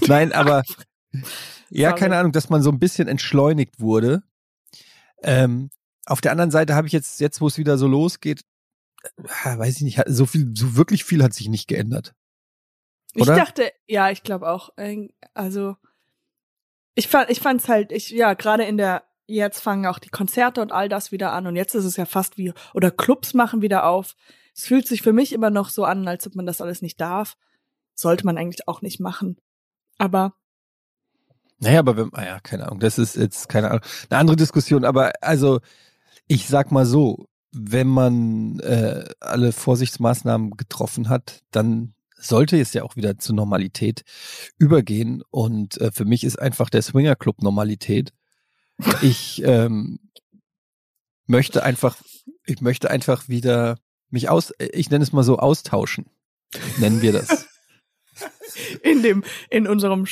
Nein, 0.07 0.33
aber 0.33 0.63
ja, 1.71 1.93
keine 1.93 2.17
Ahnung, 2.17 2.33
dass 2.33 2.49
man 2.49 2.63
so 2.63 2.71
ein 2.71 2.79
bisschen 2.79 3.09
entschleunigt 3.09 3.81
wurde. 3.81 4.23
Ähm, 5.23 5.71
auf 6.07 6.21
der 6.21 6.33
anderen 6.33 6.51
Seite 6.51 6.75
habe 6.75 6.87
ich 6.87 6.93
jetzt, 6.93 7.21
jetzt 7.21 7.41
wo 7.41 7.47
es 7.47 7.59
wieder 7.59 7.79
so 7.79 7.87
losgeht, 7.87 8.45
äh, 9.45 9.59
weiß 9.59 9.77
ich 9.77 9.83
nicht, 9.83 10.03
so 10.07 10.27
viel, 10.27 10.53
so 10.55 10.77
wirklich 10.77 11.05
viel 11.05 11.23
hat 11.23 11.35
sich 11.35 11.49
nicht 11.49 11.69
geändert. 11.69 12.15
Oder? 13.15 13.37
Ich 13.37 13.43
dachte, 13.43 13.73
ja, 13.87 14.11
ich 14.11 14.23
glaube 14.23 14.49
auch. 14.49 14.71
Also 15.35 15.77
ich 16.95 17.09
fand, 17.09 17.31
ich 17.31 17.41
fand's 17.41 17.69
halt, 17.69 17.93
ich 17.93 18.11
ja 18.11 18.35
gerade 18.35 18.65
in 18.65 18.77
der 18.77 19.05
jetzt 19.27 19.61
fangen 19.61 19.87
auch 19.87 19.99
die 19.99 20.09
Konzerte 20.09 20.61
und 20.63 20.71
all 20.71 20.89
das 20.89 21.11
wieder 21.11 21.33
an 21.33 21.47
und 21.47 21.57
jetzt 21.57 21.75
ist 21.75 21.85
es 21.85 21.97
ja 21.97 22.07
fast 22.07 22.39
wie 22.39 22.53
oder 22.75 22.91
Clubs 22.91 23.35
machen 23.35 23.61
wieder 23.63 23.87
auf. 23.87 24.15
Es 24.55 24.67
fühlt 24.67 24.87
sich 24.87 25.03
für 25.03 25.13
mich 25.13 25.33
immer 25.33 25.51
noch 25.51 25.69
so 25.69 25.85
an, 25.85 26.07
als 26.07 26.27
ob 26.27 26.35
man 26.35 26.47
das 26.47 26.61
alles 26.61 26.81
nicht 26.81 27.01
darf. 27.01 27.37
Sollte 27.95 28.25
man 28.25 28.39
eigentlich 28.39 28.69
auch 28.69 28.83
nicht 28.83 29.01
machen. 29.01 29.37
Aber 29.99 30.35
Naja, 31.59 31.79
aber 31.79 31.97
wenn, 31.97 32.11
ah 32.13 32.25
ja, 32.25 32.41
keine 32.41 32.67
Ahnung, 32.67 32.81
das 32.81 32.99
ist 32.99 33.17
jetzt 33.17 33.49
keine 33.49 33.71
Ahnung, 33.71 33.83
eine 34.11 34.21
andere 34.21 34.37
Diskussion, 34.37 34.85
aber 34.85 35.13
also 35.21 35.61
ich 36.27 36.49
sag 36.49 36.71
mal 36.71 36.85
so, 36.85 37.29
wenn 37.53 37.87
man 37.87 38.59
äh, 38.61 39.05
alle 39.21 39.53
Vorsichtsmaßnahmen 39.53 40.51
getroffen 40.53 41.09
hat, 41.09 41.43
dann 41.51 41.95
sollte 42.17 42.59
es 42.59 42.73
ja 42.75 42.83
auch 42.83 42.97
wieder 42.97 43.19
zur 43.19 43.35
Normalität 43.35 44.03
übergehen 44.59 45.23
und 45.31 45.81
äh, 45.81 45.91
für 45.93 46.05
mich 46.05 46.25
ist 46.25 46.39
einfach 46.39 46.69
der 46.69 46.83
Swinger 46.83 47.17
Club 47.17 47.43
Normalität. 47.43 48.13
Ich 49.01 49.43
ähm, 49.45 50.01
möchte 51.27 51.63
einfach, 51.63 51.97
ich 52.45 52.61
möchte 52.61 52.91
einfach 52.91 53.29
wieder 53.29 53.79
mich 54.11 54.29
aus, 54.29 54.53
ich 54.59 54.91
nenne 54.91 55.03
es 55.03 55.13
mal 55.13 55.23
so 55.23 55.39
austauschen, 55.39 56.07
nennen 56.79 57.01
wir 57.01 57.13
das. 57.13 57.47
in 58.83 59.03
dem, 59.03 59.25
in 59.51 59.67
unserem, 59.67 60.07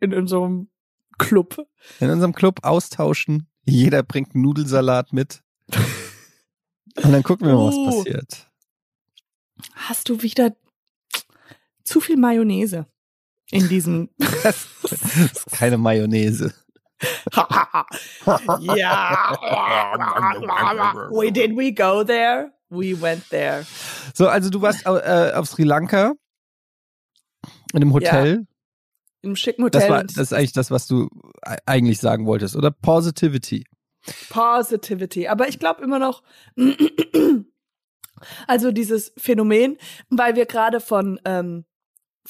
in 0.00 0.14
unserem 0.14 0.68
Club. 1.18 1.66
in 2.00 2.10
unserem 2.10 2.32
Club 2.34 2.60
austauschen. 2.62 3.48
Jeder 3.64 4.02
bringt 4.02 4.34
einen 4.34 4.42
Nudelsalat 4.44 5.12
mit. 5.12 5.42
Und 7.02 7.12
dann 7.12 7.22
gucken 7.22 7.46
wir 7.46 7.54
mal, 7.54 7.66
was 7.68 7.74
Uh. 7.74 7.86
passiert. 7.98 8.48
Hast 9.74 10.08
du 10.08 10.22
wieder 10.22 10.56
zu 11.84 12.00
viel 12.00 12.16
Mayonnaise 12.16 12.86
in 13.50 13.68
diesem 13.68 14.08
Das 14.42 14.66
ist 14.84 15.46
keine 15.52 15.78
Mayonnaise. 15.78 16.54
ja. 18.76 19.36
We 21.10 21.30
did 21.32 21.56
we 21.56 21.72
go 21.72 22.02
there? 22.04 22.52
We 22.70 23.00
went 23.00 23.28
there. 23.30 23.64
So, 24.14 24.28
also 24.28 24.50
du 24.50 24.60
warst 24.60 24.84
äh, 24.84 25.32
auf 25.34 25.48
Sri 25.48 25.62
Lanka 25.64 26.12
in 27.72 27.82
einem 27.82 27.92
Hotel. 27.92 28.46
Im 29.22 29.36
schicken 29.36 29.64
Hotel. 29.64 29.80
Das, 29.80 29.90
war, 29.90 30.04
das 30.04 30.16
ist 30.16 30.32
eigentlich 30.32 30.52
das, 30.52 30.70
was 30.70 30.86
du 30.86 31.08
eigentlich 31.66 31.98
sagen 31.98 32.26
wolltest, 32.26 32.56
oder? 32.56 32.70
Positivity. 32.70 33.64
Positivity. 34.30 35.28
Aber 35.28 35.48
ich 35.48 35.58
glaube 35.58 35.82
immer 35.82 35.98
noch, 35.98 36.22
also 38.46 38.70
dieses 38.70 39.12
Phänomen, 39.16 39.76
weil 40.08 40.36
wir 40.36 40.46
gerade 40.46 40.80
von, 40.80 41.20
ähm, 41.24 41.64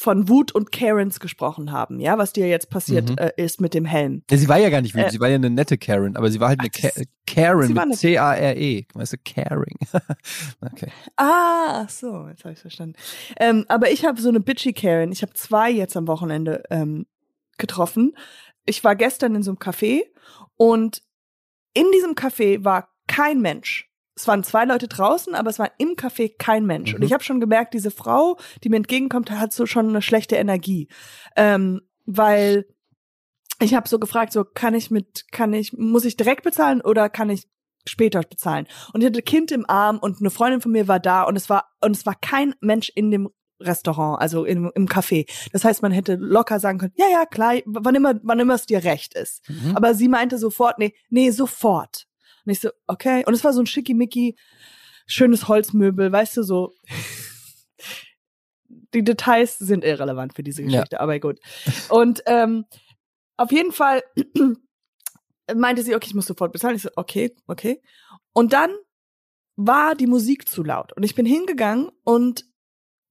von 0.01 0.29
Wut 0.29 0.53
und 0.53 0.71
Karens 0.71 1.19
gesprochen 1.19 1.73
haben, 1.73 1.99
ja, 1.99 2.19
was 2.19 2.33
dir 2.33 2.47
jetzt 2.49 2.71
passiert 2.71 3.11
Mhm. 3.11 3.19
äh, 3.19 3.33
ist 3.37 3.61
mit 3.61 3.75
dem 3.75 3.85
Helm. 3.85 4.23
Ja, 4.31 4.37
sie 4.37 4.49
war 4.49 4.57
ja 4.59 4.71
gar 4.71 4.81
nicht 4.81 4.95
wütend, 4.95 5.09
Äh. 5.09 5.11
sie 5.11 5.19
war 5.19 5.29
ja 5.29 5.35
eine 5.35 5.51
nette 5.51 5.77
Karen, 5.77 6.17
aber 6.17 6.31
sie 6.31 6.39
war 6.39 6.51
halt 6.51 6.61
eine 6.61 6.71
Ka 6.71 6.89
Karen 7.27 7.73
mit 7.75 7.97
C-A-R-E. 7.97 8.85
Weißt 8.95 9.15
du, 9.15 9.17
Caring. 9.25 9.77
okay. 10.61 10.93
Ah, 11.17 11.89
so, 11.89 12.29
jetzt 12.29 12.45
habe 12.45 12.53
ich 12.55 12.61
verstanden. 12.61 12.95
Ähm, 13.41 13.65
aber 13.67 13.91
ich 13.91 14.05
habe 14.05 14.21
so 14.21 14.29
eine 14.29 14.39
bitchy 14.39 14.73
Karen. 14.73 15.11
Ich 15.11 15.23
habe 15.23 15.35
zwei 15.35 15.69
jetzt 15.71 15.97
am 15.97 16.07
Wochenende 16.07 16.63
ähm, 16.71 17.07
getroffen. 17.59 18.17
Ich 18.67 18.85
war 18.85 18.95
gestern 18.95 19.35
in 19.35 19.43
so 19.43 19.51
einem 19.51 19.59
Café 19.59 20.03
und 20.57 21.03
in 21.75 21.87
diesem 21.93 22.13
Café 22.13 22.63
war 22.65 22.89
kein 23.09 23.41
Mensch. 23.41 23.91
Es 24.19 24.27
waren 24.27 24.43
zwei 24.43 24.65
Leute 24.65 24.89
draußen, 24.89 25.37
aber 25.37 25.49
es 25.49 25.61
war 25.61 25.71
im 25.79 25.91
Café 25.91 26.35
kein 26.37 26.67
Mensch. 26.67 26.93
Und 26.93 27.01
Mhm. 27.01 27.07
ich 27.07 27.13
habe 27.13 27.23
schon 27.23 27.39
gemerkt, 27.39 27.73
diese 27.73 27.93
Frau, 27.93 28.37
die 28.65 28.69
mir 28.69 28.77
entgegenkommt, 28.77 29.31
hat 29.31 29.53
so 29.53 29.65
schon 29.65 29.89
eine 29.91 30.03
schlechte 30.03 30.35
Energie, 30.35 30.89
ähm, 31.37 31.83
weil 32.05 32.67
ich 33.61 33.75
habe 33.75 33.89
so 33.89 34.01
gefragt, 34.01 34.33
so 34.33 34.45
kann 34.45 34.75
ich 34.75 34.91
mit, 34.91 35.27
kann 35.31 35.53
ich, 35.53 35.73
muss 35.73 36.05
ich 36.05 36.17
direkt 36.17 36.43
bezahlen 36.43 36.81
oder 36.81 37.09
kann 37.09 37.31
ich 37.31 37.49
später 37.87 38.21
bezahlen? 38.23 38.67
Und 38.93 39.03
ich 39.03 39.07
hatte 39.07 39.21
ein 39.21 39.25
Kind 39.25 39.53
im 39.53 39.69
Arm 39.71 39.99
und 40.01 40.19
eine 40.21 40.31
Freundin 40.31 40.61
von 40.61 40.73
mir 40.73 40.89
war 40.89 40.99
da 40.99 41.23
und 41.23 41.37
es 41.37 41.49
war 41.49 41.71
und 41.81 41.97
es 41.97 42.05
war 42.05 42.17
kein 42.21 42.55
Mensch 42.61 42.91
in 42.95 43.13
dem 43.13 43.29
Restaurant, 43.61 44.21
also 44.21 44.45
im, 44.45 44.71
im 44.75 44.87
Café. 44.87 45.29
Das 45.53 45.65
heißt, 45.65 45.81
man 45.83 45.93
hätte 45.93 46.17
locker 46.17 46.59
sagen 46.59 46.79
können, 46.79 46.93
ja, 46.97 47.07
ja, 47.11 47.25
klar, 47.25 47.55
wann 47.67 47.95
immer, 47.95 48.15
wann 48.25 48.41
immer 48.41 48.55
es 48.55 48.67
dir 48.67 48.83
recht 48.83 49.15
ist. 49.15 49.49
Mhm. 49.49 49.77
Aber 49.77 49.95
sie 49.95 50.09
meinte 50.09 50.39
sofort, 50.39 50.79
nee, 50.79 50.93
nee, 51.09 51.31
sofort. 51.31 52.08
Und 52.49 52.53
ich 52.53 52.61
so, 52.61 52.71
okay. 52.87 53.25
Und 53.27 53.35
es 53.35 53.45
war 53.45 53.53
so 53.53 53.61
ein 53.61 53.67
schickimicki, 53.67 54.35
schönes 55.07 55.49
Holzmöbel, 55.49 56.11
weißt 56.11 56.39
du, 56.39 56.43
so. 56.43 56.73
Die 58.95 59.05
Details 59.05 59.59
sind 59.59 59.85
irrelevant 59.85 60.35
für 60.35 60.43
diese 60.43 60.63
Ja. 60.63 60.69
Geschichte, 60.81 61.01
aber 61.01 61.19
gut. 61.21 61.39
Und 61.91 62.23
ähm, 62.25 62.65
auf 63.37 63.53
jeden 63.53 63.73
Fall 63.73 64.03
meinte 65.55 65.83
sie, 65.83 65.95
okay, 65.95 66.07
ich 66.09 66.15
muss 66.15 66.27
sofort 66.27 66.53
bezahlen. 66.53 66.77
Ich 66.77 66.83
so, 66.83 66.89
okay, 66.97 67.35
okay. 67.47 67.83
Und 68.33 68.55
dann 68.55 68.71
war 69.57 69.95
die 69.95 70.07
Musik 70.07 70.49
zu 70.49 70.63
laut. 70.63 70.95
Und 70.95 71.03
ich 71.03 71.15
bin 71.15 71.27
hingegangen 71.27 71.91
und 72.05 72.47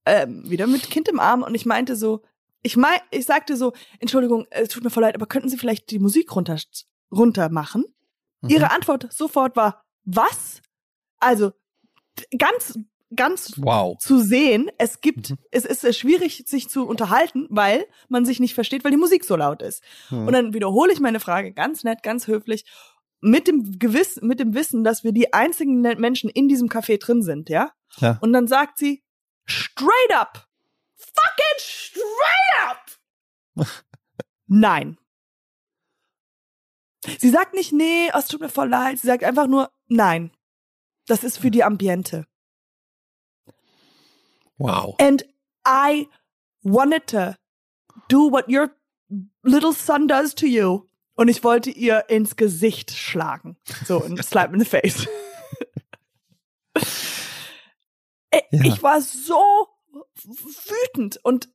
ähm, 0.05 0.49
wieder 0.49 0.65
mit 0.65 0.89
Kind 0.89 1.07
im 1.09 1.19
Arm 1.19 1.43
und 1.43 1.53
ich 1.53 1.67
meinte 1.67 1.95
so, 1.95 2.23
ich 2.63 2.75
mein, 2.75 2.99
ich 3.11 3.25
sagte 3.25 3.55
so, 3.55 3.73
Entschuldigung, 3.99 4.47
es 4.49 4.69
tut 4.69 4.83
mir 4.83 4.89
voll 4.89 5.03
leid, 5.03 5.15
aber 5.15 5.27
könnten 5.27 5.49
Sie 5.49 5.57
vielleicht 5.57 5.91
die 5.91 5.99
Musik 5.99 6.35
runter, 6.35 6.57
runter 7.11 7.49
machen? 7.49 7.85
Mhm. 8.47 8.55
Ihre 8.55 8.71
Antwort 8.71 9.11
sofort 9.11 9.55
war, 9.55 9.83
was? 10.05 10.61
Also, 11.19 11.51
ganz, 12.37 12.77
ganz 13.15 13.53
Wow. 13.57 13.97
zu 13.99 14.19
sehen, 14.19 14.69
es 14.77 15.01
gibt, 15.01 15.31
Mhm. 15.31 15.37
es 15.51 15.65
ist 15.65 15.83
äh, 15.83 15.93
schwierig, 15.93 16.43
sich 16.47 16.69
zu 16.69 16.87
unterhalten, 16.87 17.47
weil 17.49 17.85
man 18.09 18.25
sich 18.25 18.39
nicht 18.39 18.53
versteht, 18.53 18.83
weil 18.83 18.91
die 18.91 18.97
Musik 18.97 19.23
so 19.25 19.35
laut 19.35 19.61
ist. 19.61 19.83
Mhm. 20.09 20.27
Und 20.27 20.33
dann 20.33 20.53
wiederhole 20.53 20.91
ich 20.93 20.99
meine 20.99 21.19
Frage 21.19 21.53
ganz 21.53 21.83
nett, 21.83 22.03
ganz 22.03 22.27
höflich, 22.27 22.65
mit 23.19 23.47
dem 23.47 23.79
Gewiss, 23.79 24.19
mit 24.21 24.39
dem 24.39 24.53
Wissen, 24.53 24.83
dass 24.83 25.03
wir 25.03 25.11
die 25.11 25.33
einzigen 25.33 25.81
Menschen 25.81 26.29
in 26.29 26.47
diesem 26.47 26.67
Café 26.69 26.99
drin 26.99 27.23
sind, 27.23 27.49
ja? 27.49 27.71
Ja. 27.97 28.17
Und 28.21 28.31
dann 28.33 28.47
sagt 28.47 28.77
sie, 28.77 29.03
straight 29.45 30.13
up, 30.13 30.47
fucking 30.95 31.57
straight 31.59 32.69
up, 32.69 32.85
nein. 34.47 34.97
Sie 37.19 37.29
sagt 37.29 37.53
nicht, 37.53 37.73
nee, 37.73 38.09
oh, 38.13 38.17
es 38.17 38.27
tut 38.27 38.41
mir 38.41 38.49
voll 38.49 38.69
leid. 38.69 38.99
Sie 38.99 39.07
sagt 39.07 39.23
einfach 39.23 39.47
nur, 39.47 39.71
nein. 39.87 40.31
Das 41.07 41.23
ist 41.23 41.37
für 41.39 41.51
die 41.51 41.63
Ambiente. 41.63 42.27
Wow. 44.57 44.95
And 44.99 45.23
I 45.65 46.07
wanted 46.63 47.07
to 47.07 47.35
do 48.09 48.31
what 48.31 48.49
your 48.49 48.71
little 49.43 49.73
son 49.73 50.07
does 50.07 50.35
to 50.35 50.45
you. 50.45 50.83
Und 51.15 51.29
ich 51.29 51.43
wollte 51.43 51.71
ihr 51.71 52.09
ins 52.09 52.35
Gesicht 52.35 52.91
schlagen. 52.91 53.57
So, 53.85 54.03
und 54.03 54.23
slap 54.23 54.53
in 54.53 54.59
the 54.59 54.65
face. 54.65 55.07
Ja. 58.51 58.63
Ich 58.63 58.83
war 58.83 59.01
so 59.01 59.67
wütend 60.23 61.19
und 61.23 61.49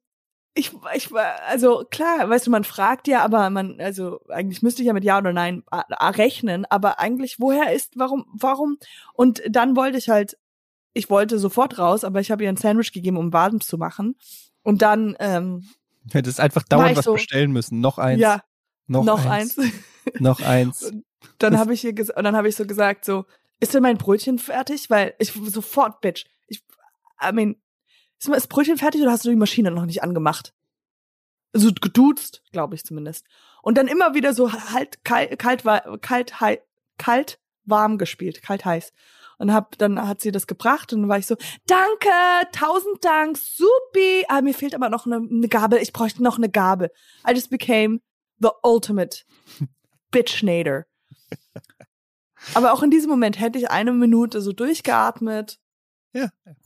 ich, 0.54 0.72
ich 0.94 1.10
war, 1.12 1.40
also 1.48 1.84
klar, 1.90 2.28
weißt 2.28 2.46
du, 2.46 2.50
man 2.50 2.64
fragt 2.64 3.08
ja, 3.08 3.22
aber 3.24 3.48
man, 3.50 3.80
also 3.80 4.20
eigentlich 4.28 4.62
müsste 4.62 4.82
ich 4.82 4.86
ja 4.88 4.92
mit 4.92 5.04
Ja 5.04 5.18
oder 5.18 5.32
Nein 5.32 5.62
a- 5.70 5.84
a- 5.88 6.10
rechnen, 6.10 6.66
aber 6.68 6.98
eigentlich, 7.00 7.40
woher 7.40 7.72
ist, 7.72 7.92
warum, 7.98 8.26
warum? 8.34 8.78
Und 9.14 9.42
dann 9.48 9.76
wollte 9.76 9.96
ich 9.98 10.08
halt, 10.10 10.36
ich 10.92 11.08
wollte 11.08 11.38
sofort 11.38 11.78
raus, 11.78 12.04
aber 12.04 12.20
ich 12.20 12.30
habe 12.30 12.42
ihr 12.44 12.50
ein 12.50 12.56
Sandwich 12.58 12.92
gegeben, 12.92 13.16
um 13.16 13.32
warm 13.32 13.60
zu 13.62 13.78
machen. 13.78 14.16
Und 14.62 14.82
dann, 14.82 15.16
ähm, 15.20 15.68
Hättest 16.12 16.38
einfach 16.40 16.64
dauernd 16.64 16.96
was 16.96 17.04
so- 17.06 17.14
bestellen 17.14 17.52
müssen. 17.52 17.80
Noch 17.80 17.96
eins. 17.98 18.20
ja, 18.20 18.42
noch, 18.88 19.04
noch, 19.04 19.24
eins. 19.24 19.58
eins. 19.58 19.72
Noch 20.20 20.40
eins. 20.42 20.92
dann 21.38 21.52
Das- 21.52 21.60
habe 21.60 21.72
ich 21.74 21.84
ihr 21.84 21.92
ges- 21.92 22.12
und 22.12 22.24
dann 22.24 22.36
habe 22.36 22.48
ich 22.48 22.56
so 22.56 22.66
gesagt 22.66 23.04
so 23.04 23.24
ist 23.60 23.72
denn 23.72 23.82
mein 23.82 23.96
Brötchen 23.98 24.40
fertig 24.40 24.90
weil 24.90 25.14
ich 25.20 25.32
sofort 25.32 26.00
bitch 26.00 26.24
ich 26.48 26.60
I 27.24 27.32
mean 27.32 27.54
ist 28.30 28.44
das 28.44 28.46
Brötchen 28.46 28.78
fertig 28.78 29.02
oder 29.02 29.12
hast 29.12 29.24
du 29.24 29.30
die 29.30 29.36
Maschine 29.36 29.70
noch 29.70 29.86
nicht 29.86 30.02
angemacht? 30.02 30.54
Also 31.52 31.72
geduzt 31.72 32.42
glaube 32.52 32.74
ich 32.74 32.84
zumindest. 32.84 33.26
Und 33.62 33.78
dann 33.78 33.88
immer 33.88 34.14
wieder 34.14 34.34
so 34.34 34.52
halt 34.52 35.04
kalt 35.04 35.38
kalt 35.38 35.64
kalt 36.00 36.40
hei, 36.40 36.62
kalt 36.98 37.38
warm 37.64 37.98
gespielt 37.98 38.42
kalt 38.42 38.64
heiß. 38.64 38.92
Und 39.38 39.52
hab 39.52 39.76
dann 39.78 40.06
hat 40.06 40.20
sie 40.20 40.30
das 40.30 40.46
gebracht 40.46 40.92
und 40.92 41.02
dann 41.02 41.08
war 41.08 41.18
ich 41.18 41.26
so 41.26 41.36
danke 41.66 42.08
tausend 42.52 43.04
Dank 43.04 43.36
supi. 43.36 44.24
Ah, 44.28 44.40
mir 44.40 44.54
fehlt 44.54 44.74
aber 44.74 44.88
noch 44.88 45.06
eine, 45.06 45.16
eine 45.16 45.48
Gabel. 45.48 45.80
Ich 45.80 45.92
bräuchte 45.92 46.22
noch 46.22 46.38
eine 46.38 46.48
Gabel. 46.48 46.90
I 47.28 47.32
just 47.32 47.50
became 47.50 48.00
the 48.38 48.50
ultimate 48.62 49.24
Bitchnader. 50.10 50.86
Aber 52.54 52.72
auch 52.72 52.82
in 52.82 52.90
diesem 52.90 53.10
Moment 53.10 53.40
hätte 53.40 53.58
ich 53.58 53.70
eine 53.70 53.92
Minute 53.92 54.40
so 54.40 54.52
durchgeatmet, 54.52 55.58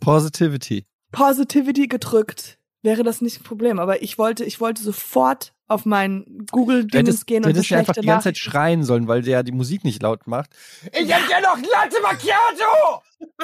Positivity. 0.00 0.86
Positivity 1.12 1.88
gedrückt, 1.88 2.58
wäre 2.82 3.02
das 3.02 3.20
nicht 3.20 3.40
ein 3.40 3.44
Problem. 3.44 3.78
Aber 3.78 4.02
ich 4.02 4.18
wollte, 4.18 4.44
ich 4.44 4.60
wollte 4.60 4.82
sofort 4.82 5.54
auf 5.68 5.84
mein 5.84 6.46
Google 6.50 6.86
Du 6.86 6.98
hättest, 6.98 7.06
Dingens 7.06 7.26
gehen 7.26 7.36
und 7.38 7.44
eine 7.46 7.54
hättest 7.54 7.70
ja 7.70 7.78
einfach 7.78 7.94
schlechte 7.94 8.00
die 8.02 8.06
ganze 8.06 8.28
Zeit 8.28 8.38
schreien 8.38 8.84
sollen, 8.84 9.08
weil 9.08 9.22
der 9.22 9.42
die 9.42 9.52
Musik 9.52 9.84
nicht 9.84 10.02
laut 10.02 10.26
macht. 10.26 10.50
Ich 10.92 11.12
hätte 11.12 11.30
ja 11.30 11.40
noch 11.40 11.56
Latte 11.56 12.00
Macchiato! 12.02 13.02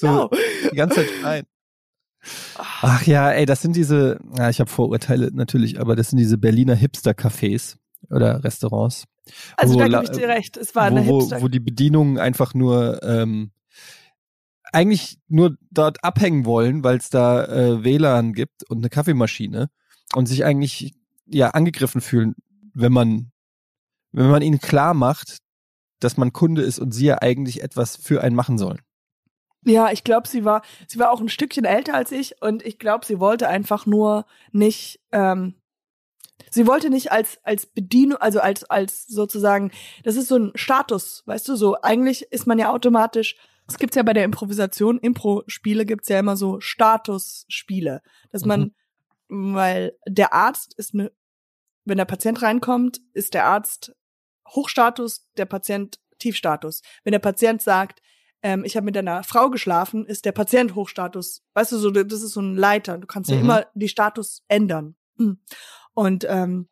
Genau. 0.00 0.30
Die 0.70 0.76
ganze 0.76 0.96
Zeit 0.96 1.10
schreien. 1.20 1.46
Ach 2.56 3.02
ja, 3.02 3.30
ey, 3.30 3.46
das 3.46 3.62
sind 3.62 3.76
diese, 3.76 4.18
ja, 4.36 4.48
ich 4.48 4.60
habe 4.60 4.70
Vorurteile 4.70 5.30
natürlich, 5.32 5.80
aber 5.80 5.96
das 5.96 6.10
sind 6.10 6.18
diese 6.18 6.38
Berliner 6.38 6.74
Hipster-Cafés 6.74 7.76
oder 8.10 8.42
Restaurants. 8.44 9.04
Also 9.56 9.74
wo 9.74 9.78
da 9.80 9.88
gebe 9.88 10.04
ich 10.04 10.10
dir 10.10 10.28
recht. 10.28 10.56
Es 10.56 10.74
war 10.74 10.84
eine 10.84 11.06
wo, 11.06 11.10
wo, 11.10 11.20
Hipster. 11.20 11.42
wo 11.42 11.48
die 11.48 11.60
Bedienungen 11.60 12.18
einfach 12.18 12.54
nur 12.54 13.02
ähm, 13.02 13.50
eigentlich 14.74 15.18
nur 15.28 15.56
dort 15.70 16.02
abhängen 16.02 16.44
wollen, 16.44 16.82
weil 16.82 16.96
es 16.96 17.08
da 17.08 17.44
äh, 17.44 17.84
WLAN 17.84 18.32
gibt 18.32 18.68
und 18.68 18.78
eine 18.78 18.90
Kaffeemaschine 18.90 19.70
und 20.14 20.26
sich 20.26 20.44
eigentlich 20.44 20.94
ja 21.26 21.50
angegriffen 21.50 22.00
fühlen, 22.00 22.34
wenn 22.74 22.92
man 22.92 23.30
wenn 24.12 24.30
man 24.30 24.42
ihnen 24.42 24.60
klar 24.60 24.94
macht, 24.94 25.38
dass 25.98 26.16
man 26.16 26.32
Kunde 26.32 26.62
ist 26.62 26.78
und 26.78 26.92
sie 26.92 27.06
ja 27.06 27.20
eigentlich 27.20 27.62
etwas 27.62 27.96
für 27.96 28.22
einen 28.22 28.36
machen 28.36 28.58
sollen. 28.58 28.80
Ja, 29.64 29.90
ich 29.90 30.04
glaube, 30.04 30.28
sie 30.28 30.44
war, 30.44 30.62
sie 30.86 30.98
war 30.98 31.10
auch 31.10 31.20
ein 31.20 31.28
Stückchen 31.28 31.64
älter 31.64 31.94
als 31.94 32.12
ich 32.12 32.40
und 32.42 32.64
ich 32.64 32.78
glaube, 32.78 33.06
sie 33.06 33.18
wollte 33.18 33.48
einfach 33.48 33.86
nur 33.86 34.26
nicht, 34.52 35.00
ähm, 35.10 35.54
sie 36.50 36.66
wollte 36.66 36.90
nicht 36.90 37.10
als 37.10 37.38
als 37.42 37.66
Bedienung, 37.66 38.18
also 38.18 38.40
als 38.40 38.64
als 38.64 39.06
sozusagen, 39.06 39.70
das 40.04 40.16
ist 40.16 40.28
so 40.28 40.36
ein 40.36 40.52
Status, 40.54 41.22
weißt 41.26 41.48
du, 41.48 41.56
so 41.56 41.80
eigentlich 41.80 42.30
ist 42.30 42.46
man 42.46 42.58
ja 42.58 42.70
automatisch. 42.70 43.36
Es 43.66 43.78
gibt's 43.78 43.96
ja 43.96 44.02
bei 44.02 44.12
der 44.12 44.24
Improvisation, 44.24 44.98
Impro-Spiele 44.98 45.86
gibt's 45.86 46.08
ja 46.08 46.18
immer 46.18 46.36
so 46.36 46.60
Statusspiele, 46.60 48.02
dass 48.30 48.44
man, 48.44 48.74
weil 49.28 49.96
der 50.06 50.32
Arzt 50.34 50.74
ist 50.76 50.94
eine, 50.94 51.10
wenn 51.84 51.98
der 51.98 52.04
Patient 52.04 52.42
reinkommt, 52.42 53.00
ist 53.12 53.34
der 53.34 53.46
Arzt 53.46 53.94
Hochstatus, 54.48 55.28
der 55.36 55.46
Patient 55.46 55.98
Tiefstatus. 56.18 56.82
Wenn 57.02 57.12
der 57.12 57.18
Patient 57.18 57.60
sagt, 57.62 58.00
ähm, 58.42 58.64
ich 58.64 58.76
habe 58.76 58.84
mit 58.84 58.96
einer 58.96 59.22
Frau 59.22 59.48
geschlafen, 59.50 60.04
ist 60.06 60.24
der 60.26 60.32
Patient 60.32 60.74
Hochstatus. 60.74 61.42
Weißt 61.54 61.72
du, 61.72 61.78
so 61.78 61.90
das 61.90 62.22
ist 62.22 62.32
so 62.32 62.40
ein 62.42 62.56
Leiter. 62.56 62.98
Du 62.98 63.06
kannst 63.06 63.30
ja 63.30 63.36
Mhm. 63.36 63.42
immer 63.42 63.66
die 63.74 63.88
Status 63.88 64.42
ändern. 64.48 64.96
Und 65.94 66.26
ähm, 66.28 66.68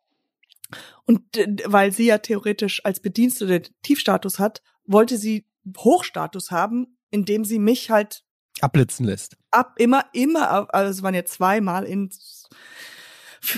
und 1.05 1.35
d- 1.35 1.63
weil 1.65 1.91
sie 1.91 2.05
ja 2.05 2.17
theoretisch 2.19 2.83
als 2.85 2.99
Bedienstete 2.99 3.71
Tiefstatus 3.81 4.39
hat, 4.39 4.61
wollte 4.85 5.17
sie 5.17 5.45
Hochstatus 5.77 6.51
haben, 6.51 6.97
indem 7.11 7.45
sie 7.45 7.59
mich 7.59 7.89
halt 7.89 8.23
Abblitzen 8.61 9.05
lässt. 9.05 9.35
ab 9.51 9.73
immer 9.77 10.05
immer 10.13 10.73
also 10.73 10.91
es 10.91 11.01
waren 11.03 11.15
ja 11.15 11.25
zweimal 11.25 11.83
in 11.85 12.09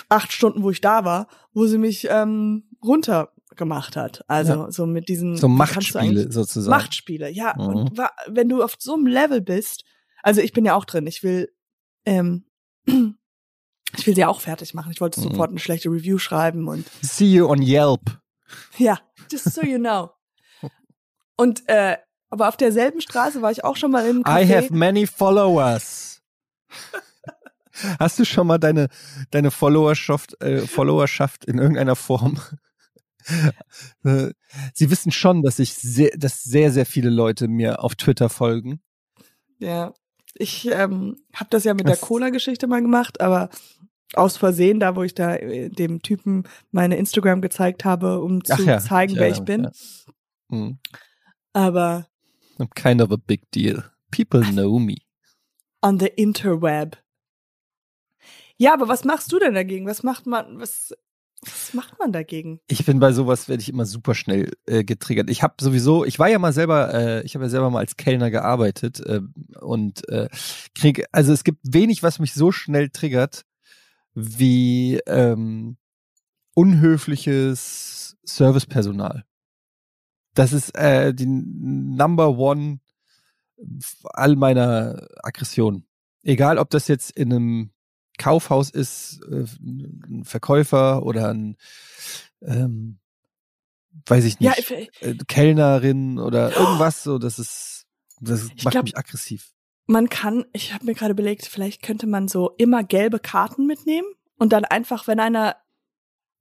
acht 0.09 0.31
Stunden, 0.31 0.63
wo 0.63 0.71
ich 0.71 0.81
da 0.81 1.05
war, 1.05 1.27
wo 1.53 1.67
sie 1.67 1.77
mich 1.77 2.07
ähm, 2.09 2.69
runtergemacht 2.83 3.95
hat. 3.95 4.23
Also 4.27 4.53
Ja. 4.53 4.71
so 4.71 4.85
mit 4.85 5.09
diesen 5.09 5.35
So 5.37 5.47
Machtspiele 5.47 6.31
sozusagen. 6.31 6.71
Machtspiele, 6.75 7.29
ja. 7.29 7.53
Mhm. 7.55 7.65
Und 7.67 7.97
wa- 7.97 8.11
wenn 8.27 8.49
du 8.49 8.63
auf 8.63 8.75
so 8.79 8.95
einem 8.95 9.05
Level 9.07 9.41
bist, 9.41 9.83
also 10.23 10.41
ich 10.41 10.53
bin 10.53 10.65
ja 10.65 10.73
auch 10.75 10.85
drin, 10.85 11.05
ich 11.07 11.21
will, 11.23 11.53
ähm, 12.05 12.45
ich 12.87 14.07
will 14.07 14.15
sie 14.15 14.25
auch 14.25 14.41
fertig 14.41 14.73
machen. 14.73 14.91
Ich 14.91 15.01
wollte 15.01 15.19
Mhm. 15.19 15.23
sofort 15.25 15.49
eine 15.51 15.59
schlechte 15.59 15.89
Review 15.89 16.17
schreiben 16.17 16.67
und 16.67 16.85
See 17.01 17.25
you 17.31 17.47
on 17.47 17.61
Yelp. 17.61 18.19
ja, 18.77 18.99
just 19.31 19.53
so 19.53 19.61
you 19.61 19.77
know. 19.77 20.09
Und 21.37 21.63
äh, 21.67 21.97
aber 22.29 22.49
auf 22.49 22.57
derselben 22.57 23.01
Straße 23.01 23.41
war 23.41 23.51
ich 23.51 23.63
auch 23.63 23.77
schon 23.77 23.91
mal 23.91 24.05
im 24.07 24.23
Café. 24.23 24.43
I 24.43 24.53
have 24.53 24.73
many 24.73 25.07
followers. 25.07 26.21
Hast 27.99 28.19
du 28.19 28.25
schon 28.25 28.47
mal 28.47 28.57
deine, 28.57 28.87
deine 29.31 29.51
Followerschaft, 29.51 30.41
äh, 30.41 30.61
Followerschaft 30.61 31.45
in 31.45 31.57
irgendeiner 31.57 31.95
Form? 31.95 32.39
Äh, 34.03 34.33
Sie 34.75 34.91
wissen 34.91 35.11
schon, 35.11 35.41
dass 35.41 35.57
ich 35.57 35.73
sehr, 35.73 36.11
dass 36.15 36.43
sehr, 36.43 36.71
sehr 36.71 36.85
viele 36.85 37.09
Leute 37.09 37.47
mir 37.47 37.83
auf 37.83 37.95
Twitter 37.95 38.29
folgen. 38.29 38.81
Ja, 39.57 39.95
ich 40.35 40.69
ähm, 40.71 41.17
habe 41.33 41.49
das 41.49 41.63
ja 41.63 41.73
mit 41.73 41.87
der 41.87 41.97
Cola-Geschichte 41.97 42.67
mal 42.67 42.83
gemacht, 42.83 43.21
aber 43.21 43.49
aus 44.13 44.37
Versehen, 44.37 44.79
da 44.79 44.95
wo 44.95 45.01
ich 45.01 45.15
da 45.15 45.37
äh, 45.37 45.69
dem 45.69 46.03
Typen 46.03 46.43
meine 46.69 46.97
Instagram 46.97 47.41
gezeigt 47.41 47.83
habe, 47.83 48.21
um 48.21 48.43
zu 48.43 48.61
ja, 48.61 48.77
zeigen, 48.77 49.13
ich 49.13 49.19
wer 49.19 49.29
ich 49.29 49.39
bin. 49.39 49.61
mich, 49.61 50.05
Hm. 50.51 50.77
Aber 51.55 52.07
I'm 52.59 52.67
kind 52.75 53.01
of 53.01 53.11
a 53.11 53.17
big 53.17 53.41
deal. 53.51 53.83
People 54.11 54.41
know 54.41 54.77
me. 54.79 55.05
on 55.85 55.99
the 55.99 56.07
interweb. 56.07 56.97
Ja, 58.57 58.73
aber 58.73 58.87
was 58.87 59.03
machst 59.03 59.31
du 59.31 59.39
denn 59.39 59.53
dagegen? 59.53 59.85
Was 59.85 60.01
macht 60.01 60.25
man, 60.25 60.59
was, 60.59 60.95
was 61.41 61.73
macht 61.73 61.99
man 61.99 62.11
dagegen? 62.11 62.59
Ich 62.67 62.85
bin 62.85 62.99
bei 62.99 63.11
sowas 63.13 63.47
werde 63.47 63.61
ich 63.61 63.69
immer 63.69 63.85
super 63.85 64.15
schnell 64.15 64.51
äh, 64.65 64.83
getriggert. 64.83 65.29
Ich 65.29 65.43
habe 65.43 65.55
sowieso, 65.59 66.03
ich 66.03 66.17
war 66.17 66.27
ja 66.27 66.39
mal 66.39 66.53
selber, 66.53 66.93
äh, 66.93 67.21
ich 67.23 67.35
habe 67.35 67.45
ja 67.45 67.49
selber 67.49 67.69
mal 67.69 67.79
als 67.79 67.97
Kellner 67.97 68.31
gearbeitet 68.31 68.99
äh, 69.01 69.21
und 69.59 70.09
äh, 70.09 70.27
krieg, 70.73 71.05
also 71.11 71.33
es 71.33 71.43
gibt 71.43 71.59
wenig, 71.63 72.01
was 72.01 72.19
mich 72.19 72.33
so 72.33 72.51
schnell 72.51 72.89
triggert 72.89 73.45
wie 74.15 75.01
ähm, 75.05 75.77
unhöfliches 76.55 78.17
Servicepersonal. 78.25 79.25
Das 80.35 80.53
ist 80.53 80.75
äh, 80.75 81.13
die 81.13 81.25
Number 81.25 82.37
One 82.37 82.79
all 84.13 84.35
meiner 84.35 85.07
Aggressionen. 85.23 85.87
Egal, 86.23 86.57
ob 86.57 86.69
das 86.69 86.87
jetzt 86.87 87.11
in 87.11 87.31
einem 87.33 87.69
Kaufhaus 88.17 88.69
ist, 88.69 89.21
äh, 89.29 89.45
ein 89.61 90.23
Verkäufer 90.25 91.03
oder 91.03 91.29
ein, 91.29 91.57
ähm, 92.41 92.99
weiß 94.05 94.25
ich 94.25 94.35
Ja, 94.39 94.51
nicht, 94.51 94.69
ich- 94.69 95.01
äh, 95.01 95.15
Kellnerin 95.27 96.19
oder 96.19 96.55
irgendwas, 96.55 97.03
so, 97.03 97.17
das 97.17 97.39
ist, 97.39 97.85
das 98.19 98.49
Ich 98.55 98.63
macht 98.63 98.73
glaub- 98.73 98.83
mich 98.85 98.97
aggressiv. 98.97 99.51
man 99.87 100.09
kann, 100.09 100.45
ich 100.53 100.73
habe 100.73 100.85
mir 100.85 100.93
gerade 100.95 101.11
überlegt, 101.11 101.45
vielleicht 101.45 101.81
könnte 101.81 102.07
man 102.07 102.27
so 102.27 102.51
immer 102.57 102.83
gelbe 102.83 103.19
Karten 103.19 103.65
mitnehmen 103.67 104.07
und 104.37 104.51
dann 104.53 104.65
einfach, 104.65 105.07
wenn 105.07 105.19
einer 105.19 105.55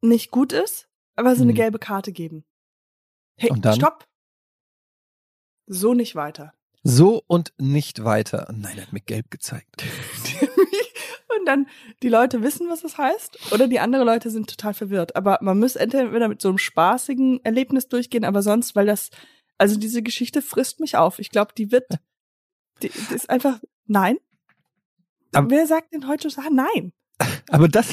nicht 0.01 0.31
gut 0.31 0.53
ist, 0.53 0.89
aber 1.17 1.37
so 1.37 1.43
eine 1.43 1.53
Mhm. 1.53 1.57
gelbe 1.57 1.79
Karte 1.79 2.13
geben. 2.13 2.45
Hey, 3.37 3.51
Und 3.51 3.65
dann? 3.65 3.75
stopp. 3.77 4.07
So 5.67 5.95
nicht 5.95 6.15
weiter. 6.15 6.53
So 6.83 7.23
und 7.27 7.53
nicht 7.59 8.05
weiter. 8.05 8.53
Nein, 8.55 8.77
er 8.77 8.83
hat 8.87 8.93
mir 8.93 9.01
gelb 9.01 9.31
gezeigt. 9.31 9.83
und 11.39 11.47
dann 11.47 11.67
die 12.03 12.09
Leute 12.11 12.43
wissen, 12.43 12.69
was 12.69 12.83
das 12.83 12.99
heißt, 12.99 13.53
oder 13.53 13.67
die 13.69 13.81
anderen 13.81 14.07
Leute 14.07 14.31
sind 14.31 14.51
total 14.51 14.75
verwirrt. 14.75 15.17
Aber 15.17 15.39
man 15.41 15.59
muss 15.59 15.77
entweder 15.77 16.29
mit 16.29 16.43
so 16.43 16.49
einem 16.49 16.59
spaßigen 16.59 17.43
Erlebnis 17.45 17.89
durchgehen, 17.89 18.25
aber 18.25 18.43
sonst, 18.43 18.77
weil 18.77 18.85
das, 18.87 19.09
also 19.57 19.79
diese 19.79 20.03
Geschichte 20.03 20.43
frisst 20.43 20.81
mich 20.81 20.97
auf. 20.99 21.19
Ich 21.19 21.31
glaube, 21.31 21.53
die 21.57 21.73
wird, 21.73 21.87
die, 22.83 22.91
die 22.91 23.15
ist 23.15 23.31
einfach, 23.31 23.59
nein. 23.87 24.19
Aber- 25.33 25.49
Wer 25.51 25.67
sagt 25.67 25.95
denn 25.95 26.07
heute 26.07 26.31
schon, 26.31 26.55
nein? 26.55 26.93
Aber 27.49 27.69
das, 27.69 27.89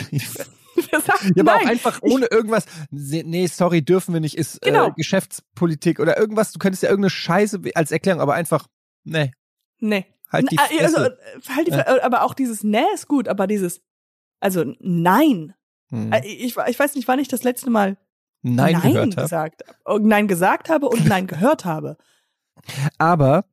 Wer 0.92 1.02
sagt 1.02 1.24
ja, 1.24 1.30
aber 1.38 1.44
nein? 1.44 1.66
auch 1.66 1.70
einfach 1.70 2.02
ohne 2.02 2.26
irgendwas, 2.28 2.66
nee, 2.92 3.48
sorry, 3.48 3.82
dürfen 3.84 4.14
wir 4.14 4.22
nicht, 4.22 4.38
ist 4.38 4.62
Genau. 4.62 4.88
äh, 4.88 4.92
Geschäftspolitik 4.96 6.00
oder 6.00 6.18
irgendwas, 6.18 6.52
du 6.52 6.60
könntest 6.60 6.84
ja 6.84 6.90
irgendeine 6.90 7.10
Scheiße 7.12 7.62
als 7.76 7.92
Erklärung, 7.92 8.22
aber 8.22 8.34
einfach, 8.34 8.68
nee, 9.04 9.32
Nee. 9.80 10.06
halt 10.32 10.52
die 10.52 10.56
Na, 10.56 10.64
also, 10.84 10.98
Fresse. 10.98 11.18
äh, 11.36 11.56
halt 11.56 11.68
die 11.68 11.72
Fre- 11.74 12.00
aber 12.02 12.24
auch 12.24 12.34
dieses 12.34 12.64
Nee 12.64 12.84
ist 12.94 13.08
gut, 13.08 13.28
aber 13.28 13.48
dieses, 13.48 13.82
also 14.40 14.64
nein. 14.80 15.54
Hm. 15.90 16.12
Äh, 16.14 16.22
Ich, 16.26 16.56
ich 16.58 16.80
weiß 16.80 16.96
nicht, 16.96 17.08
wann 17.08 17.20
ich 17.20 17.28
das 17.28 17.44
letzte 17.44 17.70
Mal 17.70 17.98
Nein, 18.44 18.74
gehört 18.82 18.96
habe. 19.18 19.22
gesagt, 19.24 19.62
oh, 19.86 20.00
nein 20.02 20.28
gesagt 20.28 20.70
habe 20.70 20.88
und 20.90 21.06
nein 21.06 21.28
gehört 21.28 21.64
habe. 21.66 21.98
Aber 22.98 23.46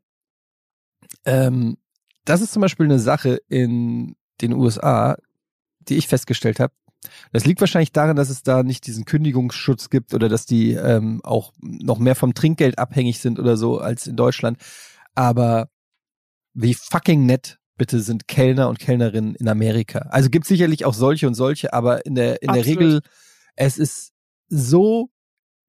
ähm, 1.24 1.76
das 2.24 2.40
ist 2.40 2.52
zum 2.52 2.62
Beispiel 2.62 2.86
eine 2.86 2.98
Sache 2.98 3.40
in 3.48 4.16
den 4.40 4.52
USA, 4.52 5.16
die 5.80 5.96
ich 5.96 6.08
festgestellt 6.08 6.60
habe. 6.60 6.72
Das 7.32 7.44
liegt 7.44 7.60
wahrscheinlich 7.60 7.92
daran, 7.92 8.16
dass 8.16 8.30
es 8.30 8.42
da 8.42 8.62
nicht 8.62 8.86
diesen 8.86 9.04
Kündigungsschutz 9.04 9.90
gibt 9.90 10.14
oder 10.14 10.28
dass 10.28 10.46
die 10.46 10.72
ähm, 10.72 11.20
auch 11.22 11.52
noch 11.60 11.98
mehr 11.98 12.14
vom 12.14 12.34
Trinkgeld 12.34 12.78
abhängig 12.78 13.20
sind 13.20 13.38
oder 13.38 13.56
so 13.56 13.78
als 13.78 14.06
in 14.06 14.16
Deutschland. 14.16 14.58
Aber 15.14 15.68
wie 16.54 16.74
fucking 16.74 17.24
nett 17.26 17.58
bitte 17.76 18.00
sind 18.00 18.26
Kellner 18.26 18.68
und 18.68 18.80
Kellnerinnen 18.80 19.36
in 19.36 19.48
Amerika. 19.48 20.00
Also 20.10 20.30
gibt 20.30 20.46
sicherlich 20.46 20.84
auch 20.84 20.94
solche 20.94 21.28
und 21.28 21.34
solche, 21.34 21.72
aber 21.72 22.04
in 22.04 22.16
der 22.16 22.42
in 22.42 22.48
der 22.48 22.60
Absolut. 22.60 22.80
Regel 22.80 23.00
es 23.54 23.78
ist 23.78 24.12
so 24.48 25.10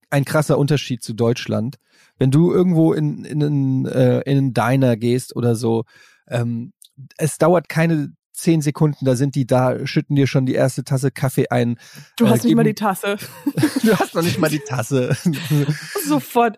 ein 0.09 0.25
krasser 0.25 0.57
Unterschied 0.57 1.03
zu 1.03 1.13
Deutschland. 1.13 1.77
Wenn 2.17 2.31
du 2.31 2.51
irgendwo 2.51 2.93
in, 2.93 3.23
in, 3.25 3.43
einen, 3.43 3.85
äh, 3.85 4.21
in 4.21 4.37
einen 4.37 4.53
Diner 4.53 4.97
gehst 4.97 5.35
oder 5.35 5.55
so, 5.55 5.83
ähm, 6.27 6.73
es 7.17 7.37
dauert 7.37 7.69
keine 7.69 8.13
zehn 8.41 8.61
Sekunden, 8.61 9.05
da 9.05 9.15
sind 9.15 9.35
die 9.35 9.45
da, 9.47 9.85
schütten 9.85 10.15
dir 10.15 10.27
schon 10.27 10.45
die 10.45 10.53
erste 10.55 10.83
Tasse 10.83 11.11
Kaffee 11.11 11.47
ein. 11.49 11.79
Du 12.17 12.25
Äh, 12.25 12.29
hast 12.29 12.43
nicht 12.45 12.55
mal 12.55 12.63
die 12.63 12.73
Tasse. 12.73 13.17
Du 13.83 13.97
hast 13.97 14.13
noch 14.15 14.21
nicht 14.23 14.39
mal 14.39 14.49
die 14.49 14.59
Tasse. 14.59 15.15
Sofort. 16.05 16.57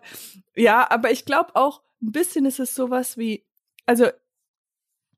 Ja, 0.56 0.90
aber 0.90 1.10
ich 1.10 1.24
glaube 1.24 1.54
auch, 1.56 1.82
ein 2.02 2.12
bisschen 2.12 2.44
ist 2.46 2.58
es 2.60 2.74
sowas 2.74 3.16
wie, 3.16 3.44
also 3.86 4.06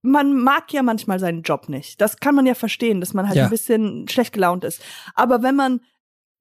man 0.03 0.35
mag 0.37 0.73
ja 0.73 0.83
manchmal 0.83 1.19
seinen 1.19 1.43
Job 1.43 1.69
nicht. 1.69 2.01
Das 2.01 2.19
kann 2.19 2.35
man 2.35 2.45
ja 2.47 2.55
verstehen, 2.55 3.01
dass 3.01 3.15
man 3.15 3.27
halt 3.27 3.37
Ja. 3.39 3.45
ein 3.45 3.51
bisschen 3.51 4.07
schlecht 4.09 4.33
gelaunt 4.35 4.65
ist. 4.65 4.83
Aber 5.15 5.43
wenn 5.43 5.57
man 5.57 5.81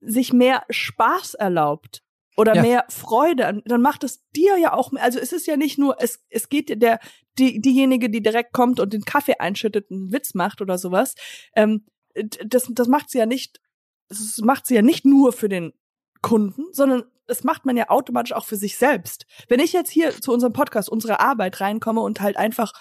sich 0.01 0.33
mehr 0.33 0.63
Spaß 0.69 1.35
erlaubt 1.35 2.03
oder 2.35 2.55
Ja. 2.55 2.61
mehr 2.61 2.85
Freude, 2.89 3.47
an- 3.47 3.61
dann 3.65 3.81
macht 3.81 4.03
es 4.03 4.21
dir 4.35 4.57
ja 4.57 4.73
auch 4.73 4.91
mehr. 4.91 5.01
Also 5.03 5.17
es 5.19 5.31
ist 5.31 5.47
ja 5.47 5.55
nicht 5.55 5.77
nur, 5.79 5.95
es, 6.01 6.25
es 6.29 6.49
geht 6.49 6.81
der, 6.81 6.99
die, 7.39 7.59
diejenige, 7.59 8.09
die 8.09 8.21
direkt 8.21 8.53
kommt 8.53 8.79
und 8.79 8.93
den 8.93 9.05
Kaffee 9.05 9.35
einschüttet, 9.39 9.89
einen 9.91 10.11
Witz 10.11 10.33
macht 10.33 10.61
oder 10.61 10.77
sowas. 10.77 11.15
Ähm, 11.55 11.85
das, 12.45 12.69
das 12.71 12.87
macht 12.87 13.09
sie 13.09 13.17
ja 13.17 13.25
nicht, 13.25 13.59
das 14.09 14.37
macht 14.39 14.65
sie 14.67 14.75
ja 14.75 14.81
nicht 14.81 15.05
nur 15.05 15.33
für 15.33 15.49
den 15.49 15.73
Kunden, 16.21 16.65
sondern 16.71 17.03
das 17.25 17.43
macht 17.43 17.65
man 17.65 17.77
ja 17.77 17.89
automatisch 17.89 18.33
auch 18.33 18.45
für 18.45 18.55
sich 18.55 18.77
selbst. 18.77 19.25
Wenn 19.47 19.59
ich 19.59 19.73
jetzt 19.73 19.89
hier 19.89 20.11
zu 20.11 20.31
unserem 20.31 20.53
Podcast, 20.53 20.89
unserer 20.89 21.19
Arbeit 21.19 21.59
reinkomme 21.61 22.01
und 22.01 22.21
halt 22.21 22.37
einfach 22.37 22.73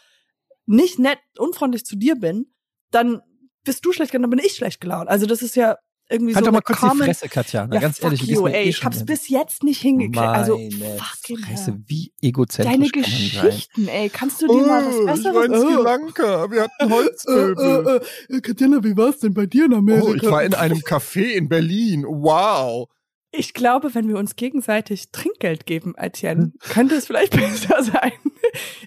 nicht 0.67 0.99
nett, 0.99 1.19
unfreundlich 1.39 1.85
zu 1.85 1.97
dir 1.97 2.17
bin, 2.17 2.53
dann 2.91 3.23
bist 3.65 3.85
du 3.85 3.93
schlecht 3.93 4.13
gelaunt, 4.13 4.25
dann 4.25 4.39
bin 4.39 4.45
ich 4.45 4.55
schlecht 4.55 4.81
gelaunt. 4.81 5.09
Also 5.09 5.27
das 5.27 5.43
ist 5.43 5.57
ja 5.57 5.77
irgendwie 6.13 6.35
Halt 6.35 6.45
so 6.45 6.51
doch 6.51 6.53
mal 6.55 6.61
kurz 6.61 6.79
common- 6.79 6.99
die 6.99 7.05
Fresse, 7.05 7.29
Katja. 7.29 7.67
Na, 7.67 7.75
ja, 7.77 7.81
ganz 7.81 7.97
fuck 7.99 8.05
ehrlich, 8.13 8.23
you, 8.23 8.47
ey, 8.47 8.67
eh 8.67 8.69
ich 8.69 8.85
hab's 8.85 8.97
wieder- 8.99 9.07
bis 9.07 9.29
jetzt 9.29 9.63
nicht 9.65 9.81
hingekriegt. 9.81 10.19
Also 10.19 10.57
fucking 10.59 11.39
Fresse, 11.39 11.79
wie 11.87 12.13
egozentrisch 12.21 12.73
Deine 12.73 12.91
kann 12.91 13.01
man 13.03 13.11
sein. 13.11 13.45
Geschichten, 13.47 13.89
ey, 13.89 14.09
kannst 14.11 14.43
du 14.43 14.47
dir 14.47 14.67
mal 14.67 14.85
was 14.87 15.23
Besseres? 15.23 15.65
Oh. 15.65 15.83
Lanka, 15.83 16.51
wir 16.51 16.63
hatten 16.63 16.93
Äh, 18.33 18.35
äh, 18.35 18.37
äh, 18.37 18.41
Katjana, 18.41 18.85
wie 18.85 18.97
war's 18.97 19.19
denn 19.21 19.35
bei 19.35 19.47
dir 19.47 19.65
in 19.67 19.75
Amerika? 19.75 20.07
Oh, 20.09 20.15
ich 20.15 20.23
war 20.31 20.43
in 20.45 20.55
einem 20.55 20.79
Café 20.79 21.33
in 21.33 21.49
Berlin. 21.49 22.05
Wow. 22.07 22.89
Ich 23.35 23.55
glaube, 23.55 23.95
wenn 23.95 24.09
wir 24.09 24.19
uns 24.19 24.37
gegenseitig 24.37 25.11
Trinkgeld 25.11 25.65
geben, 25.65 25.95
Etienne, 25.97 26.53
könnte 26.69 26.97
es 26.97 27.07
vielleicht 27.07 27.33
besser 27.37 27.83
sein. 27.83 28.13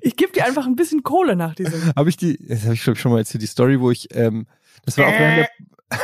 Ich 0.01 0.15
gebe 0.17 0.31
dir 0.33 0.45
einfach 0.45 0.67
ein 0.67 0.75
bisschen 0.75 1.01
Kohle 1.01 1.35
nach 1.35 1.55
diesem. 1.55 1.93
Habe 1.95 2.09
ich 2.09 2.17
die, 2.17 2.37
das 2.47 2.63
habe 2.65 2.75
ich 2.75 2.87
ich 2.87 2.99
schon 2.99 3.11
mal 3.11 3.17
erzählt, 3.19 3.41
die 3.41 3.47
Story, 3.47 3.79
wo 3.79 3.89
ich, 3.89 4.07
ähm, 4.13 4.45
das 4.85 4.97
war 4.99 5.07
auch 5.07 5.11
während 5.13 5.37
der, 5.37 5.49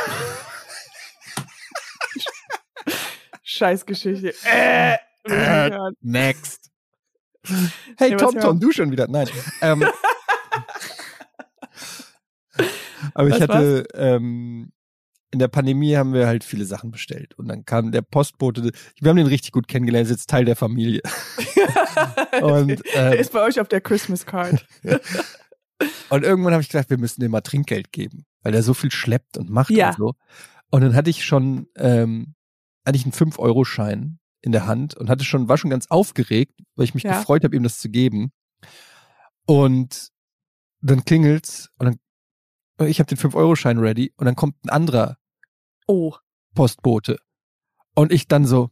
Scheißgeschichte. 3.62 4.34
Äh, 4.44 4.94
ich 5.24 5.32
Äh. 5.32 5.78
Next. 6.00 6.70
Hey, 7.96 8.14
was 8.14 8.22
Tom, 8.22 8.40
Tom, 8.40 8.58
du 8.60 8.72
schon 8.72 8.90
wieder. 8.90 9.06
Nein. 9.06 9.28
Ähm, 9.60 9.84
aber 13.14 13.28
ich 13.28 13.34
Was 13.34 13.42
hatte, 13.42 13.86
ähm, 13.94 14.72
in 15.30 15.38
der 15.38 15.46
Pandemie 15.46 15.94
haben 15.96 16.12
wir 16.12 16.26
halt 16.26 16.42
viele 16.42 16.64
Sachen 16.64 16.90
bestellt. 16.90 17.38
Und 17.38 17.46
dann 17.46 17.64
kam 17.64 17.92
der 17.92 18.02
Postbote, 18.02 18.72
wir 19.00 19.08
haben 19.08 19.16
den 19.16 19.28
richtig 19.28 19.52
gut 19.52 19.68
kennengelernt, 19.68 20.06
ist 20.06 20.10
jetzt 20.10 20.28
Teil 20.30 20.44
der 20.44 20.56
Familie. 20.56 21.02
Und, 22.42 22.82
Der 22.94 23.12
ähm, 23.12 23.18
ist 23.20 23.32
bei 23.32 23.42
euch 23.42 23.60
auf 23.60 23.68
der 23.68 23.80
Christmas 23.80 24.26
Card. 24.26 24.66
Und 26.10 26.24
irgendwann 26.24 26.52
habe 26.52 26.62
ich 26.62 26.68
gedacht, 26.68 26.90
wir 26.90 26.98
müssen 26.98 27.20
dem 27.20 27.30
mal 27.30 27.40
Trinkgeld 27.42 27.92
geben, 27.92 28.24
weil 28.42 28.50
der 28.52 28.64
so 28.64 28.74
viel 28.74 28.90
schleppt 28.90 29.38
und 29.38 29.50
macht 29.50 29.70
Ja. 29.70 29.90
und 29.90 29.96
so. 29.98 30.14
Und 30.70 30.80
dann 30.82 30.96
hatte 30.96 31.10
ich 31.10 31.24
schon, 31.24 31.68
ähm, 31.76 32.34
hatte 32.84 32.96
ich 32.96 33.04
einen 33.04 33.12
5-Euro-Schein 33.12 34.18
in 34.40 34.52
der 34.52 34.66
Hand 34.66 34.96
und 34.96 35.08
hatte 35.08 35.24
schon, 35.24 35.48
war 35.48 35.56
schon 35.58 35.70
ganz 35.70 35.86
aufgeregt, 35.88 36.58
weil 36.74 36.84
ich 36.84 36.94
mich 36.94 37.04
Ja. 37.04 37.18
gefreut 37.18 37.44
habe, 37.44 37.54
ihm 37.54 37.62
das 37.62 37.78
zu 37.78 37.88
geben. 37.88 38.32
Und 39.46 40.08
dann 40.80 41.04
klingelt's 41.04 41.70
und 41.78 41.86
dann, 41.86 41.98
und 42.78 42.88
ich 42.88 42.98
habe 42.98 43.08
den 43.08 43.18
5-Euro-Schein 43.18 43.78
ready 43.78 44.12
und 44.16 44.26
dann 44.26 44.36
kommt 44.36 44.56
ein 44.64 44.70
anderer 44.70 45.16
Oh. 45.86 46.14
Postbote. 46.54 47.18
Und 47.94 48.12
ich 48.12 48.26
dann 48.28 48.46
so, 48.46 48.70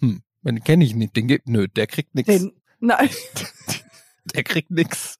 hm, 0.00 0.22
den 0.42 0.62
kenne 0.64 0.84
ich 0.84 0.94
nicht, 0.94 1.16
den 1.16 1.26
gibt, 1.26 1.48
nö, 1.48 1.68
der 1.68 1.86
kriegt 1.86 2.14
nix. 2.14 2.26
Den, 2.28 2.52
nein. 2.80 3.08
der 4.34 4.44
kriegt 4.44 4.70
nix. 4.70 5.18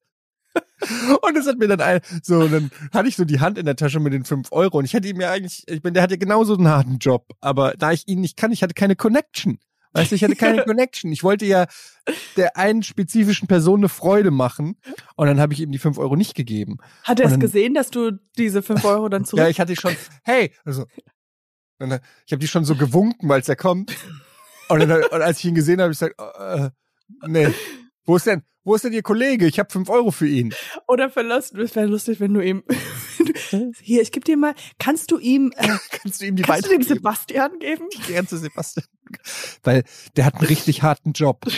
Und 1.23 1.37
es 1.37 1.47
hat 1.47 1.59
mir 1.59 1.69
dann 1.69 1.81
ein, 1.81 2.01
so, 2.23 2.49
dann 2.49 2.71
hatte 2.93 3.09
ich 3.09 3.17
so 3.17 3.25
die 3.25 3.41
Hand 3.41 3.59
in 3.59 3.67
der 3.67 3.77
Tasche 3.77 4.01
mit 4.01 4.13
den 4.13 4.25
fünf 4.25 4.53
Euro 4.53 4.79
und 4.79 4.85
ich 4.85 4.93
hätte 4.93 5.09
ihm 5.09 5.21
ja 5.21 5.31
eigentlich, 5.31 5.65
ich 5.67 5.83
bin, 5.83 5.95
der 5.95 6.03
hatte 6.03 6.19
genauso 6.19 6.57
einen 6.57 6.69
harten 6.69 6.99
Job, 6.99 7.33
aber 7.41 7.75
da 7.79 7.93
ich 7.93 8.09
ihn 8.09 8.21
nicht 8.21 8.37
kann, 8.37 8.53
ich 8.53 8.63
hatte 8.63 8.75
keine 8.75 8.97
Connection. 8.97 9.59
Weißt 9.93 10.11
du, 10.11 10.17
ich 10.17 10.25
hatte 10.25 10.35
keine 10.35 10.63
Connection. 10.65 11.13
Ich 11.13 11.23
wollte 11.23 11.47
ja 11.47 11.67
der 12.37 12.57
einen 12.57 12.83
spezifischen 12.83 13.47
Person 13.47 13.81
eine 13.81 13.89
Freude 13.89 14.33
machen 14.33 14.77
und 15.15 15.27
dann 15.29 15.41
habe 15.41 15.53
ich 15.53 15.61
ihm 15.61 15.71
die 15.71 15.79
fünf 15.79 15.99
Euro 15.99 16.17
nicht 16.17 16.35
gegeben. 16.35 16.79
Hat 17.05 17.21
er 17.21 17.31
es 17.31 17.39
gesehen, 17.39 17.75
dass 17.75 17.91
du 17.91 18.13
diese 18.37 18.63
fünf 18.63 18.85
Euro 18.85 19.09
dann 19.09 19.25
zurück... 19.25 19.41
Ja, 19.45 19.49
ich 19.49 19.61
hatte 19.61 19.77
schon, 19.77 19.95
hey, 20.25 20.53
also, 20.65 20.85
dann, 21.79 22.01
ich 22.27 22.33
habe 22.33 22.41
die 22.41 22.49
schon 22.49 22.65
so 22.65 22.75
gewunken, 22.75 23.29
weil 23.29 23.43
er 23.47 23.57
kommt. 23.57 23.95
Und, 24.69 24.81
dann, 24.81 25.05
und 25.05 25.23
als 25.23 25.39
ich 25.39 25.45
ihn 25.45 25.55
gesehen 25.55 25.81
habe, 25.81 25.85
habe 25.85 25.93
ich 25.93 25.99
gesagt, 25.99 26.15
äh, 26.39 26.71
nee, 27.29 27.49
wo 28.07 28.17
ist 28.17 28.27
denn, 28.27 28.43
wo 28.65 28.75
ist 28.75 28.85
denn 28.85 28.93
Ihr 28.93 29.03
Kollege? 29.03 29.47
Ich 29.47 29.59
habe 29.59 29.71
fünf 29.71 29.91
Euro 29.91 30.11
für 30.11 30.27
ihn. 30.27 30.55
Oder 30.89 31.11
verlassen. 31.11 31.61
Es 31.61 31.77
wäre 31.77 31.87
lustig, 31.87 32.21
wenn 32.21 32.33
du 32.33 32.41
ihm... 32.41 32.63
Hier, 33.83 34.01
ich 34.03 34.11
gebe 34.11 34.25
dir 34.25 34.37
mal... 34.37 34.55
Kannst 34.79 35.11
du 35.11 35.19
ihm... 35.19 35.53
Äh, 35.57 35.69
Kannst 35.91 36.23
du 36.23 36.27
ihm 36.27 36.37
die 36.37 36.43
kannst 36.43 36.65
du 36.67 36.71
dem 36.71 36.79
weitergeben? 36.81 36.97
Sebastian 36.97 37.59
geben? 37.59 37.89
Gern 38.07 38.27
zu 38.27 38.39
Sebastian. 38.39 38.87
Weil 39.63 39.85
der 40.17 40.25
hat 40.25 40.35
einen 40.37 40.47
richtig 40.47 40.83
harten 40.83 41.13
Job. 41.13 41.45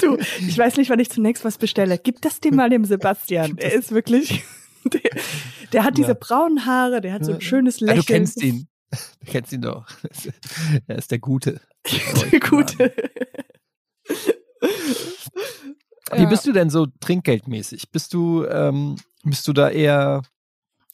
Du, 0.00 0.16
ich 0.16 0.56
weiß 0.56 0.76
nicht, 0.76 0.88
wann 0.88 1.00
ich 1.00 1.10
zunächst 1.10 1.44
was 1.44 1.58
bestelle. 1.58 1.98
Gib 1.98 2.22
das 2.22 2.40
dem 2.40 2.54
mal 2.54 2.70
dem 2.70 2.84
Sebastian. 2.86 3.56
Der 3.56 3.74
ist 3.74 3.92
wirklich... 3.92 4.42
Der, 4.84 5.00
der 5.72 5.84
hat 5.84 5.98
diese 5.98 6.12
Ja. 6.12 6.16
braunen 6.18 6.64
Haare, 6.64 7.02
der 7.02 7.12
hat 7.12 7.24
so 7.24 7.32
ein 7.34 7.40
schönes 7.42 7.80
Lächeln. 7.80 7.98
du 8.00 8.04
kennst 8.06 8.42
ihn. 8.42 8.68
Du 8.90 9.30
kennst 9.30 9.52
ihn 9.52 9.60
doch. 9.60 9.86
Er 10.86 10.96
ist 10.96 11.10
der 11.10 11.18
Gute. 11.18 11.60
Der 12.30 12.40
Gute. 12.40 12.92
Wie 16.12 16.26
bist 16.26 16.46
du 16.46 16.52
denn 16.52 16.70
so 16.70 16.86
trinkgeldmäßig? 17.00 17.90
Bist 17.90 18.14
du, 18.14 18.44
ähm, 18.46 18.96
bist 19.24 19.46
du 19.46 19.52
da 19.52 19.68
eher 19.68 20.22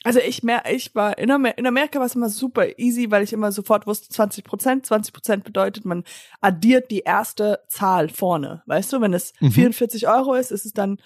Also 0.02 0.18
ich 0.18 0.42
mer 0.42 0.64
ich 0.70 0.94
war 0.94 1.16
in, 1.18 1.30
Amer 1.30 1.56
in 1.56 1.66
Amerika 1.66 1.98
war 1.98 2.06
es 2.06 2.14
immer 2.16 2.28
super 2.28 2.78
easy, 2.78 3.10
weil 3.10 3.22
ich 3.22 3.32
immer 3.32 3.52
sofort 3.52 3.86
wusste 3.86 4.08
20 4.08 4.44
Prozent. 4.44 4.86
20 4.86 5.14
Prozent 5.14 5.44
bedeutet, 5.44 5.84
man 5.84 6.04
addiert 6.40 6.90
die 6.90 7.00
erste 7.00 7.60
Zahl 7.68 8.08
vorne. 8.08 8.62
Weißt 8.66 8.92
du, 8.92 9.00
wenn 9.00 9.14
es 9.14 9.32
Mhm. 9.40 9.52
44 9.52 10.08
Euro 10.08 10.34
ist, 10.34 10.50
ist 10.50 10.66
es 10.66 10.72
dann 10.72 10.98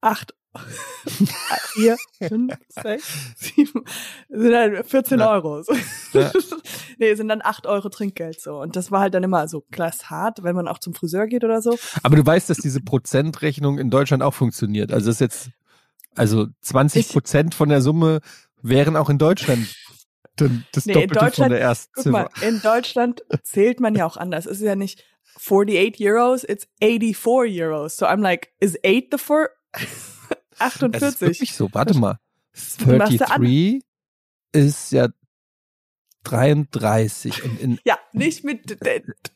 8 0.00 0.34
Vier, 1.74 1.96
fünf, 2.28 2.54
sechs, 2.68 3.06
sieben, 3.36 3.84
sind 4.28 4.50
dann 4.52 4.84
14 4.84 5.18
Ja. 5.20 5.30
Euro. 5.32 5.62
So. 5.62 5.72
Ja. 6.12 6.30
nee, 6.98 7.14
sind 7.14 7.28
dann 7.28 7.40
8 7.42 7.66
Euro 7.66 7.88
Trinkgeld 7.88 8.40
so. 8.40 8.60
Und 8.60 8.76
das 8.76 8.90
war 8.90 9.00
halt 9.00 9.14
dann 9.14 9.22
immer 9.22 9.48
so 9.48 9.62
klass 9.70 10.10
hart, 10.10 10.42
wenn 10.42 10.54
man 10.56 10.68
auch 10.68 10.78
zum 10.78 10.94
Friseur 10.94 11.26
geht 11.26 11.44
oder 11.44 11.62
so. 11.62 11.78
Aber 12.02 12.16
du 12.16 12.24
weißt, 12.26 12.50
dass 12.50 12.58
diese 12.58 12.80
Prozentrechnung 12.80 13.78
in 13.78 13.90
Deutschland 13.90 14.22
auch 14.22 14.34
funktioniert. 14.34 14.92
Also 14.92 15.06
das 15.06 15.16
ist 15.16 15.20
jetzt, 15.20 15.50
also 16.16 16.46
20 16.62 17.06
Ich- 17.06 17.12
Prozent 17.12 17.54
von 17.54 17.68
der 17.68 17.82
Summe 17.82 18.20
wären 18.62 18.96
auch 18.96 19.08
in 19.10 19.18
Deutschland 19.18 19.68
das 20.72 20.86
Nee, 20.86 20.92
in 20.92 21.00
Doppelte 21.00 21.14
von 21.18 21.26
Deutschland- 21.26 21.52
der 21.52 21.60
ersten 21.60 21.92
Guck 21.94 22.06
mal, 22.12 22.28
in 22.42 22.60
Deutschland 22.62 23.22
zählt 23.42 23.80
man 23.80 23.96
ja 23.96 24.06
auch 24.06 24.16
anders. 24.16 24.46
Es 24.46 24.58
ist 24.60 24.66
ja 24.66 24.76
nicht 24.76 25.04
48 25.36 25.96
Euros, 26.08 26.44
it's 26.44 26.68
84 26.80 27.60
Euros. 27.62 27.96
So 27.96 28.06
I'm 28.06 28.20
like, 28.22 28.50
is 28.60 28.76
8 28.84 29.08
the 29.12 29.18
four? 29.18 29.48
Es 30.60 30.74
ist 30.76 30.82
48. 30.82 31.20
wirklich 31.20 31.52
so. 31.54 31.68
Warte 31.72 31.94
mal. 31.98 32.18
Du 32.78 32.96
machst 32.96 33.12
ja 33.12 33.26
an- 33.26 33.40
33 33.42 33.82
ist 34.52 34.92
ja 34.92 35.08
33. 36.24 37.44
Und 37.44 37.60
in, 37.60 37.78
Ja, 37.84 37.98
nicht 38.12 38.44
mit 38.44 38.78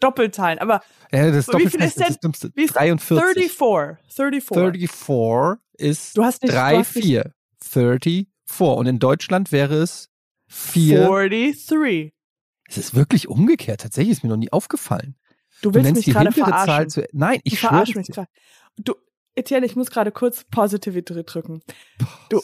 Doppelzahlen, 0.01 0.59
aber 0.59 0.83
ja, 1.13 1.31
das 1.31 1.49
wie 1.49 1.69
viel 1.69 1.81
ist 1.83 1.99
denn- 1.99 2.07
das 2.09 2.19
Dümmste. 2.21 2.51
wie 2.55 2.65
ist 2.65 2.75
43. 2.75 3.53
34. 3.53 3.99
34. 4.09 4.91
34 4.91 5.59
ist 5.79 6.17
Du 6.17 6.25
hast 6.25 6.43
nicht, 6.43 6.53
du 6.53 6.57
3, 6.57 6.79
hast 6.79 6.97
nicht 6.97 7.05
4. 7.07 7.33
34. 7.63 8.27
Und 8.61 8.87
in 8.87 8.99
Deutschland 8.99 9.53
wäre 9.53 9.77
es 9.77 10.11
4. 10.49 11.07
43. 11.07 12.13
Es 12.69 12.77
ist 12.79 12.95
wirklich 12.95 13.29
umgekehrt. 13.29 13.81
Tatsächlich 13.83 14.13
ist 14.19 14.23
mir 14.25 14.31
noch 14.31 14.37
nie 14.37 14.53
aufgefallen. 14.53 15.17
Du 15.61 15.71
Du 15.71 15.75
willst 15.75 15.85
nennst 15.85 15.97
mich 15.99 16.05
die 16.07 16.13
gerade 16.13 16.33
verarschen. 16.33 16.91
zu. 16.91 17.07
Nein, 17.13 17.41
ich 17.45 17.61
verarsche 17.61 17.93
schwöre 17.93 18.01
mich 18.01 18.09
gerade. 18.09 18.29
Du, 18.79 18.95
Etienne, 19.35 19.67
ich 19.67 19.77
muss 19.77 19.91
gerade 19.91 20.13
kurz 20.13 20.45
Positivity 20.45 21.25
drücken. 21.25 21.63
Du, 22.29 22.43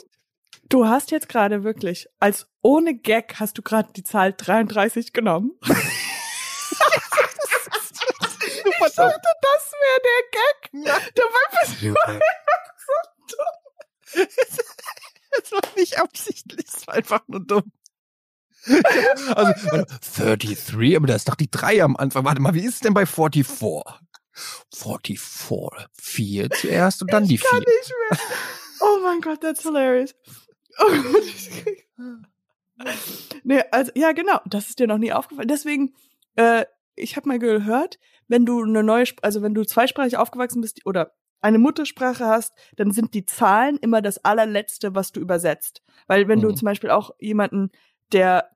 du 0.68 0.86
hast 0.86 1.11
jetzt 1.11 1.28
gerade 1.28 1.64
wirklich, 1.64 2.09
als 2.18 2.49
ohne 2.62 2.95
Gag 2.95 3.34
hast 3.39 3.59
du 3.59 3.62
gerade 3.62 3.93
die 3.93 4.05
Zahl 4.05 4.32
33 4.32 5.12
genommen. 5.12 5.53
ich 8.86 8.95
dachte, 8.95 9.28
das 9.43 9.72
wäre 9.72 10.01
der 10.05 10.22
Gag. 10.32 10.70
Dabei 11.14 11.45
bist 11.61 11.82
du 11.82 11.95
Das 15.36 15.53
war 15.53 15.61
nicht 15.76 15.99
absichtlich, 15.99 16.66
das 16.72 16.86
war 16.86 16.95
einfach 16.95 17.20
nur 17.28 17.45
dumm. 17.45 17.70
Also, 18.66 19.70
warte, 19.70 19.86
33, 20.16 20.97
aber 20.97 21.07
da 21.07 21.14
ist 21.14 21.28
doch 21.28 21.36
die 21.36 21.51
3 21.51 21.82
am 21.82 21.97
Anfang. 21.97 22.24
Warte 22.24 22.41
mal, 22.43 22.55
wie 22.55 22.64
ist 22.64 22.74
es 22.74 22.80
denn 22.80 22.95
bei 22.95 23.07
44? 23.07 24.07
44, 24.74 25.86
4 25.93 26.51
zuerst 26.51 27.03
und 27.03 27.12
dann 27.12 27.26
die 27.26 27.39
4. 27.39 27.49
nicht 27.59 27.93
mehr. 28.11 28.18
Oh 28.80 28.99
mein 29.03 29.20
Gott, 29.20 29.41
that's 29.41 29.62
hilarious. 29.62 30.14
Oh 30.78 30.89
Gott, 30.89 31.24
ich 31.24 31.51
nee, 33.43 33.62
also, 33.70 33.91
ja, 33.95 34.12
genau, 34.12 34.41
das 34.47 34.68
ist 34.68 34.78
dir 34.78 34.86
noch 34.86 34.99
nie 34.99 35.12
aufgefallen. 35.12 35.49
Deswegen, 35.49 35.95
äh, 36.36 36.64
ich 36.95 37.16
habe 37.16 37.28
mal 37.28 37.39
gehört, 37.39 37.99
wenn 38.28 38.47
du 38.47 38.62
eine 38.62 38.82
neue, 38.82 39.05
also 39.22 39.43
wenn 39.43 39.55
du 39.55 39.64
zweisprachig 39.64 40.16
aufgewachsen 40.16 40.61
bist 40.61 40.84
oder 40.86 41.12
eine 41.41 41.59
Muttersprache 41.59 42.26
hast, 42.26 42.53
dann 42.76 42.91
sind 42.91 43.14
die 43.14 43.24
Zahlen 43.24 43.76
immer 43.78 44.03
das 44.03 44.24
allerletzte, 44.24 44.95
was 44.95 45.12
du 45.12 45.20
übersetzt. 45.20 45.82
Weil 46.07 46.28
wenn 46.28 46.41
du 46.41 46.49
Mhm. 46.49 46.57
zum 46.57 46.66
Beispiel 46.66 46.91
auch 46.91 47.11
jemanden, 47.20 47.70
der 48.12 48.51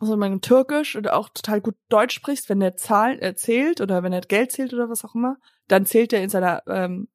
also 0.00 0.16
man 0.16 0.40
Türkisch 0.40 0.96
oder 0.96 1.16
auch 1.16 1.28
total 1.28 1.60
gut 1.60 1.76
Deutsch 1.88 2.14
sprichst, 2.14 2.48
wenn 2.48 2.60
er 2.60 2.76
Zahlen 2.76 3.18
erzählt 3.18 3.80
oder 3.80 4.02
wenn 4.02 4.12
er 4.12 4.20
Geld 4.20 4.52
zählt 4.52 4.72
oder 4.72 4.88
was 4.88 5.04
auch 5.04 5.14
immer, 5.14 5.36
dann 5.66 5.86
zählt 5.86 6.12
er 6.12 6.22
in 6.22 6.30
seiner 6.30 6.62
ähm, 6.66 7.08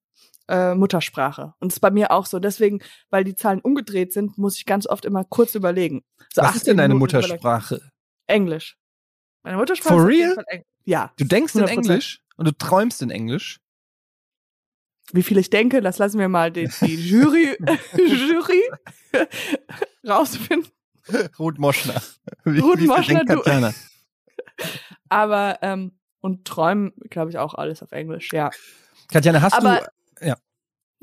äh, 0.48 0.76
Muttersprache. 0.76 1.54
Und 1.60 1.72
das 1.72 1.78
ist 1.78 1.80
bei 1.80 1.92
mir 1.92 2.12
auch 2.12 2.26
so. 2.26 2.40
Deswegen, 2.40 2.80
weil 3.10 3.24
die 3.24 3.36
Zahlen 3.36 3.62
umgedreht 3.62 4.14
sind, 4.14 4.38
muss 4.38 4.58
ich 4.58 4.66
ganz 4.66 4.88
oft 4.88 5.06
immer 5.06 5.24
kurz 5.24 5.56
überlegen. 5.56 6.04
So 6.34 6.42
Was 6.42 6.52
ist 6.52 6.62
18 6.62 6.66
denn 6.66 6.78
deine 6.78 6.94
Minuten 6.94 7.18
überlegen. 7.18 7.34
Muttersprache? 7.34 7.92
Englisch. 8.28 8.78
Meine 9.44 9.58
Muttersprache 9.58 9.96
For 9.96 10.08
real? 10.08 10.44
Ja. 10.86 11.14
Du 11.18 11.26
denkst 11.26 11.56
in 11.56 11.64
100%. 11.64 11.68
Englisch 11.70 12.22
und 12.36 12.48
du 12.48 12.52
träumst 12.52 13.02
in 13.02 13.10
Englisch. 13.10 13.60
Wie 15.12 15.24
viel 15.24 15.38
ich 15.38 15.50
denke, 15.50 15.82
das 15.82 15.98
lassen 15.98 16.20
wir 16.20 16.30
mal 16.30 16.52
die, 16.52 16.70
die 16.82 16.96
Jury, 16.96 17.58
Jury 17.98 18.64
rausfinden. 20.08 20.72
Ruth 21.40 21.58
Moschner. 21.60 22.02
Wie, 22.44 22.60
Ruth 22.60 22.80
wie 22.80 22.88
Moschner, 22.88 23.24
du- 23.26 23.36
Katjana? 23.42 23.74
Aber, 25.10 25.60
ähm, 25.62 25.98
und 26.22 26.46
träumen, 26.46 26.94
glaube 27.10 27.30
ich, 27.32 27.38
auch 27.38 27.54
alles 27.54 27.84
auf 27.84 27.92
Englisch, 27.92 28.32
ja. 28.32 28.50
Katjana, 29.12 29.42
hast 29.42 29.54
Aber- 29.54 29.80
du, 29.80 29.86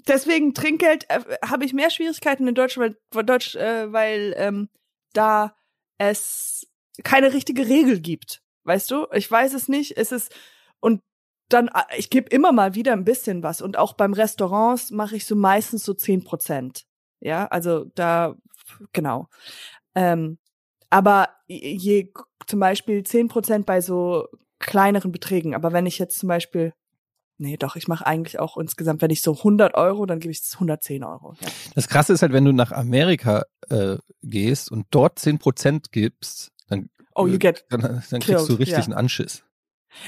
Deswegen 0.08 0.54
Trinkgeld 0.54 1.04
äh, 1.10 1.20
habe 1.44 1.64
ich 1.66 1.74
mehr 1.74 1.90
Schwierigkeiten 1.90 2.48
in 2.48 2.54
Deutsch, 2.54 2.78
weil, 2.78 2.96
Deutsch, 3.22 3.54
äh, 3.54 3.92
weil 3.92 4.34
ähm, 4.38 4.70
da 5.12 5.54
es 5.98 6.66
keine 7.04 7.32
richtige 7.34 7.66
Regel 7.68 8.00
gibt. 8.00 8.42
Weißt 8.64 8.90
du? 8.90 9.06
Ich 9.12 9.30
weiß 9.30 9.52
es 9.52 9.68
nicht. 9.68 9.96
Es 9.98 10.10
ist 10.10 10.34
und 10.80 11.02
dann 11.50 11.68
äh, 11.68 11.82
ich 11.98 12.08
gebe 12.08 12.28
immer 12.30 12.52
mal 12.52 12.74
wieder 12.74 12.92
ein 12.94 13.04
bisschen 13.04 13.42
was 13.42 13.60
und 13.60 13.76
auch 13.76 13.92
beim 13.92 14.14
Restaurants 14.14 14.90
mache 14.90 15.16
ich 15.16 15.26
so 15.26 15.36
meistens 15.36 15.84
so 15.84 15.92
zehn 15.92 16.24
Prozent. 16.24 16.86
Ja, 17.20 17.46
also 17.48 17.84
da 17.94 18.36
genau. 18.92 19.28
Ähm, 19.94 20.38
aber 20.88 21.28
je 21.46 22.12
zum 22.46 22.60
Beispiel 22.60 23.04
zehn 23.04 23.28
Prozent 23.28 23.66
bei 23.66 23.80
so 23.80 24.26
kleineren 24.58 25.12
Beträgen. 25.12 25.54
Aber 25.54 25.72
wenn 25.72 25.86
ich 25.86 25.98
jetzt 25.98 26.18
zum 26.18 26.28
Beispiel 26.28 26.72
Nee, 27.42 27.56
doch, 27.56 27.74
ich 27.74 27.88
mache 27.88 28.06
eigentlich 28.06 28.38
auch 28.38 28.58
insgesamt, 28.58 29.00
wenn 29.00 29.08
ich 29.08 29.22
so 29.22 29.34
100 29.34 29.74
Euro, 29.74 30.04
dann 30.04 30.20
gebe 30.20 30.30
ich 30.30 30.42
110 30.52 31.02
Euro. 31.02 31.34
Ja. 31.40 31.48
das 31.74 31.88
Krasse 31.88 32.12
ist 32.12 32.20
halt, 32.20 32.34
wenn 32.34 32.44
du 32.44 32.52
nach 32.52 32.70
Amerika 32.70 33.46
äh, 33.70 33.96
gehst 34.22 34.70
und 34.70 34.86
dort 34.90 35.18
10% 35.18 35.86
gibst, 35.90 36.52
dann, 36.68 36.90
Oh, 37.14 37.26
you 37.26 37.38
get. 37.38 37.64
dann, 37.70 37.80
dann 37.80 38.20
kriegst 38.20 38.26
killed, 38.26 38.48
du 38.50 38.54
richtig 38.56 38.76
ja. 38.76 38.84
einen 38.84 38.92
Anschiss. 38.92 39.42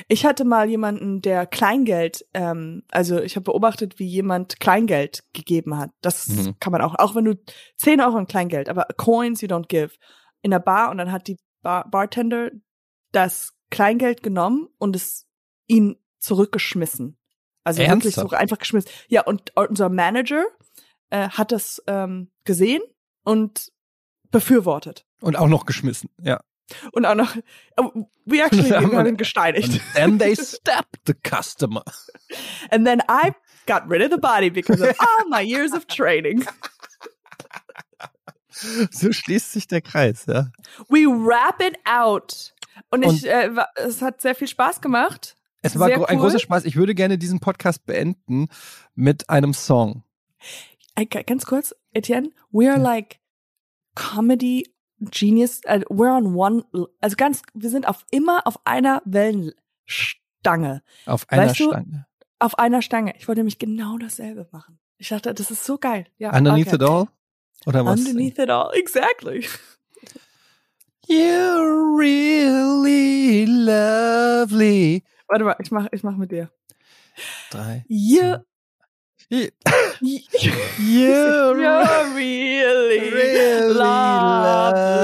Ich 0.08 0.24
hatte 0.24 0.44
mal 0.44 0.68
jemanden, 0.68 1.22
der 1.22 1.46
Kleingeld, 1.46 2.24
ähm, 2.34 2.82
also 2.90 3.20
ich 3.20 3.36
habe 3.36 3.44
beobachtet, 3.44 3.98
wie 3.98 4.06
jemand 4.06 4.60
Kleingeld 4.60 5.24
gegeben 5.32 5.76
hat. 5.76 5.90
Das 6.00 6.28
Mhm. 6.28 6.54
kann 6.60 6.72
man 6.72 6.80
auch, 6.82 6.94
auch 6.98 7.14
wenn 7.14 7.24
du 7.24 7.34
10 7.76 8.00
Euro 8.00 8.18
in 8.18 8.26
Kleingeld, 8.26 8.68
aber 8.68 8.86
coins 8.96 9.40
you 9.40 9.48
don't 9.48 9.68
give, 9.68 9.92
in 10.42 10.50
der 10.50 10.60
Bar 10.60 10.90
und 10.90 10.98
dann 10.98 11.12
hat 11.12 11.26
die 11.28 11.36
Bar 11.62 11.88
Bartender 11.90 12.50
das 13.12 13.52
Kleingeld 13.70 14.22
genommen 14.22 14.68
und 14.78 14.96
es 14.96 15.26
ihn 15.66 15.96
zurückgeschmissen. 16.18 17.18
Also 17.64 17.82
wirklich 17.96 18.14
so 18.14 18.28
einfach 18.30 18.58
geschmissen. 18.58 18.90
Ja, 19.08 19.22
und 19.22 19.52
unser 19.56 19.88
Manager 19.88 20.44
äh, 21.10 21.28
hat 21.28 21.52
das 21.52 21.82
ähm, 21.86 22.30
gesehen 22.44 22.82
und 23.24 23.70
befürwortet. 24.30 25.06
Und 25.20 25.36
auch 25.36 25.48
noch 25.48 25.66
geschmissen, 25.66 26.10
ja. 26.20 26.40
Und 26.92 27.06
auch 27.06 27.14
noch, 27.14 27.36
oh, 27.76 27.90
we 28.24 28.42
actually 28.42 28.70
haben 28.70 28.90
wir 28.90 28.98
haben 28.98 29.04
wir- 29.06 29.12
ihn 29.12 29.16
gesteinigt. 29.16 29.80
And 29.96 30.18
then 30.18 30.18
they 30.18 30.34
stabbed 30.36 31.00
the 31.06 31.14
customer. 31.14 31.84
And 32.70 32.86
then 32.86 33.00
I 33.08 33.32
got 33.66 33.82
rid 33.88 34.02
of 34.02 34.10
the 34.10 34.18
body 34.20 34.50
because 34.50 34.82
of 34.82 34.94
all 34.98 35.28
my 35.28 35.40
years 35.42 35.72
of 35.72 35.86
training. 35.86 36.44
So 38.90 39.12
schließt 39.12 39.52
sich 39.52 39.66
der 39.66 39.80
Kreis, 39.80 40.26
ja. 40.26 40.50
We 40.88 41.06
wrap 41.06 41.60
it 41.62 41.76
out. 41.86 42.54
Und 42.90 43.02
ich, 43.02 43.08
Und- 43.08 43.24
äh, 43.24 43.50
es 43.76 44.02
hat 44.02 44.20
sehr 44.20 44.34
viel 44.34 44.46
Spaß 44.46 44.80
gemacht. 44.80 45.36
Es 45.62 45.78
war 45.78 45.90
gro 45.90 46.04
ein 46.04 46.16
cool. 46.18 46.24
großer 46.24 46.38
Spaß. 46.38 46.64
Ich 46.66 46.76
würde 46.76 46.94
gerne 46.94 47.18
diesen 47.18 47.40
Podcast 47.40 47.86
beenden 47.86 48.48
mit 48.94 49.30
einem 49.30 49.54
Song. 49.54 50.04
Ga- 50.96 51.22
ganz 51.22 51.46
kurz, 51.46 51.74
Etienne, 51.92 52.30
we 52.50 52.70
are 52.70 52.78
like 52.80 53.20
Comedy 53.94 54.66
Genius. 55.10 55.60
Uh, 55.66 55.80
we're 55.88 56.14
on 56.14 56.34
one, 56.34 56.64
also 57.00 57.16
ganz, 57.16 57.42
wir 57.54 57.70
sind 57.70 57.88
auf 57.88 58.04
immer 58.10 58.46
auf 58.46 58.58
einer 58.64 59.02
Wellenstange. 59.04 60.82
Auf 61.06 61.28
einer 61.28 61.46
Weißt 61.46 61.60
du, 61.60 61.70
Stange. 61.70 62.06
Auf 62.38 62.58
einer 62.58 62.82
Stange. 62.82 63.14
Ich 63.18 63.28
wollte 63.28 63.40
nämlich 63.40 63.58
genau 63.58 63.98
dasselbe 63.98 64.48
machen. 64.52 64.78
Ich 64.98 65.08
dachte, 65.08 65.34
das 65.34 65.50
ist 65.50 65.64
so 65.64 65.78
geil. 65.78 66.06
Ja, 66.18 66.36
Underneath 66.36 66.68
okay. 66.68 66.76
it 66.76 66.82
all? 66.82 67.08
Oder 67.66 67.84
was? 67.84 68.00
Underneath 68.00 68.38
it 68.38 68.50
all. 68.50 68.70
Exactly. 68.74 69.46
You're 71.08 71.96
really 71.98 73.44
lovely. 73.46 75.04
Warte 75.28 75.44
mal, 75.44 75.56
ich 75.58 75.70
mach, 75.70 75.88
ich 75.92 76.02
mach 76.02 76.16
mit 76.16 76.30
dir. 76.30 76.50
Drei. 77.50 77.84
You, 77.88 78.36
zwei. 79.32 79.50
you're 80.78 81.58
You're 81.58 82.14
really, 82.14 83.10
really 83.10 83.74
lovely. 83.74 84.98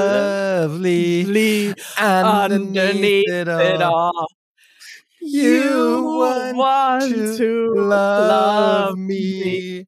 lovely. 1.25 1.73
Underneath 1.97 3.29
it 3.29 3.81
all. 3.81 4.27
You 5.21 6.53
want 6.55 7.37
to 7.37 7.73
love 7.75 8.97
me. 8.97 9.85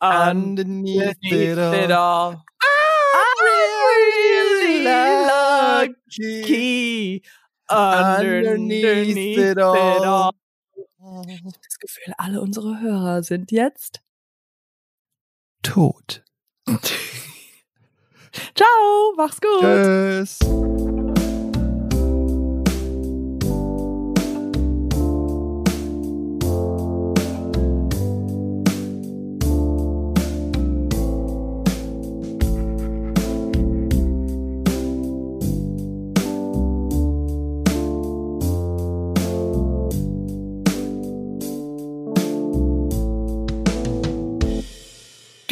Underneath 0.00 1.16
it 1.22 1.90
all. 1.90 2.44
I'm 2.62 3.44
really 3.44 4.84
lucky. 4.84 7.22
Underneath 7.68 9.38
it 9.38 9.58
all. 9.58 10.34
Das 11.00 11.78
Gefühl, 11.78 12.12
alle 12.18 12.40
unsere 12.42 12.80
Hörer 12.80 13.22
sind 13.22 13.52
jetzt 13.52 14.02
tot. 15.62 16.22
Ciao, 18.54 19.14
mach's 19.16 19.40
gut. 19.40 19.60
Tschüss. 19.60 20.38